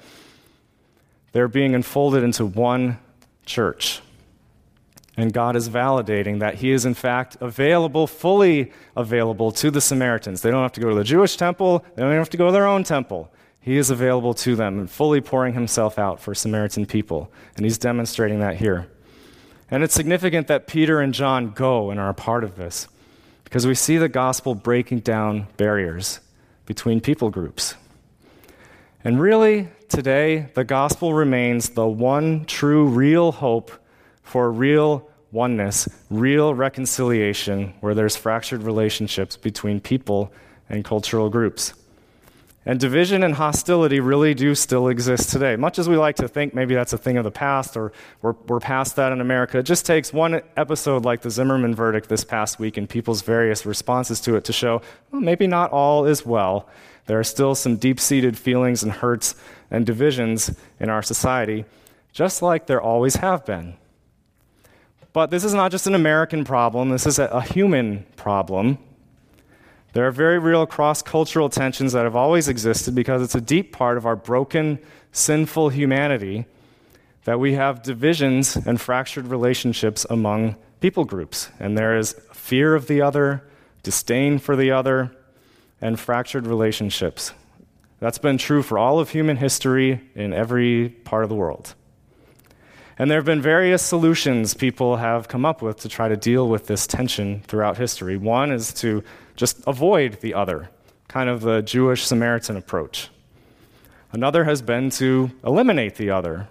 They're 1.33 1.49
being 1.49 1.75
enfolded 1.75 2.23
into 2.23 2.45
one 2.45 2.99
church. 3.47 4.01
And 5.17 5.33
God 5.33 5.57
is 5.57 5.69
validating 5.69 6.41
that 6.41 6.57
He 6.57 6.71
is, 6.71 6.87
in 6.87 6.95
fact, 6.95 7.37
available, 7.41 8.07
fully 8.07 8.73
available 8.97 9.53
to 9.53 9.71
the 9.71 9.81
Samaritans. 9.81 10.41
They 10.41 10.51
don't 10.51 10.63
have 10.63 10.73
to 10.73 10.81
go 10.81 10.89
to 10.89 10.95
the 10.95 11.05
Jewish 11.05 11.37
temple, 11.37 11.85
they 11.95 12.03
don't 12.03 12.13
have 12.13 12.31
to 12.31 12.37
go 12.37 12.47
to 12.47 12.53
their 12.53 12.67
own 12.67 12.83
temple. 12.85 13.31
He 13.61 13.77
is 13.77 13.91
available 13.91 14.35
to 14.35 14.57
them 14.57 14.79
and 14.79 14.91
fully 14.91 15.21
pouring 15.21 15.55
Himself 15.55 15.99
out 15.99 16.21
for 16.21 16.35
Samaritan 16.35 16.87
people. 16.87 17.31
And 17.57 17.65
He's 17.65 17.79
demonstrating 17.79 18.41
that 18.41 18.57
here. 18.57 18.89
And 19.71 19.83
it's 19.83 19.95
significant 19.95 20.49
that 20.49 20.67
Peter 20.67 21.01
and 21.01 21.15
John 21.15 21.51
go 21.51 21.91
and 21.91 22.01
are 22.01 22.11
a 22.11 22.15
part 22.15 22.45
of 22.45 22.57
this 22.57 22.89
because 23.45 23.67
we 23.67 23.75
see 23.75 23.99
the 23.99 24.09
gospel 24.09 24.55
breaking 24.55 25.01
down 25.01 25.47
barriers 25.57 26.21
between 26.67 27.01
people 27.01 27.31
groups. 27.31 27.75
And 29.05 29.21
really, 29.21 29.69
today, 29.89 30.49
the 30.55 30.65
gospel 30.65 31.13
remains 31.13 31.71
the 31.71 31.87
one 31.87 32.45
true, 32.45 32.87
real 32.87 33.33
hope 33.33 33.73
for 34.23 34.51
real 34.51 35.09
oneness, 35.31 35.89
real 36.11 36.55
reconciliation, 36.55 37.75
where 37.81 37.95
there's 37.95 38.17
fractured 38.17 38.63
relationships 38.63 39.37
between 39.37 39.81
people 39.81 40.33
and 40.69 40.85
cultural 40.85 41.31
groups. 41.31 41.75
And 42.65 42.79
division 42.79 43.25
and 43.25 43.35
hostility 43.35 43.99
really 43.99 44.35
do 44.35 44.55
still 44.55 44.87
exist 44.87 45.31
today. 45.31 45.57
Much 45.57 45.81
as 45.81 45.89
we 45.89 45.97
like 45.97 46.15
to 46.17 46.29
think 46.29 46.55
maybe 46.55 46.75
that's 46.75 46.93
a 46.93 46.99
thing 46.99 47.17
of 47.17 47.25
the 47.25 47.31
past 47.31 47.77
or 47.77 47.93
we're, 48.21 48.35
we're 48.47 48.61
past 48.61 48.95
that 48.97 49.11
in 49.11 49.21
America, 49.21 49.59
it 49.59 49.65
just 49.65 49.85
takes 49.85 50.13
one 50.13 50.41
episode 50.57 51.05
like 51.05 51.23
the 51.23 51.31
Zimmerman 51.31 51.75
verdict 51.75 52.09
this 52.09 52.23
past 52.23 52.61
week 52.61 52.77
and 52.77 52.89
people's 52.89 53.23
various 53.23 53.67
responses 53.67 54.21
to 54.21 54.37
it 54.37 54.45
to 54.45 54.53
show 54.53 54.81
well, 55.11 55.21
maybe 55.21 55.49
not 55.49 55.73
all 55.73 56.07
is 56.07 56.25
well. 56.25 56.69
There 57.07 57.19
are 57.19 57.25
still 57.25 57.57
some 57.57 57.77
deep 57.77 57.99
seated 57.99 58.39
feelings 58.39 58.85
and 58.85 58.93
hurts 58.93 59.35
and 59.69 59.85
divisions 59.85 60.55
in 60.79 60.89
our 60.89 61.03
society, 61.03 61.65
just 62.13 62.43
like 62.43 62.67
there 62.67 62.81
always 62.81 63.17
have 63.17 63.45
been. 63.45 63.75
But 65.13 65.31
this 65.31 65.45
is 65.45 65.53
not 65.53 65.71
just 65.71 65.87
an 65.87 65.95
American 65.95 66.45
problem, 66.45 66.91
this 66.91 67.07
is 67.07 67.19
a, 67.19 67.27
a 67.27 67.43
human 67.43 68.07
problem. 68.17 68.79
There 69.93 70.07
are 70.07 70.11
very 70.11 70.39
real 70.39 70.67
cross 70.67 71.03
cultural 71.03 71.51
tensions 71.51 71.93
that 71.93 72.05
have 72.05 72.17
always 72.17 72.49
existed 72.49 72.95
because 72.95 73.21
it's 73.23 73.35
a 73.35 73.41
deep 73.43 73.73
part 73.73 73.99
of 73.99 74.07
our 74.07 74.17
broken, 74.17 74.79
sinful 75.13 75.69
humanity 75.69 76.47
that 77.25 77.39
we 77.39 77.55
have 77.55 77.83
divisions 77.83 78.57
and 78.57 78.81
fractured 78.81 79.27
relationships 79.27 80.07
among 80.09 80.57
people 80.81 81.05
groups. 81.05 81.51
And 81.61 81.77
there 81.77 81.97
is 81.97 82.17
fear 82.33 82.75
of 82.75 82.87
the 82.87 83.03
other, 83.03 83.45
disdain 83.83 84.39
for 84.39 84.57
the 84.57 84.71
other, 84.71 85.15
and 85.81 86.01
fractured 86.01 86.47
relationships. 86.47 87.33
That's 88.01 88.19
been 88.19 88.39
true 88.39 88.63
for 88.63 88.79
all 88.79 88.99
of 88.99 89.11
human 89.11 89.37
history 89.37 90.01
in 90.15 90.33
every 90.33 90.89
part 90.89 91.23
of 91.23 91.29
the 91.29 91.37
world. 91.37 91.75
And 93.03 93.11
there 93.11 93.19
have 93.19 93.25
been 93.25 93.43
various 93.43 93.83
solutions 93.83 94.55
people 94.55 94.99
have 94.99 95.27
come 95.27 95.45
up 95.45 95.61
with 95.61 95.81
to 95.81 95.89
try 95.89 96.07
to 96.07 96.17
deal 96.17 96.49
with 96.49 96.69
this 96.69 96.87
tension 96.87 97.41
throughout 97.49 97.77
history. 97.77 98.17
One 98.17 98.53
is 98.53 98.73
to 98.75 99.03
just 99.35 99.61
avoid 99.67 100.21
the 100.21 100.35
other, 100.35 100.71
kind 101.09 101.29
of 101.29 101.41
the 101.41 101.63
Jewish 101.63 102.07
Samaritan 102.07 102.57
approach. 102.57 103.09
Another 104.13 104.45
has 104.45 104.63
been 104.63 104.89
to 104.91 105.33
eliminate 105.45 105.97
the 105.97 106.11
other. 106.11 106.47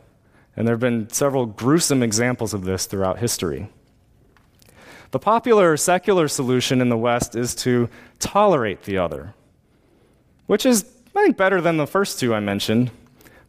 And 0.58 0.68
there 0.68 0.74
have 0.74 0.82
been 0.82 1.10
several 1.10 1.46
gruesome 1.46 2.04
examples 2.04 2.54
of 2.54 2.66
this 2.66 2.86
throughout 2.86 3.20
history. 3.20 3.70
The 5.12 5.20
popular 5.20 5.78
secular 5.78 6.28
solution 6.28 6.82
in 6.82 6.90
the 6.90 6.98
West 6.98 7.34
is 7.34 7.56
to 7.64 7.88
tolerate 8.20 8.84
the 8.84 8.98
other, 8.98 9.36
which 10.48 10.66
is, 10.66 10.84
I 11.16 11.24
think, 11.24 11.38
better 11.38 11.62
than 11.62 11.78
the 11.78 11.88
first 11.88 12.20
two 12.20 12.36
I 12.36 12.42
mentioned. 12.42 12.92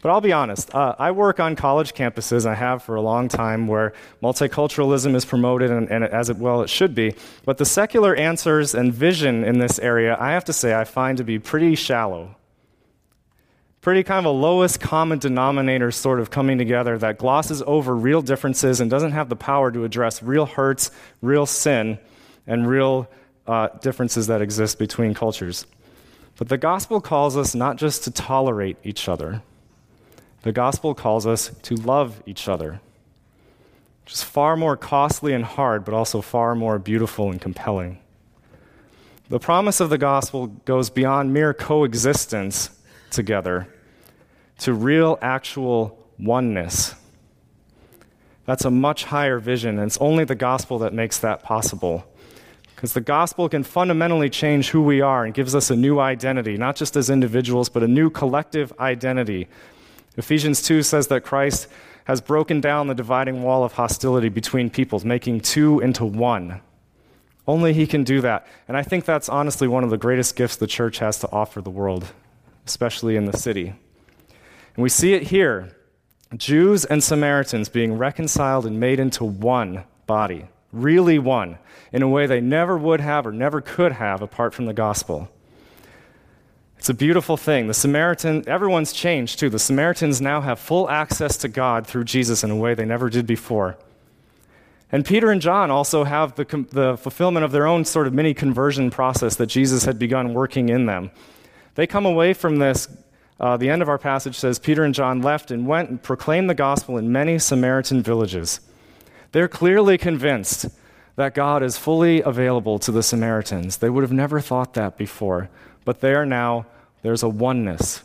But 0.03 0.11
I'll 0.11 0.21
be 0.21 0.33
honest, 0.33 0.75
uh, 0.75 0.97
I 0.99 1.13
work 1.13 1.39
on 1.39 1.55
college 1.55 1.95
campuses, 1.95 2.45
I 2.45 2.57
have 2.57 2.83
for 2.83 2.97
a 2.97 3.01
long 3.01 3.29
time, 3.29 3.69
where 3.69 3.93
multiculturalism 4.21 5.15
is 5.15 5.25
promoted, 5.25 5.71
and, 5.71 5.89
and 5.89 6.03
as 6.03 6.29
it, 6.29 6.39
well 6.39 6.61
it 6.63 6.69
should 6.69 6.93
be. 6.93 7.15
But 7.45 7.59
the 7.59 7.65
secular 7.65 8.13
answers 8.17 8.75
and 8.75 8.93
vision 8.93 9.45
in 9.45 9.61
this 9.61 9.79
area, 9.79 10.17
I 10.19 10.33
have 10.33 10.45
to 10.47 10.53
say, 10.53 10.75
I 10.75 10.83
find 10.83 11.19
to 11.19 11.25
be 11.25 11.39
pretty 11.39 11.77
shallow. 11.77 12.35
Pretty 13.81 14.03
kind 14.03 14.27
of 14.27 14.35
a 14.35 14.37
lowest 14.37 14.81
common 14.81 15.21
denominator 15.21 15.93
sort 15.93 16.19
of 16.19 16.31
coming 16.31 16.59
together 16.59 16.99
that 16.99 17.19
glosses 17.19 17.63
over 17.65 17.95
real 17.95 18.23
differences 18.23 18.81
and 18.81 18.91
doesn't 18.91 19.13
have 19.13 19.29
the 19.29 19.37
power 19.37 19.71
to 19.71 19.85
address 19.85 20.21
real 20.21 20.47
hurts, 20.47 20.91
real 21.21 21.47
sin, 21.47 21.97
and 22.49 22.69
real 22.69 23.09
uh, 23.47 23.69
differences 23.81 24.27
that 24.27 24.43
exist 24.43 24.81
between 24.81 25.15
cultures. 25.15 25.65
But 26.39 26.49
the 26.49 26.59
gospel 26.59 27.01
calls 27.01 27.37
us 27.37 27.55
not 27.55 27.77
just 27.77 28.03
to 28.05 28.11
tolerate 28.11 28.79
each 28.83 29.09
other 29.09 29.43
The 30.43 30.53
gospel 30.53 30.95
calls 30.95 31.27
us 31.27 31.51
to 31.63 31.77
love 31.77 32.23
each 32.27 32.49
other, 32.49 32.81
which 34.05 34.15
is 34.15 34.23
far 34.23 34.57
more 34.57 34.77
costly 34.77 35.33
and 35.33 35.45
hard, 35.45 35.85
but 35.85 35.95
also 35.95 36.21
far 36.21 36.55
more 36.55 36.79
beautiful 36.79 37.31
and 37.31 37.41
compelling. 37.41 37.99
The 39.29 39.39
promise 39.39 39.81
of 39.81 39.89
the 39.89 39.99
gospel 39.99 40.49
goes 40.49 40.91
beyond 40.91 41.33
mere 41.33 41.55
coexistence 41.55 42.71
together 43.11 43.69
to 44.59 44.75
real, 44.75 45.19
actual 45.23 45.99
oneness. 46.19 46.95
That's 48.45 48.65
a 48.65 48.71
much 48.71 49.05
higher 49.05 49.39
vision, 49.39 49.79
and 49.79 49.87
it's 49.87 49.99
only 49.99 50.25
the 50.25 50.35
gospel 50.35 50.81
that 50.81 50.93
makes 50.93 51.19
that 51.19 51.43
possible. 51.43 52.05
Because 52.75 52.95
the 52.95 53.01
gospel 53.01 53.49
can 53.49 53.63
fundamentally 53.63 54.29
change 54.29 54.71
who 54.71 54.83
we 54.83 55.01
are 55.01 55.25
and 55.25 55.33
gives 55.33 55.55
us 55.55 55.71
a 55.71 55.77
new 55.77 56.01
identity, 56.01 56.57
not 56.57 56.75
just 56.75 56.97
as 56.97 57.09
individuals, 57.09 57.69
but 57.69 57.85
a 57.85 57.89
new 57.89 58.11
collective 58.11 58.73
identity. 58.81 59.47
Ephesians 60.17 60.63
2 60.63 60.83
says 60.83 61.07
that 61.09 61.25
Christ 61.25 61.69
has 62.05 62.21
broken 62.21 62.61
down 62.61 62.87
the 62.87 62.95
dividing 62.95 63.43
wall 63.43 63.65
of 63.65 63.73
hostility 63.73 64.29
between 64.29 64.71
peoples, 64.71 65.05
making 65.05 65.41
two 65.41 65.81
into 65.81 66.05
one. 66.05 66.61
Only 67.47 67.73
He 67.73 67.87
can 67.87 68.05
do 68.05 68.21
that. 68.21 68.47
And 68.69 68.77
I 68.77 68.83
think 68.83 69.05
that's 69.05 69.29
honestly 69.29 69.69
one 69.69 69.85
of 69.85 69.91
the 69.91 69.97
greatest 69.97 70.37
gifts 70.37 70.57
the 70.57 70.67
church 70.67 70.99
has 70.99 71.19
to 71.21 71.31
offer 71.31 71.61
the 71.61 71.71
world, 71.71 72.07
especially 72.67 73.17
in 73.17 73.25
the 73.25 73.37
city. 73.37 73.75
And 74.75 74.83
we 74.83 74.89
see 74.89 75.15
it 75.15 75.25
here 75.25 75.77
Jews 76.37 76.85
and 76.85 77.03
Samaritans 77.03 77.69
being 77.69 77.99
reconciled 77.99 78.67
and 78.67 78.81
made 78.81 78.99
into 78.99 79.25
one 79.25 79.85
body, 80.07 80.47
really 80.73 81.19
one, 81.19 81.59
in 81.93 82.03
a 82.03 82.09
way 82.09 82.27
they 82.27 82.41
never 82.41 82.79
would 82.79 83.01
have 83.01 83.27
or 83.27 83.33
never 83.33 83.61
could 83.61 83.93
have 83.93 84.23
apart 84.23 84.55
from 84.55 84.65
the 84.67 84.73
gospel. 84.73 85.29
It's 86.83 86.89
a 86.89 86.95
beautiful 86.95 87.37
thing. 87.37 87.69
The 87.69 87.75
Samaritan, 87.75 88.43
everyone's 88.49 88.93
changed 88.93 89.39
too. 89.39 89.49
The 89.49 89.61
Samaritans 89.61 90.21
now 90.21 90.41
have 90.41 90.59
full 90.59 90.91
access 90.91 91.37
to 91.37 91.49
God 91.49 91.87
through 91.87 92.03
Jesus 92.03 92.43
in 92.43 92.51
a 92.51 92.57
way 92.57 92.75
they 92.75 92.85
never 92.85 93.09
did 93.09 93.25
before. 93.25 93.79
And 94.91 95.05
Peter 95.05 95.31
and 95.31 95.41
John 95.41 95.71
also 95.71 96.03
have 96.03 96.35
the, 96.35 96.67
the 96.73 96.97
fulfillment 96.97 97.45
of 97.45 97.53
their 97.53 97.69
own 97.69 97.85
sort 97.85 98.09
of 98.09 98.15
mini 98.15 98.35
conversion 98.35 98.91
process 98.91 99.37
that 99.37 99.47
Jesus 99.47 99.85
had 99.85 99.97
begun 99.97 100.35
working 100.35 100.71
in 100.71 100.87
them. 100.87 101.13
They 101.77 101.87
come 101.87 102.05
away 102.05 102.35
from 102.35 102.57
this 102.57 102.89
uh, 103.39 103.57
the 103.57 103.71
end 103.71 103.81
of 103.83 103.89
our 103.89 103.97
passage 103.97 104.35
says 104.35 104.59
Peter 104.59 104.83
and 104.83 104.93
John 104.93 105.23
left 105.23 105.53
and 105.53 105.69
went 105.69 105.89
and 105.89 106.03
proclaimed 106.03 106.51
the 106.51 106.55
gospel 106.55 106.99
in 106.99 107.13
many 107.13 107.39
Samaritan 107.39 108.03
villages. 108.03 108.59
They're 109.31 109.47
clearly 109.47 109.99
convinced 109.99 110.67
that 111.15 111.35
God 111.35 111.63
is 111.63 111.79
fully 111.79 112.23
available 112.23 112.81
to 112.81 112.91
the 112.91 113.05
Samaritans. 113.05 113.77
They 113.77 113.89
would 113.89 114.03
have 114.03 114.13
never 114.13 114.41
thought 114.41 114.75
that 114.75 114.97
before, 114.97 115.49
but 115.85 116.01
there 116.01 116.25
now, 116.25 116.67
there's 117.03 117.23
a 117.23 117.29
oneness. 117.29 118.03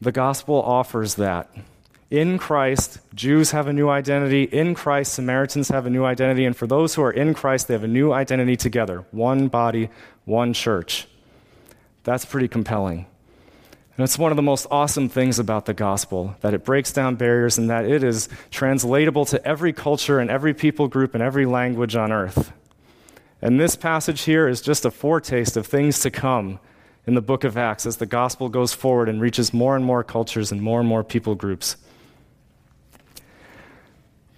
The 0.00 0.12
gospel 0.12 0.60
offers 0.62 1.16
that. 1.16 1.50
In 2.10 2.38
Christ, 2.38 2.98
Jews 3.14 3.52
have 3.52 3.68
a 3.68 3.72
new 3.72 3.88
identity. 3.88 4.44
In 4.44 4.74
Christ, 4.74 5.12
Samaritans 5.12 5.68
have 5.68 5.86
a 5.86 5.90
new 5.90 6.04
identity. 6.04 6.44
And 6.44 6.56
for 6.56 6.66
those 6.66 6.94
who 6.94 7.02
are 7.02 7.12
in 7.12 7.34
Christ, 7.34 7.68
they 7.68 7.74
have 7.74 7.84
a 7.84 7.88
new 7.88 8.12
identity 8.12 8.56
together 8.56 9.04
one 9.12 9.46
body, 9.46 9.90
one 10.24 10.52
church. 10.52 11.06
That's 12.02 12.24
pretty 12.24 12.48
compelling. 12.48 13.06
And 13.96 14.04
it's 14.04 14.18
one 14.18 14.32
of 14.32 14.36
the 14.36 14.42
most 14.42 14.66
awesome 14.70 15.08
things 15.08 15.38
about 15.38 15.66
the 15.66 15.74
gospel 15.74 16.34
that 16.40 16.54
it 16.54 16.64
breaks 16.64 16.90
down 16.90 17.16
barriers 17.16 17.58
and 17.58 17.68
that 17.68 17.84
it 17.84 18.02
is 18.02 18.28
translatable 18.50 19.26
to 19.26 19.46
every 19.46 19.72
culture 19.72 20.18
and 20.18 20.30
every 20.30 20.54
people 20.54 20.88
group 20.88 21.14
and 21.14 21.22
every 21.22 21.44
language 21.44 21.94
on 21.94 22.10
earth. 22.10 22.52
And 23.42 23.60
this 23.60 23.76
passage 23.76 24.22
here 24.22 24.48
is 24.48 24.62
just 24.62 24.84
a 24.84 24.90
foretaste 24.90 25.56
of 25.56 25.66
things 25.66 26.00
to 26.00 26.10
come 26.10 26.58
in 27.10 27.14
the 27.14 27.20
book 27.20 27.42
of 27.42 27.56
Acts 27.56 27.86
as 27.86 27.96
the 27.96 28.06
gospel 28.06 28.48
goes 28.48 28.72
forward 28.72 29.08
and 29.08 29.20
reaches 29.20 29.52
more 29.52 29.74
and 29.74 29.84
more 29.84 30.04
cultures 30.04 30.52
and 30.52 30.62
more 30.62 30.78
and 30.78 30.88
more 30.88 31.02
people 31.02 31.34
groups. 31.34 31.76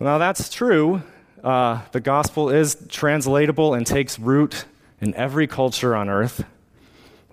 Now, 0.00 0.16
that's 0.16 0.48
true. 0.48 1.02
Uh, 1.44 1.82
the 1.92 2.00
gospel 2.00 2.48
is 2.48 2.86
translatable 2.88 3.74
and 3.74 3.86
takes 3.86 4.18
root 4.18 4.64
in 5.02 5.14
every 5.16 5.46
culture 5.46 5.94
on 5.94 6.08
earth. 6.08 6.46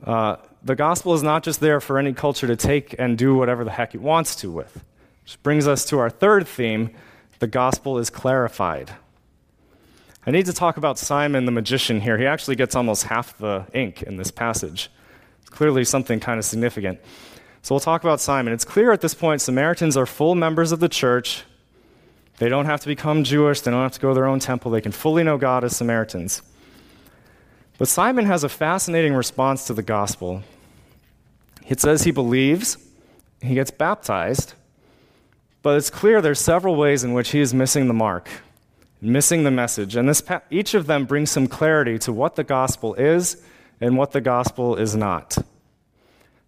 Uh, 0.03 0.35
the 0.61 0.75
gospel 0.75 1.13
is 1.13 1.23
not 1.23 1.41
just 1.43 1.61
there 1.61 1.79
for 1.79 1.97
any 1.97 2.11
culture 2.11 2.45
to 2.45 2.57
take 2.57 2.93
and 2.99 3.17
do 3.17 3.33
whatever 3.33 3.63
the 3.63 3.71
heck 3.71 3.95
it 3.95 4.01
wants 4.01 4.35
to 4.35 4.51
with. 4.51 4.83
Which 5.23 5.41
brings 5.41 5.69
us 5.69 5.85
to 5.85 5.99
our 5.99 6.09
third 6.09 6.49
theme 6.49 6.89
the 7.39 7.47
gospel 7.47 7.97
is 7.97 8.09
clarified. 8.09 8.91
I 10.27 10.31
need 10.31 10.47
to 10.47 10.53
talk 10.53 10.75
about 10.75 10.99
Simon 10.99 11.45
the 11.45 11.53
magician 11.53 12.01
here. 12.01 12.17
He 12.17 12.25
actually 12.25 12.57
gets 12.57 12.75
almost 12.75 13.03
half 13.03 13.37
the 13.37 13.65
ink 13.73 14.01
in 14.01 14.17
this 14.17 14.31
passage. 14.31 14.89
Clearly 15.49 15.83
something 15.83 16.19
kind 16.19 16.37
of 16.37 16.45
significant. 16.45 16.99
So 17.61 17.75
we'll 17.75 17.79
talk 17.81 18.03
about 18.03 18.21
Simon. 18.21 18.53
It's 18.53 18.65
clear 18.65 18.91
at 18.91 19.01
this 19.01 19.13
point 19.13 19.41
Samaritans 19.41 19.97
are 19.97 20.05
full 20.05 20.35
members 20.35 20.71
of 20.71 20.79
the 20.79 20.89
church. 20.89 21.43
They 22.37 22.47
don't 22.47 22.65
have 22.65 22.79
to 22.81 22.87
become 22.87 23.23
Jewish, 23.23 23.61
they 23.61 23.71
don't 23.71 23.83
have 23.83 23.93
to 23.93 23.99
go 23.99 24.09
to 24.09 24.15
their 24.15 24.25
own 24.25 24.39
temple. 24.39 24.71
They 24.71 24.81
can 24.81 24.93
fully 24.93 25.23
know 25.23 25.37
God 25.37 25.63
as 25.63 25.75
Samaritans. 25.75 26.41
But 27.77 27.87
Simon 27.87 28.25
has 28.25 28.43
a 28.43 28.49
fascinating 28.49 29.13
response 29.13 29.67
to 29.67 29.73
the 29.73 29.83
gospel. 29.83 30.43
It 31.67 31.79
says 31.79 32.03
he 32.03 32.11
believes, 32.11 32.77
he 33.41 33.53
gets 33.53 33.71
baptized, 33.71 34.53
but 35.61 35.77
it's 35.77 35.89
clear 35.89 36.21
there's 36.21 36.39
several 36.39 36.75
ways 36.75 37.03
in 37.03 37.13
which 37.13 37.31
he 37.31 37.39
is 37.39 37.53
missing 37.53 37.87
the 37.87 37.93
mark, 37.93 38.29
missing 39.01 39.43
the 39.43 39.51
message. 39.51 39.95
And 39.95 40.07
this, 40.07 40.23
each 40.49 40.73
of 40.73 40.87
them 40.87 41.05
brings 41.05 41.29
some 41.31 41.47
clarity 41.47 41.99
to 41.99 42.13
what 42.13 42.35
the 42.35 42.43
gospel 42.43 42.95
is 42.95 43.43
and 43.81 43.97
what 43.97 44.11
the 44.11 44.21
gospel 44.21 44.75
is 44.75 44.95
not. 44.95 45.37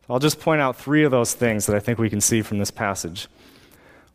I'll 0.10 0.20
just 0.20 0.39
point 0.39 0.62
out 0.62 0.76
three 0.76 1.04
of 1.04 1.12
those 1.12 1.34
things 1.34 1.65
that 1.67 1.76
I 1.76 1.80
think 1.80 1.98
we 1.98 2.10
can 2.10 2.20
see 2.20 2.41
from 2.41 2.60
this 2.60 2.72
passage. 2.72 3.28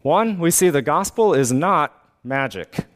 One, 0.02 0.38
we 0.38 0.50
see 0.50 0.68
the 0.68 0.82
gospel 0.82 1.32
is 1.32 1.52
not 1.52 1.92
magic. 2.22 2.86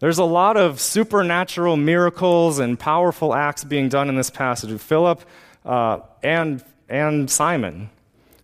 There's 0.00 0.18
a 0.18 0.24
lot 0.24 0.56
of 0.56 0.80
supernatural 0.80 1.76
miracles 1.76 2.58
and 2.58 2.78
powerful 2.78 3.34
acts 3.34 3.64
being 3.64 3.88
done 3.88 4.08
in 4.08 4.16
this 4.16 4.30
passage 4.30 4.80
Philip 4.80 5.22
uh, 5.64 6.00
and, 6.22 6.64
and 6.88 7.30
Simon. 7.30 7.90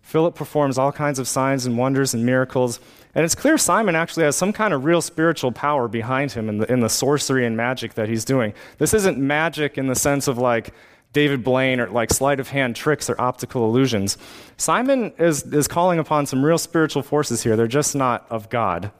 Philip 0.03 0.35
performs 0.35 0.77
all 0.77 0.91
kinds 0.91 1.19
of 1.19 1.27
signs 1.27 1.65
and 1.65 1.77
wonders 1.77 2.13
and 2.13 2.25
miracles. 2.25 2.79
And 3.17 3.25
it's 3.25 3.33
clear 3.33 3.57
Simon 3.57 3.95
actually 3.95 4.25
has 4.25 4.35
some 4.35 4.53
kind 4.53 4.75
of 4.75 4.85
real 4.85 5.01
spiritual 5.01 5.51
power 5.51 5.87
behind 5.87 6.33
him 6.33 6.49
in 6.49 6.59
the, 6.59 6.71
in 6.71 6.81
the 6.81 6.87
sorcery 6.87 7.47
and 7.47 7.57
magic 7.57 7.95
that 7.95 8.07
he's 8.07 8.23
doing. 8.23 8.53
This 8.77 8.93
isn't 8.93 9.17
magic 9.17 9.75
in 9.79 9.87
the 9.87 9.95
sense 9.95 10.27
of 10.27 10.37
like 10.37 10.71
David 11.13 11.43
Blaine 11.43 11.79
or 11.79 11.89
like 11.89 12.13
sleight 12.13 12.39
of 12.39 12.49
hand 12.49 12.75
tricks 12.75 13.09
or 13.09 13.19
optical 13.19 13.65
illusions. 13.65 14.19
Simon 14.57 15.13
is, 15.17 15.41
is 15.51 15.67
calling 15.67 15.97
upon 15.97 16.27
some 16.27 16.45
real 16.45 16.59
spiritual 16.59 17.01
forces 17.01 17.41
here. 17.41 17.55
They're 17.55 17.65
just 17.65 17.95
not 17.95 18.27
of 18.29 18.51
God. 18.51 18.91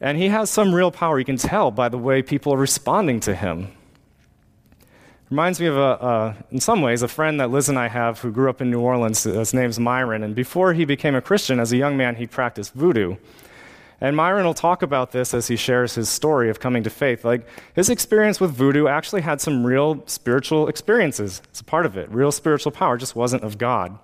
And 0.00 0.16
he 0.16 0.28
has 0.28 0.48
some 0.48 0.74
real 0.74 0.90
power. 0.90 1.18
You 1.18 1.26
can 1.26 1.36
tell 1.36 1.70
by 1.70 1.90
the 1.90 1.98
way 1.98 2.22
people 2.22 2.54
are 2.54 2.56
responding 2.56 3.20
to 3.20 3.34
him. 3.34 3.72
Reminds 5.30 5.60
me 5.60 5.66
of, 5.66 5.76
a, 5.76 6.36
in 6.50 6.58
some 6.58 6.82
ways, 6.82 7.02
a 7.02 7.08
friend 7.08 7.38
that 7.38 7.52
Liz 7.52 7.68
and 7.68 7.78
I 7.78 7.86
have 7.86 8.18
who 8.18 8.32
grew 8.32 8.50
up 8.50 8.60
in 8.60 8.68
New 8.68 8.80
Orleans. 8.80 9.22
His 9.22 9.54
name's 9.54 9.78
Myron. 9.78 10.24
And 10.24 10.34
before 10.34 10.72
he 10.72 10.84
became 10.84 11.14
a 11.14 11.20
Christian, 11.20 11.60
as 11.60 11.70
a 11.70 11.76
young 11.76 11.96
man, 11.96 12.16
he 12.16 12.26
practiced 12.26 12.74
voodoo. 12.74 13.14
And 14.00 14.16
Myron 14.16 14.44
will 14.44 14.54
talk 14.54 14.82
about 14.82 15.12
this 15.12 15.32
as 15.32 15.46
he 15.46 15.54
shares 15.54 15.94
his 15.94 16.08
story 16.08 16.50
of 16.50 16.58
coming 16.58 16.82
to 16.82 16.90
faith. 16.90 17.24
Like, 17.24 17.46
his 17.74 17.90
experience 17.90 18.40
with 18.40 18.50
voodoo 18.50 18.88
actually 18.88 19.20
had 19.20 19.40
some 19.40 19.64
real 19.64 20.02
spiritual 20.06 20.66
experiences. 20.66 21.42
It's 21.50 21.60
a 21.60 21.64
part 21.64 21.86
of 21.86 21.96
it. 21.96 22.10
Real 22.10 22.32
spiritual 22.32 22.72
power 22.72 22.96
just 22.96 23.14
wasn't 23.14 23.44
of 23.44 23.56
God. 23.56 23.96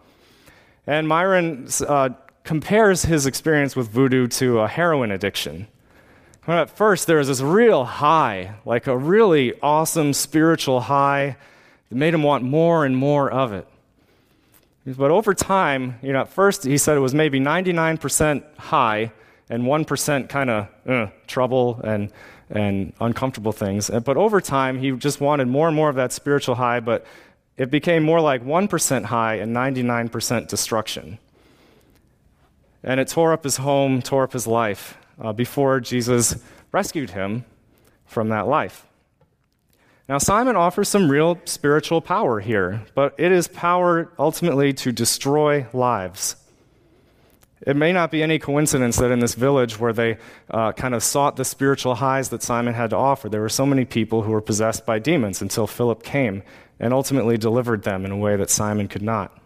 And 0.87 1.09
Myron 1.09 1.67
uh, 1.89 2.11
compares 2.45 3.07
his 3.07 3.27
experience 3.27 3.75
with 3.75 3.89
voodoo 3.89 4.29
to 4.29 4.61
a 4.61 4.69
heroin 4.69 5.11
addiction. 5.11 5.67
Well, 6.47 6.61
at 6.61 6.71
first, 6.71 7.09
there 7.09 7.17
was 7.17 7.27
this 7.27 7.41
real 7.41 7.85
high, 7.85 8.55
like 8.65 8.87
a 8.87 8.97
really 8.97 9.59
awesome 9.61 10.13
spiritual 10.13 10.81
high 10.81 11.37
that 11.89 11.97
made 11.97 12.15
him 12.15 12.23
want 12.23 12.45
more 12.45 12.85
and 12.85 12.97
more 12.97 13.29
of 13.29 13.53
it. 13.53 13.67
But 14.87 15.11
over 15.11 15.35
time, 15.35 15.99
you 16.03 16.13
know, 16.13 16.21
at 16.21 16.29
first 16.29 16.63
he 16.63 16.79
said 16.79 16.97
it 16.97 17.01
was 17.01 17.15
maybe 17.15 17.41
99% 17.41 18.45
high 18.59 19.11
and 19.51 19.65
1% 19.65 20.29
kind 20.29 20.51
of 20.51 20.69
uh, 20.87 21.09
trouble 21.27 21.81
and, 21.83 22.13
and 22.49 22.93
uncomfortable 23.01 23.51
things. 23.51 23.91
But 23.91 24.17
over 24.17 24.41
time, 24.41 24.79
he 24.79 24.93
just 24.93 25.21
wanted 25.21 25.49
more 25.49 25.67
and 25.67 25.75
more 25.75 25.89
of 25.89 25.97
that 25.97 26.13
spiritual 26.13 26.55
high, 26.55 26.79
but 26.79 27.05
it 27.57 27.73
became 27.73 28.05
more 28.05 28.21
like 28.21 28.45
1% 28.45 29.05
high 29.07 29.35
and 29.35 29.57
99% 29.57 30.47
destruction. 30.47 31.19
And 32.85 33.01
it 33.01 33.09
tore 33.09 33.33
up 33.33 33.43
his 33.43 33.57
home, 33.57 34.01
tore 34.01 34.23
up 34.23 34.33
his 34.33 34.47
life 34.47 34.97
uh, 35.21 35.33
before 35.33 35.81
Jesus 35.81 36.37
rescued 36.73 37.11
him 37.11 37.45
from 38.05 38.29
that 38.29 38.47
life. 38.47 38.87
Now, 40.09 40.19
Simon 40.19 40.55
offers 40.55 40.89
some 40.89 41.11
real 41.11 41.41
spiritual 41.47 42.01
power 42.01 42.39
here, 42.39 42.83
but 42.95 43.15
it 43.19 43.33
is 43.33 43.49
power 43.49 44.13
ultimately 44.19 44.73
to 44.75 44.93
destroy 44.93 45.67
lives. 45.73 46.37
It 47.67 47.75
may 47.75 47.93
not 47.93 48.13
be 48.13 48.23
any 48.23 48.39
coincidence 48.39 48.97
that 48.99 49.11
in 49.11 49.19
this 49.19 49.35
village 49.35 49.81
where 49.81 49.93
they 49.93 50.19
uh, 50.51 50.73
kind 50.73 50.95
of 50.95 51.03
sought 51.03 51.37
the 51.37 51.45
spiritual 51.45 51.97
highs 51.97 52.29
that 52.29 52.43
Simon 52.43 52.75
had 52.75 52.91
to 52.91 52.97
offer, 52.97 53.29
there 53.29 53.41
were 53.41 53.49
so 53.49 53.67
many 53.67 53.85
people 53.85 54.23
who 54.23 54.31
were 54.31 54.41
possessed 54.41 54.87
by 54.87 55.01
demons 55.01 55.43
until 55.43 55.67
Philip 55.67 56.05
came 56.05 56.43
and 56.79 56.93
ultimately 56.93 57.37
delivered 57.37 57.83
them 57.83 58.05
in 58.05 58.13
a 58.13 58.17
way 58.17 58.37
that 58.37 58.51
Simon 58.51 58.87
could 58.87 59.03
not. 59.03 59.37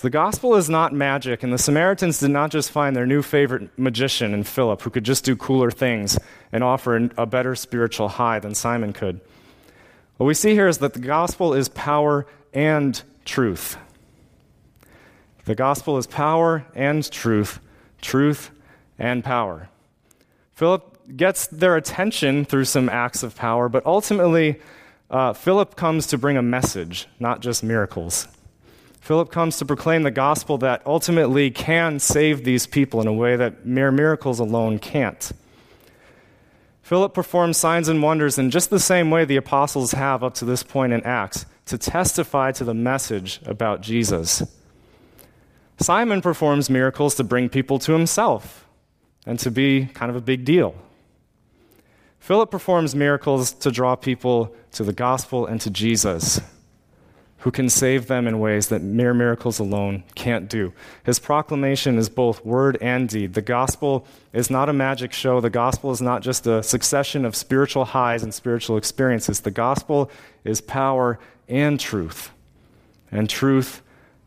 The 0.00 0.10
gospel 0.10 0.56
is 0.56 0.68
not 0.68 0.92
magic, 0.92 1.42
and 1.42 1.50
the 1.50 1.58
Samaritans 1.58 2.20
did 2.20 2.30
not 2.30 2.50
just 2.50 2.70
find 2.70 2.94
their 2.94 3.06
new 3.06 3.22
favorite 3.22 3.70
magician 3.78 4.34
in 4.34 4.44
Philip 4.44 4.82
who 4.82 4.90
could 4.90 5.04
just 5.04 5.24
do 5.24 5.34
cooler 5.34 5.70
things 5.70 6.18
and 6.52 6.62
offer 6.62 7.08
a 7.16 7.24
better 7.24 7.54
spiritual 7.54 8.08
high 8.08 8.38
than 8.38 8.54
Simon 8.54 8.92
could. 8.92 9.22
What 10.18 10.26
we 10.26 10.34
see 10.34 10.52
here 10.52 10.68
is 10.68 10.78
that 10.78 10.92
the 10.92 11.00
gospel 11.00 11.54
is 11.54 11.70
power 11.70 12.26
and 12.52 13.02
truth. 13.24 13.78
The 15.46 15.54
gospel 15.54 15.96
is 15.96 16.06
power 16.06 16.66
and 16.74 17.10
truth, 17.10 17.58
truth 18.02 18.50
and 18.98 19.24
power. 19.24 19.70
Philip 20.52 21.16
gets 21.16 21.46
their 21.46 21.74
attention 21.74 22.44
through 22.44 22.64
some 22.66 22.90
acts 22.90 23.22
of 23.22 23.34
power, 23.34 23.70
but 23.70 23.84
ultimately, 23.86 24.60
uh, 25.10 25.32
Philip 25.32 25.74
comes 25.76 26.06
to 26.08 26.18
bring 26.18 26.36
a 26.36 26.42
message, 26.42 27.06
not 27.18 27.40
just 27.40 27.62
miracles. 27.62 28.28
Philip 29.06 29.30
comes 29.30 29.56
to 29.58 29.64
proclaim 29.64 30.02
the 30.02 30.10
gospel 30.10 30.58
that 30.58 30.82
ultimately 30.84 31.48
can 31.48 32.00
save 32.00 32.42
these 32.42 32.66
people 32.66 33.00
in 33.00 33.06
a 33.06 33.12
way 33.12 33.36
that 33.36 33.64
mere 33.64 33.92
miracles 33.92 34.40
alone 34.40 34.80
can't. 34.80 35.30
Philip 36.82 37.14
performs 37.14 37.56
signs 37.56 37.86
and 37.86 38.02
wonders 38.02 38.36
in 38.36 38.50
just 38.50 38.68
the 38.68 38.80
same 38.80 39.12
way 39.12 39.24
the 39.24 39.36
apostles 39.36 39.92
have 39.92 40.24
up 40.24 40.34
to 40.34 40.44
this 40.44 40.64
point 40.64 40.92
in 40.92 41.04
Acts 41.04 41.46
to 41.66 41.78
testify 41.78 42.50
to 42.50 42.64
the 42.64 42.74
message 42.74 43.38
about 43.46 43.80
Jesus. 43.80 44.42
Simon 45.78 46.20
performs 46.20 46.68
miracles 46.68 47.14
to 47.14 47.22
bring 47.22 47.48
people 47.48 47.78
to 47.78 47.92
himself 47.92 48.66
and 49.24 49.38
to 49.38 49.52
be 49.52 49.86
kind 49.86 50.10
of 50.10 50.16
a 50.16 50.20
big 50.20 50.44
deal. 50.44 50.74
Philip 52.18 52.50
performs 52.50 52.96
miracles 52.96 53.52
to 53.52 53.70
draw 53.70 53.94
people 53.94 54.52
to 54.72 54.82
the 54.82 54.92
gospel 54.92 55.46
and 55.46 55.60
to 55.60 55.70
Jesus, 55.70 56.40
who 57.46 57.52
can 57.52 57.68
save 57.68 58.08
them 58.08 58.26
in 58.26 58.40
ways 58.40 58.66
that 58.70 58.82
mere 58.82 59.14
miracles 59.14 59.60
alone 59.60 60.02
can't 60.16 60.48
do. 60.48 60.72
His 61.04 61.20
proclamation 61.20 61.96
is 61.96 62.08
both 62.08 62.44
word 62.44 62.76
and 62.80 63.08
deed. 63.08 63.34
The 63.34 63.40
gospel 63.40 64.04
is 64.32 64.50
not 64.50 64.68
a 64.68 64.72
magic 64.72 65.12
show, 65.12 65.40
the 65.40 65.48
gospel 65.48 65.92
is 65.92 66.02
not 66.02 66.22
just 66.22 66.48
a 66.48 66.60
succession 66.60 67.24
of 67.24 67.36
spiritual 67.36 67.84
highs 67.84 68.24
and 68.24 68.34
spiritual 68.34 68.76
experiences. 68.76 69.42
The 69.42 69.52
gospel 69.52 70.10
is 70.42 70.60
power 70.60 71.20
and 71.46 71.78
truth, 71.78 72.32
and 73.12 73.30
truth 73.30 73.80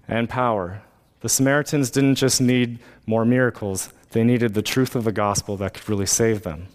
and 0.07 0.29
power. 0.29 0.81
The 1.19 1.27
Samaritans 1.27 1.91
didn't 1.91 2.15
just 2.15 2.39
need 2.39 2.79
more 3.05 3.25
miracles, 3.25 3.91
they 4.11 4.23
needed 4.23 4.53
the 4.53 4.61
truth 4.61 4.95
of 4.95 5.03
the 5.03 5.11
gospel 5.11 5.57
that 5.57 5.73
could 5.73 5.89
really 5.89 6.05
save 6.05 6.43
them. 6.43 6.67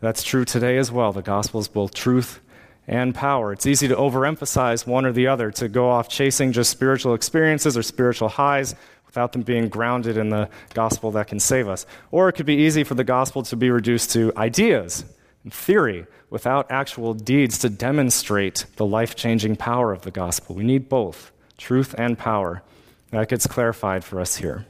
That's 0.00 0.22
true 0.22 0.46
today 0.46 0.78
as 0.78 0.90
well. 0.90 1.12
The 1.12 1.20
gospel 1.20 1.60
is 1.60 1.68
both 1.68 1.92
truth 1.92 2.40
and 2.86 3.14
power. 3.14 3.52
It's 3.52 3.66
easy 3.66 3.88
to 3.88 3.96
overemphasize 3.96 4.86
one 4.86 5.06
or 5.06 5.12
the 5.12 5.26
other, 5.26 5.50
to 5.52 5.68
go 5.68 5.90
off 5.90 6.08
chasing 6.08 6.52
just 6.52 6.70
spiritual 6.70 7.14
experiences 7.14 7.76
or 7.76 7.82
spiritual 7.82 8.28
highs 8.28 8.74
without 9.06 9.32
them 9.32 9.42
being 9.42 9.68
grounded 9.68 10.16
in 10.16 10.30
the 10.30 10.48
gospel 10.74 11.10
that 11.12 11.28
can 11.28 11.38
save 11.38 11.68
us. 11.68 11.86
Or 12.10 12.28
it 12.28 12.32
could 12.34 12.46
be 12.46 12.56
easy 12.56 12.84
for 12.84 12.94
the 12.94 13.04
gospel 13.04 13.42
to 13.44 13.56
be 13.56 13.70
reduced 13.70 14.10
to 14.12 14.32
ideas 14.36 15.04
and 15.44 15.52
theory 15.52 16.06
without 16.30 16.70
actual 16.70 17.14
deeds 17.14 17.58
to 17.60 17.68
demonstrate 17.68 18.66
the 18.76 18.84
life 18.84 19.14
changing 19.14 19.56
power 19.56 19.92
of 19.92 20.02
the 20.02 20.10
gospel. 20.10 20.56
We 20.56 20.64
need 20.64 20.88
both 20.88 21.30
truth 21.56 21.94
and 21.96 22.18
power. 22.18 22.62
That 23.10 23.28
gets 23.28 23.46
clarified 23.46 24.02
for 24.04 24.20
us 24.20 24.36
here. 24.36 24.66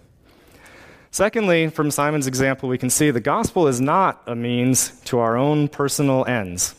Secondly, 1.10 1.68
from 1.68 1.90
Simon's 1.90 2.26
example, 2.26 2.68
we 2.68 2.76
can 2.76 2.90
see 2.90 3.10
the 3.10 3.20
gospel 3.20 3.68
is 3.68 3.80
not 3.80 4.22
a 4.26 4.34
means 4.34 5.00
to 5.02 5.20
our 5.20 5.36
own 5.36 5.68
personal 5.68 6.24
ends, 6.26 6.74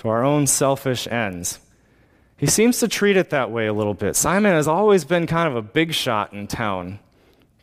to 0.00 0.08
our 0.08 0.24
own 0.24 0.46
selfish 0.46 1.06
ends. 1.08 1.60
He 2.38 2.46
seems 2.46 2.78
to 2.80 2.88
treat 2.88 3.18
it 3.18 3.28
that 3.30 3.50
way 3.50 3.66
a 3.66 3.72
little 3.72 3.92
bit. 3.92 4.16
Simon 4.16 4.52
has 4.52 4.66
always 4.66 5.04
been 5.04 5.26
kind 5.26 5.46
of 5.46 5.56
a 5.56 5.60
big 5.60 5.92
shot 5.92 6.32
in 6.32 6.46
town. 6.46 6.98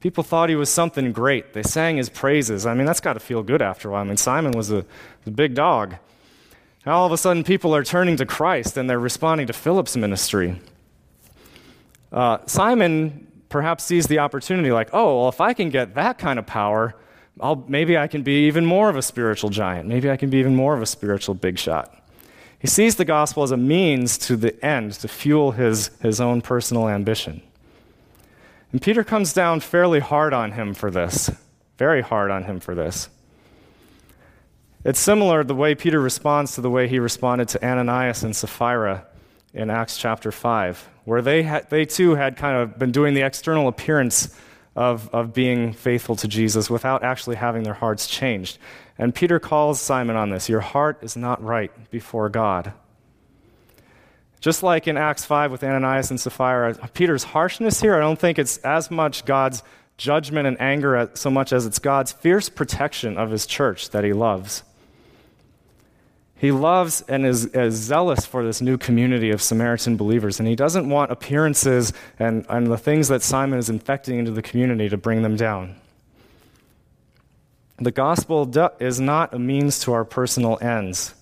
People 0.02 0.24
thought 0.24 0.48
he 0.48 0.56
was 0.56 0.70
something 0.70 1.12
great. 1.12 1.54
They 1.54 1.64
sang 1.64 1.98
his 1.98 2.10
praises. 2.10 2.68
I 2.68 2.76
mean, 2.76 2.86
that's 2.86 3.00
got 3.00 3.14
to 3.14 3.20
feel 3.20 3.42
good 3.42 3.64
after 3.64 3.90
a 3.90 3.92
while. 3.94 4.02
I 4.02 4.06
mean, 4.06 4.18
Simon 4.18 4.52
was 4.52 4.72
a, 4.72 4.86
a 5.26 5.32
big 5.32 5.56
dog. 5.56 5.96
Now 6.86 7.00
all 7.00 7.08
of 7.08 7.12
a 7.12 7.18
sudden, 7.18 7.44
people 7.44 7.76
are 7.76 7.84
turning 7.84 8.18
to 8.18 8.26
Christ 8.28 8.78
and 8.78 8.88
they're 8.88 9.00
responding 9.00 9.48
to 9.48 9.54
Philip's 9.54 9.98
ministry. 9.98 10.62
Uh, 12.12 12.38
Simon 12.46 13.28
perhaps 13.50 13.84
sees 13.84 14.06
the 14.06 14.20
opportunity 14.20 14.72
like, 14.72 14.92
oh, 14.94 15.22
well, 15.22 15.30
if 15.30 15.42
I 15.42 15.54
can 15.54 15.72
get 15.72 15.96
that 15.96 16.20
kind 16.20 16.38
of 16.38 16.46
power, 16.46 16.94
I'll, 17.40 17.66
maybe 17.68 17.98
I 17.98 18.06
can 18.06 18.22
be 18.22 18.46
even 18.46 18.64
more 18.64 18.90
of 18.90 18.96
a 18.96 19.02
spiritual 19.02 19.50
giant. 19.50 19.90
Maybe 19.90 20.12
I 20.12 20.18
can 20.18 20.30
be 20.30 20.38
even 20.38 20.56
more 20.56 20.76
of 20.76 20.84
a 20.84 20.86
spiritual 20.86 21.34
big 21.34 21.58
shot. 21.58 21.97
He 22.60 22.68
sees 22.68 22.96
the 22.96 23.06
gospel 23.06 23.44
as 23.44 23.52
a 23.52 23.58
means 23.58 24.18
to 24.20 24.36
the 24.36 24.64
end 24.66 24.94
to 24.94 25.08
fuel 25.08 25.52
his, 25.52 25.92
his 26.02 26.20
own 26.20 26.42
personal 26.42 26.90
ambition. 26.90 27.42
And 28.72 28.82
Peter 28.82 29.04
comes 29.04 29.34
down 29.34 29.60
fairly 29.60 30.00
hard 30.00 30.34
on 30.34 30.54
him 30.54 30.74
for 30.74 30.92
this, 30.92 31.30
very 31.78 32.02
hard 32.02 32.32
on 32.32 32.44
him 32.44 32.60
for 32.60 32.76
this. 32.76 33.10
It's 34.84 35.00
similar 35.00 35.44
the 35.44 35.56
way 35.56 35.76
Peter 35.76 36.00
responds 36.00 36.56
to 36.56 36.62
the 36.62 36.70
way 36.70 36.88
he 36.88 37.00
responded 37.00 37.48
to 37.50 37.66
Ananias 37.66 38.24
and 38.24 38.36
Sapphira 38.36 39.06
in 39.54 39.70
Acts 39.70 39.98
chapter 39.98 40.32
5, 40.32 40.90
where 41.06 41.22
they, 41.22 41.44
had, 41.44 41.70
they 41.70 41.86
too 41.86 42.16
had 42.16 42.38
kind 42.38 42.58
of 42.58 42.78
been 42.80 42.92
doing 42.92 43.14
the 43.14 43.22
external 43.22 43.68
appearance 43.68 44.36
of, 44.76 45.10
of 45.14 45.34
being 45.34 45.74
faithful 45.74 46.16
to 46.16 46.28
Jesus 46.28 46.70
without 46.70 47.04
actually 47.04 47.36
having 47.36 47.64
their 47.64 47.74
hearts 47.74 48.08
changed. 48.08 48.60
And 48.98 49.14
Peter 49.14 49.40
calls 49.40 49.80
Simon 49.80 50.16
on 50.16 50.30
this 50.30 50.50
Your 50.50 50.62
heart 50.62 51.00
is 51.02 51.16
not 51.16 51.44
right 51.44 51.72
before 51.92 52.30
God. 52.30 52.74
Just 54.40 54.64
like 54.64 54.88
in 54.88 54.98
Acts 54.98 55.26
5 55.26 55.52
with 55.52 55.64
Ananias 55.64 56.12
and 56.12 56.20
Sapphira, 56.20 56.76
Peter's 56.94 57.24
harshness 57.24 57.82
here, 57.82 57.96
I 57.96 58.00
don't 58.00 58.20
think 58.20 58.38
it's 58.38 58.58
as 58.60 58.92
much 58.92 59.26
God's 59.26 59.64
judgment 59.98 60.48
and 60.48 60.62
anger 60.62 61.10
so 61.16 61.30
much 61.30 61.52
as 61.52 61.66
it's 61.66 61.80
God's 61.80 62.12
fierce 62.12 62.50
protection 62.50 63.18
of 63.18 63.32
his 63.32 63.48
church 63.48 63.90
that 63.90 64.04
he 64.04 64.14
loves. 64.14 64.64
He 66.36 66.52
loves 66.52 67.02
and 67.08 67.26
is, 67.26 67.46
is, 67.48 67.74
zealous 67.74 68.28
for 68.28 68.46
this 68.46 68.62
new 68.62 68.78
community 68.78 69.32
of 69.32 69.42
Samaritan 69.42 69.98
believers, 69.98 70.40
and 70.40 70.48
he 70.48 70.56
doesn't 70.56 70.88
want 70.88 71.12
appearances 71.12 71.94
and, 72.20 72.46
and 72.48 72.68
the 72.68 72.78
things 72.78 73.08
that 73.08 73.24
Simon 73.24 73.58
is 73.58 73.72
infecting 73.72 74.20
into 74.20 74.30
the 74.30 74.44
community 74.44 74.88
to 74.88 74.98
bring 74.98 75.24
them 75.24 75.36
down. 75.36 75.76
The 77.80 77.92
gospel 77.92 78.52
is 78.80 79.00
not 79.00 79.34
a 79.34 79.40
means 79.40 79.80
to 79.82 79.94
our 79.94 80.04
personal 80.04 80.58
ends. 80.62 81.14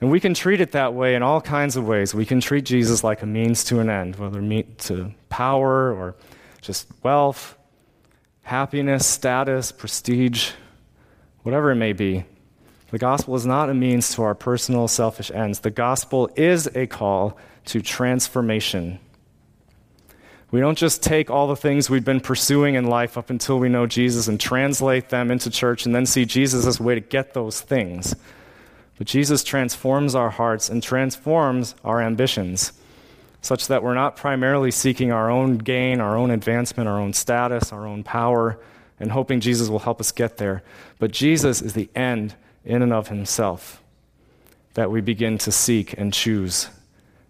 And 0.00 0.10
we 0.10 0.20
can 0.20 0.34
treat 0.34 0.60
it 0.60 0.72
that 0.72 0.92
way 0.92 1.14
in 1.14 1.22
all 1.22 1.40
kinds 1.40 1.76
of 1.76 1.86
ways. 1.86 2.14
We 2.14 2.26
can 2.26 2.40
treat 2.40 2.64
Jesus 2.64 3.02
like 3.02 3.22
a 3.22 3.26
means 3.26 3.64
to 3.64 3.80
an 3.80 3.88
end, 3.88 4.16
whether 4.16 4.40
to 4.40 5.14
power 5.28 5.92
or 5.92 6.16
just 6.60 6.88
wealth, 7.02 7.56
happiness, 8.42 9.06
status, 9.06 9.72
prestige, 9.72 10.50
whatever 11.44 11.70
it 11.70 11.76
may 11.76 11.92
be. 11.92 12.24
The 12.90 12.98
gospel 12.98 13.34
is 13.36 13.46
not 13.46 13.70
a 13.70 13.74
means 13.74 14.14
to 14.14 14.22
our 14.22 14.34
personal 14.34 14.88
selfish 14.88 15.30
ends. 15.30 15.60
The 15.60 15.70
gospel 15.70 16.28
is 16.36 16.66
a 16.74 16.86
call 16.86 17.38
to 17.66 17.80
transformation. 17.80 19.00
We 20.56 20.62
don't 20.62 20.78
just 20.78 21.02
take 21.02 21.28
all 21.28 21.48
the 21.48 21.54
things 21.54 21.90
we've 21.90 22.02
been 22.02 22.18
pursuing 22.18 22.76
in 22.76 22.86
life 22.86 23.18
up 23.18 23.28
until 23.28 23.58
we 23.58 23.68
know 23.68 23.86
Jesus 23.86 24.26
and 24.26 24.40
translate 24.40 25.10
them 25.10 25.30
into 25.30 25.50
church 25.50 25.84
and 25.84 25.94
then 25.94 26.06
see 26.06 26.24
Jesus 26.24 26.64
as 26.64 26.80
a 26.80 26.82
way 26.82 26.94
to 26.94 27.00
get 27.02 27.34
those 27.34 27.60
things. 27.60 28.16
But 28.96 29.06
Jesus 29.06 29.44
transforms 29.44 30.14
our 30.14 30.30
hearts 30.30 30.70
and 30.70 30.82
transforms 30.82 31.74
our 31.84 32.00
ambitions 32.00 32.72
such 33.42 33.66
that 33.66 33.82
we're 33.82 33.92
not 33.92 34.16
primarily 34.16 34.70
seeking 34.70 35.12
our 35.12 35.30
own 35.30 35.58
gain, 35.58 36.00
our 36.00 36.16
own 36.16 36.30
advancement, 36.30 36.88
our 36.88 36.98
own 36.98 37.12
status, 37.12 37.70
our 37.70 37.86
own 37.86 38.02
power, 38.02 38.58
and 38.98 39.12
hoping 39.12 39.40
Jesus 39.40 39.68
will 39.68 39.80
help 39.80 40.00
us 40.00 40.10
get 40.10 40.38
there. 40.38 40.62
But 40.98 41.10
Jesus 41.10 41.60
is 41.60 41.74
the 41.74 41.90
end 41.94 42.34
in 42.64 42.80
and 42.80 42.94
of 42.94 43.08
himself 43.08 43.82
that 44.72 44.90
we 44.90 45.02
begin 45.02 45.36
to 45.36 45.52
seek 45.52 45.92
and 45.98 46.14
choose 46.14 46.70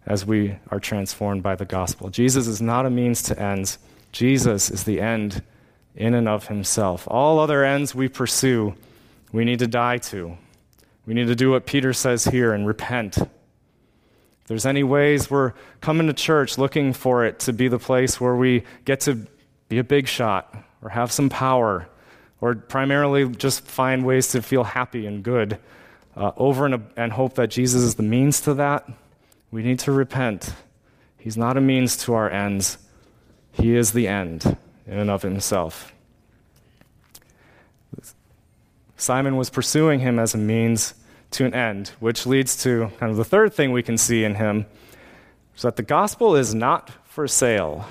as 0.07 0.25
we 0.25 0.57
are 0.71 0.81
transformed 0.81 1.42
by 1.42 1.57
the 1.57 1.64
gospel. 1.64 2.09
Jesus 2.11 2.47
is 2.47 2.62
not 2.62 2.87
a 2.87 2.90
means 2.90 3.23
to 3.25 3.40
ends, 3.40 3.79
Jesus 4.12 4.71
is 4.71 4.85
the 4.85 5.01
end 5.01 5.42
in 5.95 6.14
and 6.14 6.29
of 6.29 6.47
himself. 6.49 7.07
All 7.11 7.38
other 7.38 7.64
ends 7.64 7.95
we 7.95 8.09
pursue, 8.09 8.75
we 9.33 9.45
need 9.45 9.59
to 9.59 9.66
die 9.66 9.99
to. 9.99 10.37
We 11.07 11.14
need 11.14 11.27
to 11.29 11.35
do 11.35 11.51
what 11.51 11.66
Peter 11.66 11.92
says 11.92 12.25
here 12.25 12.53
and 12.53 12.66
repent. 12.66 13.16
If 13.19 13.29
there's 14.47 14.66
any 14.66 14.83
ways 14.83 15.31
we're 15.31 15.53
coming 15.81 16.07
to 16.07 16.12
church 16.12 16.59
looking 16.59 16.93
for 16.93 17.24
it 17.24 17.41
to 17.41 17.53
be 17.53 17.68
the 17.68 17.78
place 17.78 18.20
where 18.20 18.37
we 18.37 18.64
get 18.85 19.01
to 19.01 19.26
be 19.68 19.78
a 19.78 19.85
big 19.85 20.07
shot 20.07 20.55
or 20.83 20.91
have 20.91 21.11
some 21.11 21.28
power 21.28 21.89
or 22.41 22.55
primarily 22.55 23.28
just 23.28 23.62
find 23.62 24.05
ways 24.05 24.28
to 24.28 24.43
feel 24.43 24.64
happy 24.64 25.07
and 25.07 25.22
good 25.22 25.59
uh, 26.16 26.33
over 26.37 26.66
and, 26.66 26.87
and 26.97 27.12
hope 27.12 27.35
that 27.35 27.49
Jesus 27.49 27.83
is 27.83 27.95
the 27.97 28.03
means 28.03 28.41
to 28.43 28.55
that, 28.55 28.89
we 29.51 29.62
need 29.62 29.78
to 29.80 29.92
repent. 29.92 30.55
He's 31.18 31.36
not 31.36 31.57
a 31.57 31.61
means 31.61 31.97
to 32.05 32.14
our 32.14 32.30
ends, 32.30 32.78
He 33.53 33.74
is 33.74 33.92
the 33.92 34.09
end 34.09 34.57
in 34.86 34.99
and 34.99 35.11
of 35.11 35.22
Himself. 35.22 35.92
Simon 38.97 39.36
was 39.36 39.51
pursuing 39.51 40.01
him 40.01 40.18
as 40.18 40.34
a 40.34 40.38
means 40.38 40.94
to 41.32 41.44
an 41.44 41.55
end, 41.55 41.92
which 42.01 42.26
leads 42.26 42.62
to 42.62 42.90
kind 42.99 43.11
of 43.11 43.16
the 43.16 43.24
third 43.24 43.53
thing 43.53 43.72
we 43.72 43.82
can 43.82 43.99
see 43.99 44.24
in 44.24 44.36
him 44.36 44.66
is 45.55 45.62
that 45.62 45.76
the 45.76 45.82
gospel 45.82 46.34
is 46.34 46.55
not 46.55 46.90
for 47.05 47.28
sale. 47.28 47.86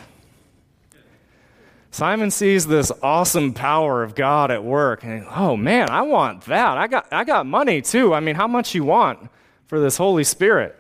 Simon 1.92 2.30
sees 2.30 2.68
this 2.68 2.92
awesome 3.02 3.54
power 3.54 4.04
of 4.04 4.16
God 4.16 4.52
at 4.52 4.64
work, 4.64 5.04
and 5.04 5.26
oh 5.34 5.56
man, 5.56 5.90
I 5.90 6.02
want 6.02 6.46
that. 6.46 6.78
I 6.78 6.88
got, 6.88 7.08
I 7.12 7.24
got 7.24 7.46
money 7.46 7.82
too. 7.82 8.14
I 8.14 8.20
mean, 8.20 8.36
how 8.36 8.48
much 8.48 8.76
you 8.76 8.84
want 8.84 9.30
for 9.68 9.80
this 9.80 9.96
Holy 9.98 10.24
Spirit? 10.24 10.78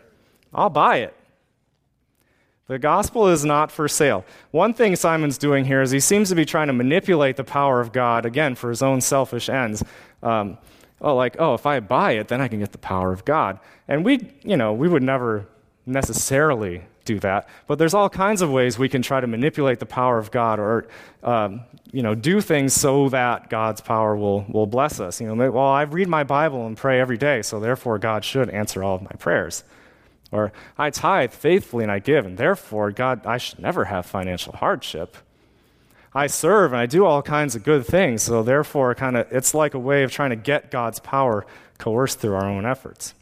I'll 0.55 0.69
buy 0.69 0.97
it. 0.97 1.13
The 2.67 2.79
gospel 2.79 3.27
is 3.27 3.45
not 3.45 3.71
for 3.71 3.87
sale. 3.87 4.25
One 4.49 4.73
thing 4.73 4.95
Simon's 4.95 5.37
doing 5.37 5.65
here 5.65 5.83
is 5.83 5.91
he 5.91 5.99
seems 5.99 6.29
to 6.29 6.35
be 6.35 6.45
trying 6.45 6.67
to 6.67 6.73
manipulate 6.73 7.35
the 7.35 7.43
power 7.43 7.79
of 7.79 7.91
God, 7.91 8.25
again, 8.25 8.55
for 8.55 8.69
his 8.69 8.81
own 8.81 9.01
selfish 9.01 9.49
ends. 9.49 9.83
Um, 10.23 10.57
oh, 10.99 11.15
like, 11.15 11.35
oh, 11.37 11.53
if 11.53 11.67
I 11.67 11.79
buy 11.79 12.13
it, 12.13 12.27
then 12.27 12.41
I 12.41 12.47
can 12.47 12.59
get 12.59 12.71
the 12.71 12.79
power 12.79 13.11
of 13.11 13.23
God. 13.23 13.59
And 13.87 14.03
we, 14.03 14.31
you 14.43 14.57
know, 14.57 14.73
we 14.73 14.87
would 14.87 15.03
never 15.03 15.45
necessarily 15.85 16.81
do 17.03 17.19
that. 17.19 17.47
But 17.67 17.77
there's 17.77 17.93
all 17.93 18.09
kinds 18.09 18.41
of 18.41 18.49
ways 18.49 18.79
we 18.79 18.89
can 18.89 19.03
try 19.03 19.21
to 19.21 19.27
manipulate 19.27 19.77
the 19.77 19.85
power 19.85 20.17
of 20.17 20.31
God 20.31 20.59
or, 20.59 20.87
um, 21.21 21.61
you 21.91 22.01
know, 22.01 22.15
do 22.15 22.41
things 22.41 22.73
so 22.73 23.09
that 23.09 23.51
God's 23.51 23.81
power 23.81 24.15
will, 24.15 24.43
will 24.49 24.65
bless 24.65 24.99
us. 24.99 25.21
You 25.21 25.27
know, 25.27 25.51
well, 25.51 25.65
I 25.65 25.83
read 25.83 26.07
my 26.07 26.23
Bible 26.23 26.65
and 26.65 26.75
pray 26.75 26.99
every 26.99 27.17
day, 27.17 27.43
so 27.43 27.59
therefore 27.59 27.99
God 27.99 28.25
should 28.25 28.49
answer 28.49 28.83
all 28.83 28.95
of 28.95 29.03
my 29.03 29.15
prayers. 29.19 29.63
Or 30.35 30.51
I 30.77 30.89
tithe 30.89 31.31
faithfully 31.31 31.83
and 31.83 31.91
I 31.91 31.99
give, 31.99 32.25
and 32.25 32.37
therefore 32.37 32.91
God, 32.91 33.25
I 33.25 33.37
should 33.37 33.59
never 33.59 33.85
have 33.85 34.05
financial 34.05 34.53
hardship. 34.53 35.15
I 36.13 36.27
serve 36.27 36.73
and 36.73 36.81
I 36.81 36.85
do 36.85 37.05
all 37.05 37.21
kinds 37.21 37.55
of 37.55 37.63
good 37.63 37.85
things, 37.85 38.23
so 38.23 38.43
therefore, 38.43 38.93
kind 38.95 39.15
of, 39.15 39.27
it's 39.31 39.53
like 39.53 39.73
a 39.73 39.79
way 39.79 40.03
of 40.03 40.11
trying 40.11 40.31
to 40.31 40.35
get 40.35 40.71
God's 40.71 40.99
power 40.99 41.45
coerced 41.77 42.19
through 42.19 42.35
our 42.35 42.45
own 42.45 42.65
efforts. 42.65 43.13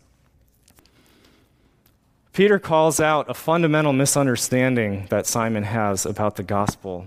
Peter 2.34 2.58
calls 2.58 3.00
out 3.00 3.30
a 3.30 3.36
fundamental 3.36 3.94
misunderstanding 3.94 5.06
that 5.12 5.28
Simon 5.28 5.64
has 5.64 6.08
about 6.08 6.36
the 6.36 6.44
gospel. 6.44 7.02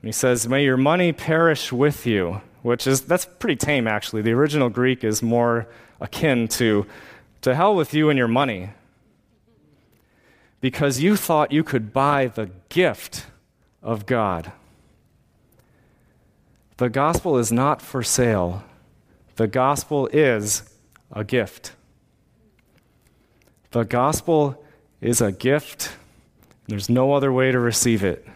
And 0.00 0.08
he 0.08 0.12
says, 0.12 0.48
May 0.48 0.62
your 0.62 0.76
money 0.76 1.12
perish 1.12 1.72
with 1.72 2.06
you, 2.06 2.40
which 2.62 2.86
is, 2.86 3.00
that's 3.00 3.24
pretty 3.24 3.56
tame 3.56 3.88
actually. 3.88 4.22
The 4.22 4.32
original 4.32 4.68
Greek 4.68 5.02
is 5.02 5.24
more 5.24 5.66
akin 6.00 6.46
to, 6.48 6.86
to 7.40 7.54
hell 7.56 7.74
with 7.74 7.92
you 7.94 8.10
and 8.10 8.16
your 8.18 8.28
money. 8.28 8.70
Because 10.60 11.00
you 11.00 11.16
thought 11.16 11.52
you 11.52 11.62
could 11.62 11.92
buy 11.92 12.26
the 12.26 12.50
gift 12.68 13.26
of 13.82 14.06
God. 14.06 14.52
The 16.78 16.88
gospel 16.88 17.38
is 17.38 17.50
not 17.52 17.82
for 17.82 18.02
sale, 18.02 18.64
the 19.36 19.46
gospel 19.46 20.08
is 20.12 20.62
a 21.12 21.24
gift. 21.24 21.72
The 23.70 23.84
gospel 23.84 24.64
is 25.00 25.20
a 25.20 25.30
gift. 25.30 25.92
There's 26.66 26.88
no 26.88 27.12
other 27.12 27.32
way 27.32 27.52
to 27.52 27.58
receive 27.58 28.02
it 28.02 28.26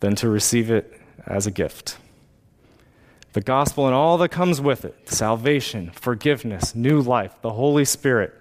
than 0.00 0.14
to 0.16 0.28
receive 0.28 0.70
it 0.70 1.00
as 1.26 1.46
a 1.46 1.50
gift. 1.50 1.96
The 3.32 3.40
gospel 3.40 3.86
and 3.86 3.94
all 3.94 4.18
that 4.18 4.28
comes 4.28 4.60
with 4.60 4.84
it 4.84 5.08
salvation, 5.08 5.90
forgiveness, 5.94 6.74
new 6.74 7.00
life, 7.00 7.34
the 7.40 7.52
Holy 7.52 7.84
Spirit 7.84 8.34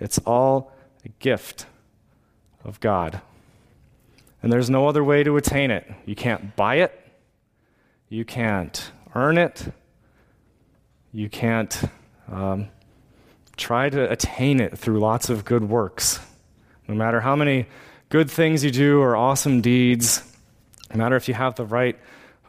it's 0.00 0.18
all 0.18 0.72
gift 1.18 1.66
of 2.64 2.80
God. 2.80 3.20
And 4.42 4.52
there's 4.52 4.70
no 4.70 4.86
other 4.86 5.02
way 5.02 5.24
to 5.24 5.36
attain 5.36 5.70
it. 5.70 5.90
You 6.06 6.14
can't 6.14 6.54
buy 6.54 6.76
it, 6.76 6.98
you 8.08 8.24
can't 8.24 8.92
earn 9.14 9.38
it, 9.38 9.72
you 11.12 11.28
can't 11.28 11.82
um, 12.30 12.68
try 13.56 13.90
to 13.90 14.10
attain 14.10 14.60
it 14.60 14.78
through 14.78 15.00
lots 15.00 15.28
of 15.28 15.44
good 15.44 15.68
works. 15.68 16.20
No 16.86 16.94
matter 16.94 17.20
how 17.20 17.36
many 17.36 17.66
good 18.08 18.30
things 18.30 18.64
you 18.64 18.70
do 18.70 19.00
or 19.00 19.16
awesome 19.16 19.60
deeds, 19.60 20.22
no 20.90 20.98
matter 20.98 21.16
if 21.16 21.28
you 21.28 21.34
have 21.34 21.56
the 21.56 21.66
right 21.66 21.98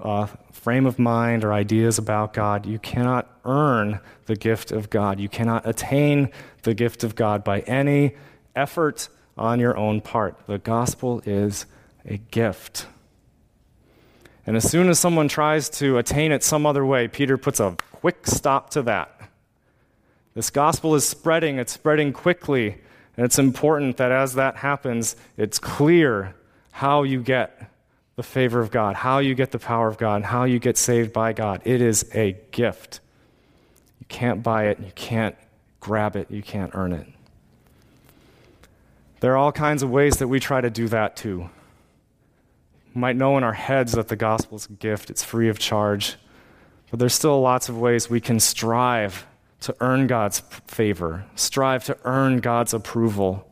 uh, 0.02 0.28
frame 0.52 0.86
of 0.86 1.00
mind 1.00 1.44
or 1.44 1.52
ideas 1.52 1.98
about 1.98 2.34
God, 2.34 2.66
you 2.66 2.80
cannot 2.80 3.28
earn 3.46 4.00
the 4.26 4.36
gift 4.36 4.72
of 4.72 4.90
God. 4.90 5.20
You 5.20 5.30
cannot 5.30 5.68
attain 5.68 6.32
the 6.64 6.74
gift 6.74 7.04
of 7.04 7.16
God 7.16 7.44
by 7.44 7.62
any 7.62 8.16
effort 8.56 9.10
on 9.38 9.60
your 9.60 9.78
own 9.78 10.02
part. 10.02 10.38
The 10.48 10.58
gospel 10.58 11.22
is 11.26 11.66
a 12.06 12.18
gift. 12.18 12.88
And 14.46 14.58
as 14.58 14.70
soon 14.70 14.90
as 14.90 15.00
someone 15.00 15.28
tries 15.28 15.70
to 15.72 15.98
attain 15.98 16.32
it 16.32 16.44
some 16.44 16.66
other 16.66 16.86
way, 16.86 17.08
Peter 17.08 17.38
puts 17.38 17.60
a 17.60 17.76
quick 17.92 18.26
stop 18.26 18.70
to 18.72 18.82
that. 18.84 19.16
This 20.34 20.50
gospel 20.50 20.96
is 20.96 21.08
spreading, 21.08 21.58
it's 21.58 21.74
spreading 21.74 22.14
quickly, 22.14 22.78
and 23.18 23.26
it's 23.26 23.38
important 23.38 23.98
that 23.98 24.12
as 24.12 24.36
that 24.36 24.58
happens, 24.58 25.16
it's 25.38 25.60
clear 25.60 26.36
how 26.72 27.04
you 27.04 27.22
get 27.22 27.70
the 28.16 28.24
favor 28.24 28.60
of 28.60 28.72
God, 28.72 28.96
how 28.96 29.20
you 29.20 29.36
get 29.36 29.52
the 29.52 29.60
power 29.60 29.88
of 29.88 29.98
God, 29.98 30.16
and 30.16 30.26
how 30.26 30.46
you 30.46 30.60
get 30.60 30.78
saved 30.78 31.14
by 31.14 31.34
God. 31.34 31.62
It 31.66 31.82
is 31.82 32.10
a 32.14 32.38
gift. 32.52 33.02
You 34.00 34.06
can't 34.08 34.42
buy 34.42 34.68
it, 34.68 34.80
you 34.80 34.92
can't 34.96 35.36
grab 35.80 36.16
it, 36.16 36.32
you 36.32 36.42
can't 36.42 36.72
earn 36.74 36.94
it. 36.94 37.08
There 39.20 39.34
are 39.34 39.38
all 39.38 39.52
kinds 39.52 39.84
of 39.84 39.90
ways 39.90 40.18
that 40.18 40.28
we 40.28 40.40
try 40.40 40.62
to 40.62 40.70
do 40.70 40.88
that 40.88 41.16
too. 41.16 41.50
We 42.96 43.02
might 43.02 43.16
know 43.16 43.38
in 43.38 43.44
our 43.44 43.54
heads 43.54 43.92
that 43.94 44.08
the 44.08 44.16
gospel 44.16 44.58
is 44.58 44.68
a 44.68 44.74
gift, 44.74 45.10
it's 45.10 45.24
free 45.24 45.50
of 45.50 45.60
charge, 45.60 46.16
but 46.90 47.00
there's 47.00 47.14
still 47.14 47.40
lots 47.42 47.70
of 47.70 47.78
ways 47.78 48.10
we 48.10 48.22
can 48.22 48.40
strive 48.40 49.26
to 49.62 49.76
earn 49.82 50.08
God's 50.08 50.40
favor, 50.68 51.26
strive 51.36 51.84
to 51.86 51.98
earn 52.06 52.40
God's 52.40 52.74
approval. 52.74 53.46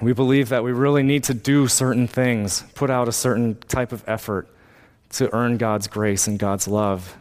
We 0.00 0.12
believe 0.12 0.48
that 0.48 0.64
we 0.64 0.72
really 0.72 1.02
need 1.02 1.24
to 1.24 1.34
do 1.34 1.68
certain 1.68 2.06
things, 2.06 2.64
put 2.74 2.90
out 2.90 3.08
a 3.08 3.12
certain 3.12 3.56
type 3.68 3.92
of 3.92 4.02
effort 4.06 4.48
to 5.10 5.32
earn 5.34 5.56
God's 5.58 5.86
grace 5.86 6.26
and 6.26 6.38
God's 6.38 6.66
love. 6.66 7.16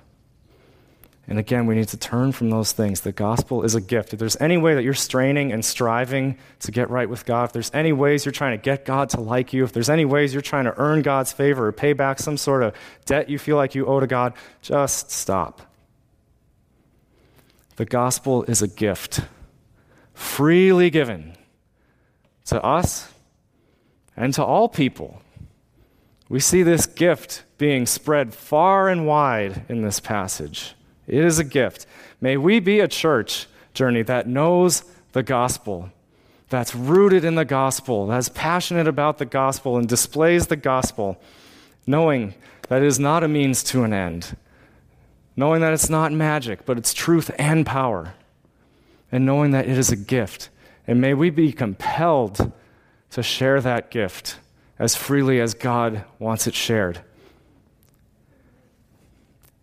And 1.27 1.39
again, 1.39 1.65
we 1.65 1.73
need 1.73 1.87
to 1.87 1.97
turn 1.97 2.31
from 2.31 2.51
those 2.51 2.71
things. 2.71 3.01
The 3.01 3.11
gospel 3.11 3.63
is 3.63 3.73
a 3.73 3.81
gift. 3.81 4.13
If 4.13 4.19
there's 4.19 4.39
any 4.39 4.57
way 4.57 4.75
that 4.75 4.83
you're 4.83 4.93
straining 4.93 5.51
and 5.51 5.65
striving 5.65 6.37
to 6.59 6.71
get 6.71 6.89
right 6.91 7.09
with 7.09 7.25
God, 7.25 7.45
if 7.45 7.53
there's 7.53 7.71
any 7.73 7.93
ways 7.93 8.25
you're 8.25 8.31
trying 8.31 8.57
to 8.57 8.61
get 8.61 8.85
God 8.85 9.09
to 9.09 9.21
like 9.21 9.51
you, 9.51 9.63
if 9.63 9.73
there's 9.73 9.89
any 9.89 10.05
ways 10.05 10.33
you're 10.33 10.41
trying 10.41 10.65
to 10.65 10.73
earn 10.77 11.01
God's 11.01 11.31
favor 11.31 11.67
or 11.67 11.71
pay 11.71 11.93
back 11.93 12.19
some 12.19 12.37
sort 12.37 12.61
of 12.61 12.75
debt 13.05 13.27
you 13.27 13.39
feel 13.39 13.55
like 13.55 13.73
you 13.73 13.87
owe 13.87 13.99
to 13.99 14.05
God, 14.05 14.33
just 14.61 15.09
stop. 15.09 15.61
The 17.77 17.85
gospel 17.85 18.43
is 18.43 18.61
a 18.61 18.67
gift, 18.67 19.21
freely 20.13 20.91
given 20.91 21.35
to 22.45 22.63
us 22.63 23.11
and 24.15 24.31
to 24.35 24.43
all 24.43 24.69
people. 24.69 25.21
We 26.29 26.39
see 26.39 26.61
this 26.63 26.85
gift 26.85 27.43
being 27.57 27.85
spread 27.85 28.33
far 28.33 28.89
and 28.89 29.07
wide 29.07 29.65
in 29.69 29.81
this 29.81 29.99
passage. 29.99 30.75
It 31.07 31.23
is 31.23 31.39
a 31.39 31.43
gift. 31.43 31.85
May 32.21 32.37
we 32.37 32.59
be 32.59 32.79
a 32.79 32.87
church 32.87 33.47
journey 33.73 34.01
that 34.03 34.27
knows 34.27 34.83
the 35.11 35.23
gospel, 35.23 35.91
that's 36.49 36.75
rooted 36.75 37.23
in 37.23 37.35
the 37.35 37.45
gospel, 37.45 38.07
that's 38.07 38.29
passionate 38.29 38.87
about 38.87 39.17
the 39.17 39.25
gospel 39.25 39.77
and 39.77 39.87
displays 39.87 40.47
the 40.47 40.55
gospel, 40.55 41.21
knowing 41.85 42.33
that 42.69 42.81
it 42.81 42.87
is 42.87 42.99
not 42.99 43.23
a 43.23 43.27
means 43.27 43.63
to 43.63 43.83
an 43.83 43.93
end, 43.93 44.35
knowing 45.35 45.61
that 45.61 45.73
it's 45.73 45.89
not 45.89 46.11
magic, 46.11 46.65
but 46.65 46.77
it's 46.77 46.93
truth 46.93 47.29
and 47.37 47.65
power, 47.65 48.13
and 49.11 49.25
knowing 49.25 49.51
that 49.51 49.67
it 49.67 49.77
is 49.77 49.91
a 49.91 49.95
gift. 49.95 50.49
And 50.87 51.01
may 51.01 51.13
we 51.13 51.29
be 51.29 51.51
compelled 51.51 52.51
to 53.11 53.23
share 53.23 53.61
that 53.61 53.91
gift 53.91 54.37
as 54.77 54.95
freely 54.95 55.39
as 55.39 55.53
God 55.53 56.03
wants 56.19 56.47
it 56.47 56.53
shared. 56.53 57.01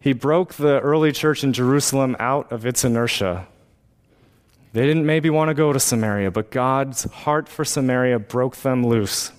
He 0.02 0.12
broke 0.12 0.54
the 0.54 0.80
early 0.80 1.12
church 1.12 1.44
in 1.44 1.52
Jerusalem 1.52 2.16
out 2.18 2.50
of 2.50 2.66
its 2.66 2.84
inertia. 2.84 3.46
They 4.72 4.84
didn't 4.84 5.06
maybe 5.06 5.30
want 5.30 5.48
to 5.48 5.54
go 5.54 5.72
to 5.72 5.78
Samaria, 5.78 6.30
but 6.30 6.50
God's 6.50 7.04
heart 7.04 7.48
for 7.48 7.64
Samaria 7.64 8.18
broke 8.18 8.56
them 8.56 8.84
loose. 8.84 9.32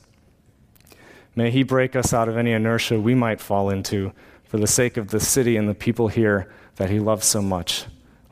May 1.36 1.51
He 1.51 1.64
break 1.64 1.95
us 1.95 2.14
out 2.14 2.30
of 2.30 2.38
any 2.38 2.51
inertia 2.51 2.99
we 2.99 3.14
might 3.14 3.41
fall 3.41 3.70
into 3.70 4.14
for 4.45 4.59
the 4.59 4.68
sake 4.68 4.97
of 4.97 5.07
the 5.07 5.20
city 5.20 5.57
and 5.57 5.68
the 5.68 5.74
people 5.74 6.07
here 6.07 6.47
that 6.76 6.91
he 6.91 6.99
loves 6.99 7.26
so 7.26 7.41
much. 7.41 7.86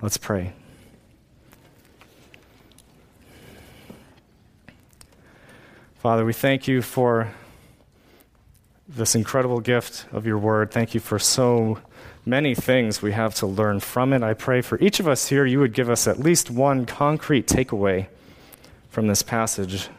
Let's 0.03 0.17
pray. 0.17 0.53
Father, 5.95 6.23
we 6.23 6.33
thank 6.33 6.67
you 6.67 6.83
for 6.83 7.33
this 8.87 9.15
incredible 9.15 9.61
gift 9.61 10.05
of 10.11 10.27
your 10.27 10.37
word. 10.37 10.71
Thank 10.71 10.93
you 10.93 10.99
for 10.99 11.17
so 11.17 11.79
many 12.25 12.55
things 12.55 13.01
we 13.01 13.11
have 13.11 13.35
to 13.35 13.47
learn 13.47 13.79
from 13.79 14.13
it. 14.13 14.23
I 14.23 14.33
pray 14.33 14.61
for 14.61 14.79
each 14.79 14.99
of 14.99 15.07
us 15.07 15.27
here, 15.27 15.45
you 15.45 15.59
would 15.59 15.73
give 15.73 15.89
us 15.89 16.07
at 16.07 16.19
least 16.19 16.49
one 16.49 16.85
concrete 16.85 17.47
takeaway 17.47 18.07
from 18.89 19.07
this 19.07 19.23
passage. 19.23 19.89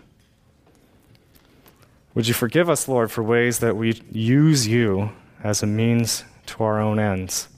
Would 2.15 2.29
you 2.29 2.35
forgive 2.35 2.69
us, 2.69 2.89
Lord, 2.89 3.11
for 3.11 3.23
ways 3.23 3.61
that 3.61 3.77
we 3.77 4.03
use 4.11 4.69
you 4.69 5.11
as 5.43 5.63
a 5.63 5.67
means 5.67 6.25
to 6.47 6.63
our 6.65 6.81
own 6.81 6.99
ends. 6.99 7.49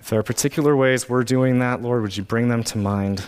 If 0.00 0.10
there 0.10 0.18
are 0.18 0.24
particular 0.24 0.76
ways 0.76 1.08
we're 1.08 1.24
doing 1.24 1.60
that, 1.60 1.82
Lord, 1.82 2.02
would 2.02 2.16
you 2.16 2.22
bring 2.22 2.48
them 2.48 2.62
to 2.64 2.78
mind 2.78 3.26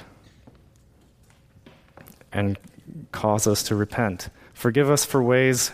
and 2.33 2.59
cause 3.13 3.47
us 3.47 3.63
to 3.65 3.75
repent. 3.75 4.29
Forgive 4.53 4.91
us 4.91 5.05
for 5.05 5.23
ways 5.23 5.71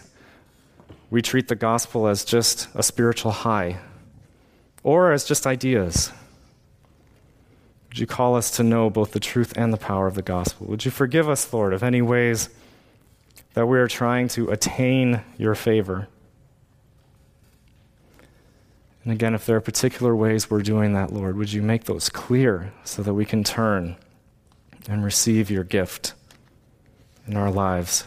we 1.13 1.21
treat 1.21 1.49
the 1.49 1.55
gospel 1.55 2.09
as 2.09 2.25
just 2.25 2.69
a 2.75 2.83
spiritual 2.83 3.33
high 3.33 3.79
or 4.83 5.13
as 5.13 5.27
just 5.27 5.47
ideas. 5.47 6.11
Would 7.91 7.99
you 7.99 8.07
call 8.07 8.35
us 8.35 8.51
to 8.53 8.63
know 8.63 8.89
both 8.89 9.13
the 9.13 9.21
truth 9.21 9.53
and 9.55 9.75
the 9.75 9.77
power 9.77 10.07
of 10.07 10.15
the 10.15 10.23
gospel? 10.23 10.69
Would 10.69 10.87
you 10.87 10.91
forgive 10.91 11.29
us, 11.29 11.53
Lord, 11.53 11.75
of 11.75 11.83
any 11.83 12.01
ways 12.01 12.49
that 13.53 13.67
we 13.67 13.79
are 13.79 13.89
trying 13.89 14.29
to 14.29 14.49
attain 14.49 15.21
your 15.37 15.55
favor? 15.55 16.09
And 19.05 19.13
again, 19.13 19.35
if 19.35 19.45
there 19.45 19.57
are 19.57 19.61
particular 19.61 20.17
ways 20.17 20.49
we're 20.49 20.63
doing 20.63 20.95
that, 20.95 21.13
Lord, 21.13 21.37
would 21.37 21.53
you 21.53 21.61
make 21.61 21.85
those 21.85 22.09
clear 22.09 22.73
so 22.85 23.03
that 23.03 23.13
we 23.13 23.27
can 23.27 23.45
turn 23.45 23.97
and 24.89 25.05
receive 25.05 25.51
your 25.51 25.65
gift 25.65 26.15
in 27.27 27.37
our 27.37 27.51
lives? 27.51 28.07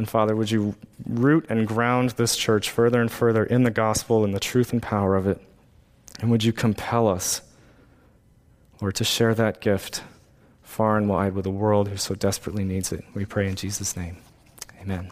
And 0.00 0.08
Father, 0.08 0.34
would 0.34 0.50
you 0.50 0.76
root 1.06 1.44
and 1.50 1.68
ground 1.68 2.14
this 2.16 2.34
church 2.34 2.70
further 2.70 3.02
and 3.02 3.12
further 3.12 3.44
in 3.44 3.64
the 3.64 3.70
gospel 3.70 4.24
and 4.24 4.32
the 4.32 4.40
truth 4.40 4.72
and 4.72 4.80
power 4.80 5.14
of 5.14 5.26
it? 5.26 5.38
And 6.20 6.30
would 6.30 6.42
you 6.42 6.54
compel 6.54 7.06
us, 7.06 7.42
Lord, 8.80 8.94
to 8.94 9.04
share 9.04 9.34
that 9.34 9.60
gift 9.60 10.02
far 10.62 10.96
and 10.96 11.06
wide 11.06 11.34
with 11.34 11.44
a 11.44 11.50
world 11.50 11.88
who 11.88 11.98
so 11.98 12.14
desperately 12.14 12.64
needs 12.64 12.92
it? 12.92 13.04
We 13.12 13.26
pray 13.26 13.46
in 13.46 13.56
Jesus' 13.56 13.94
name. 13.94 14.16
Amen. 14.80 15.10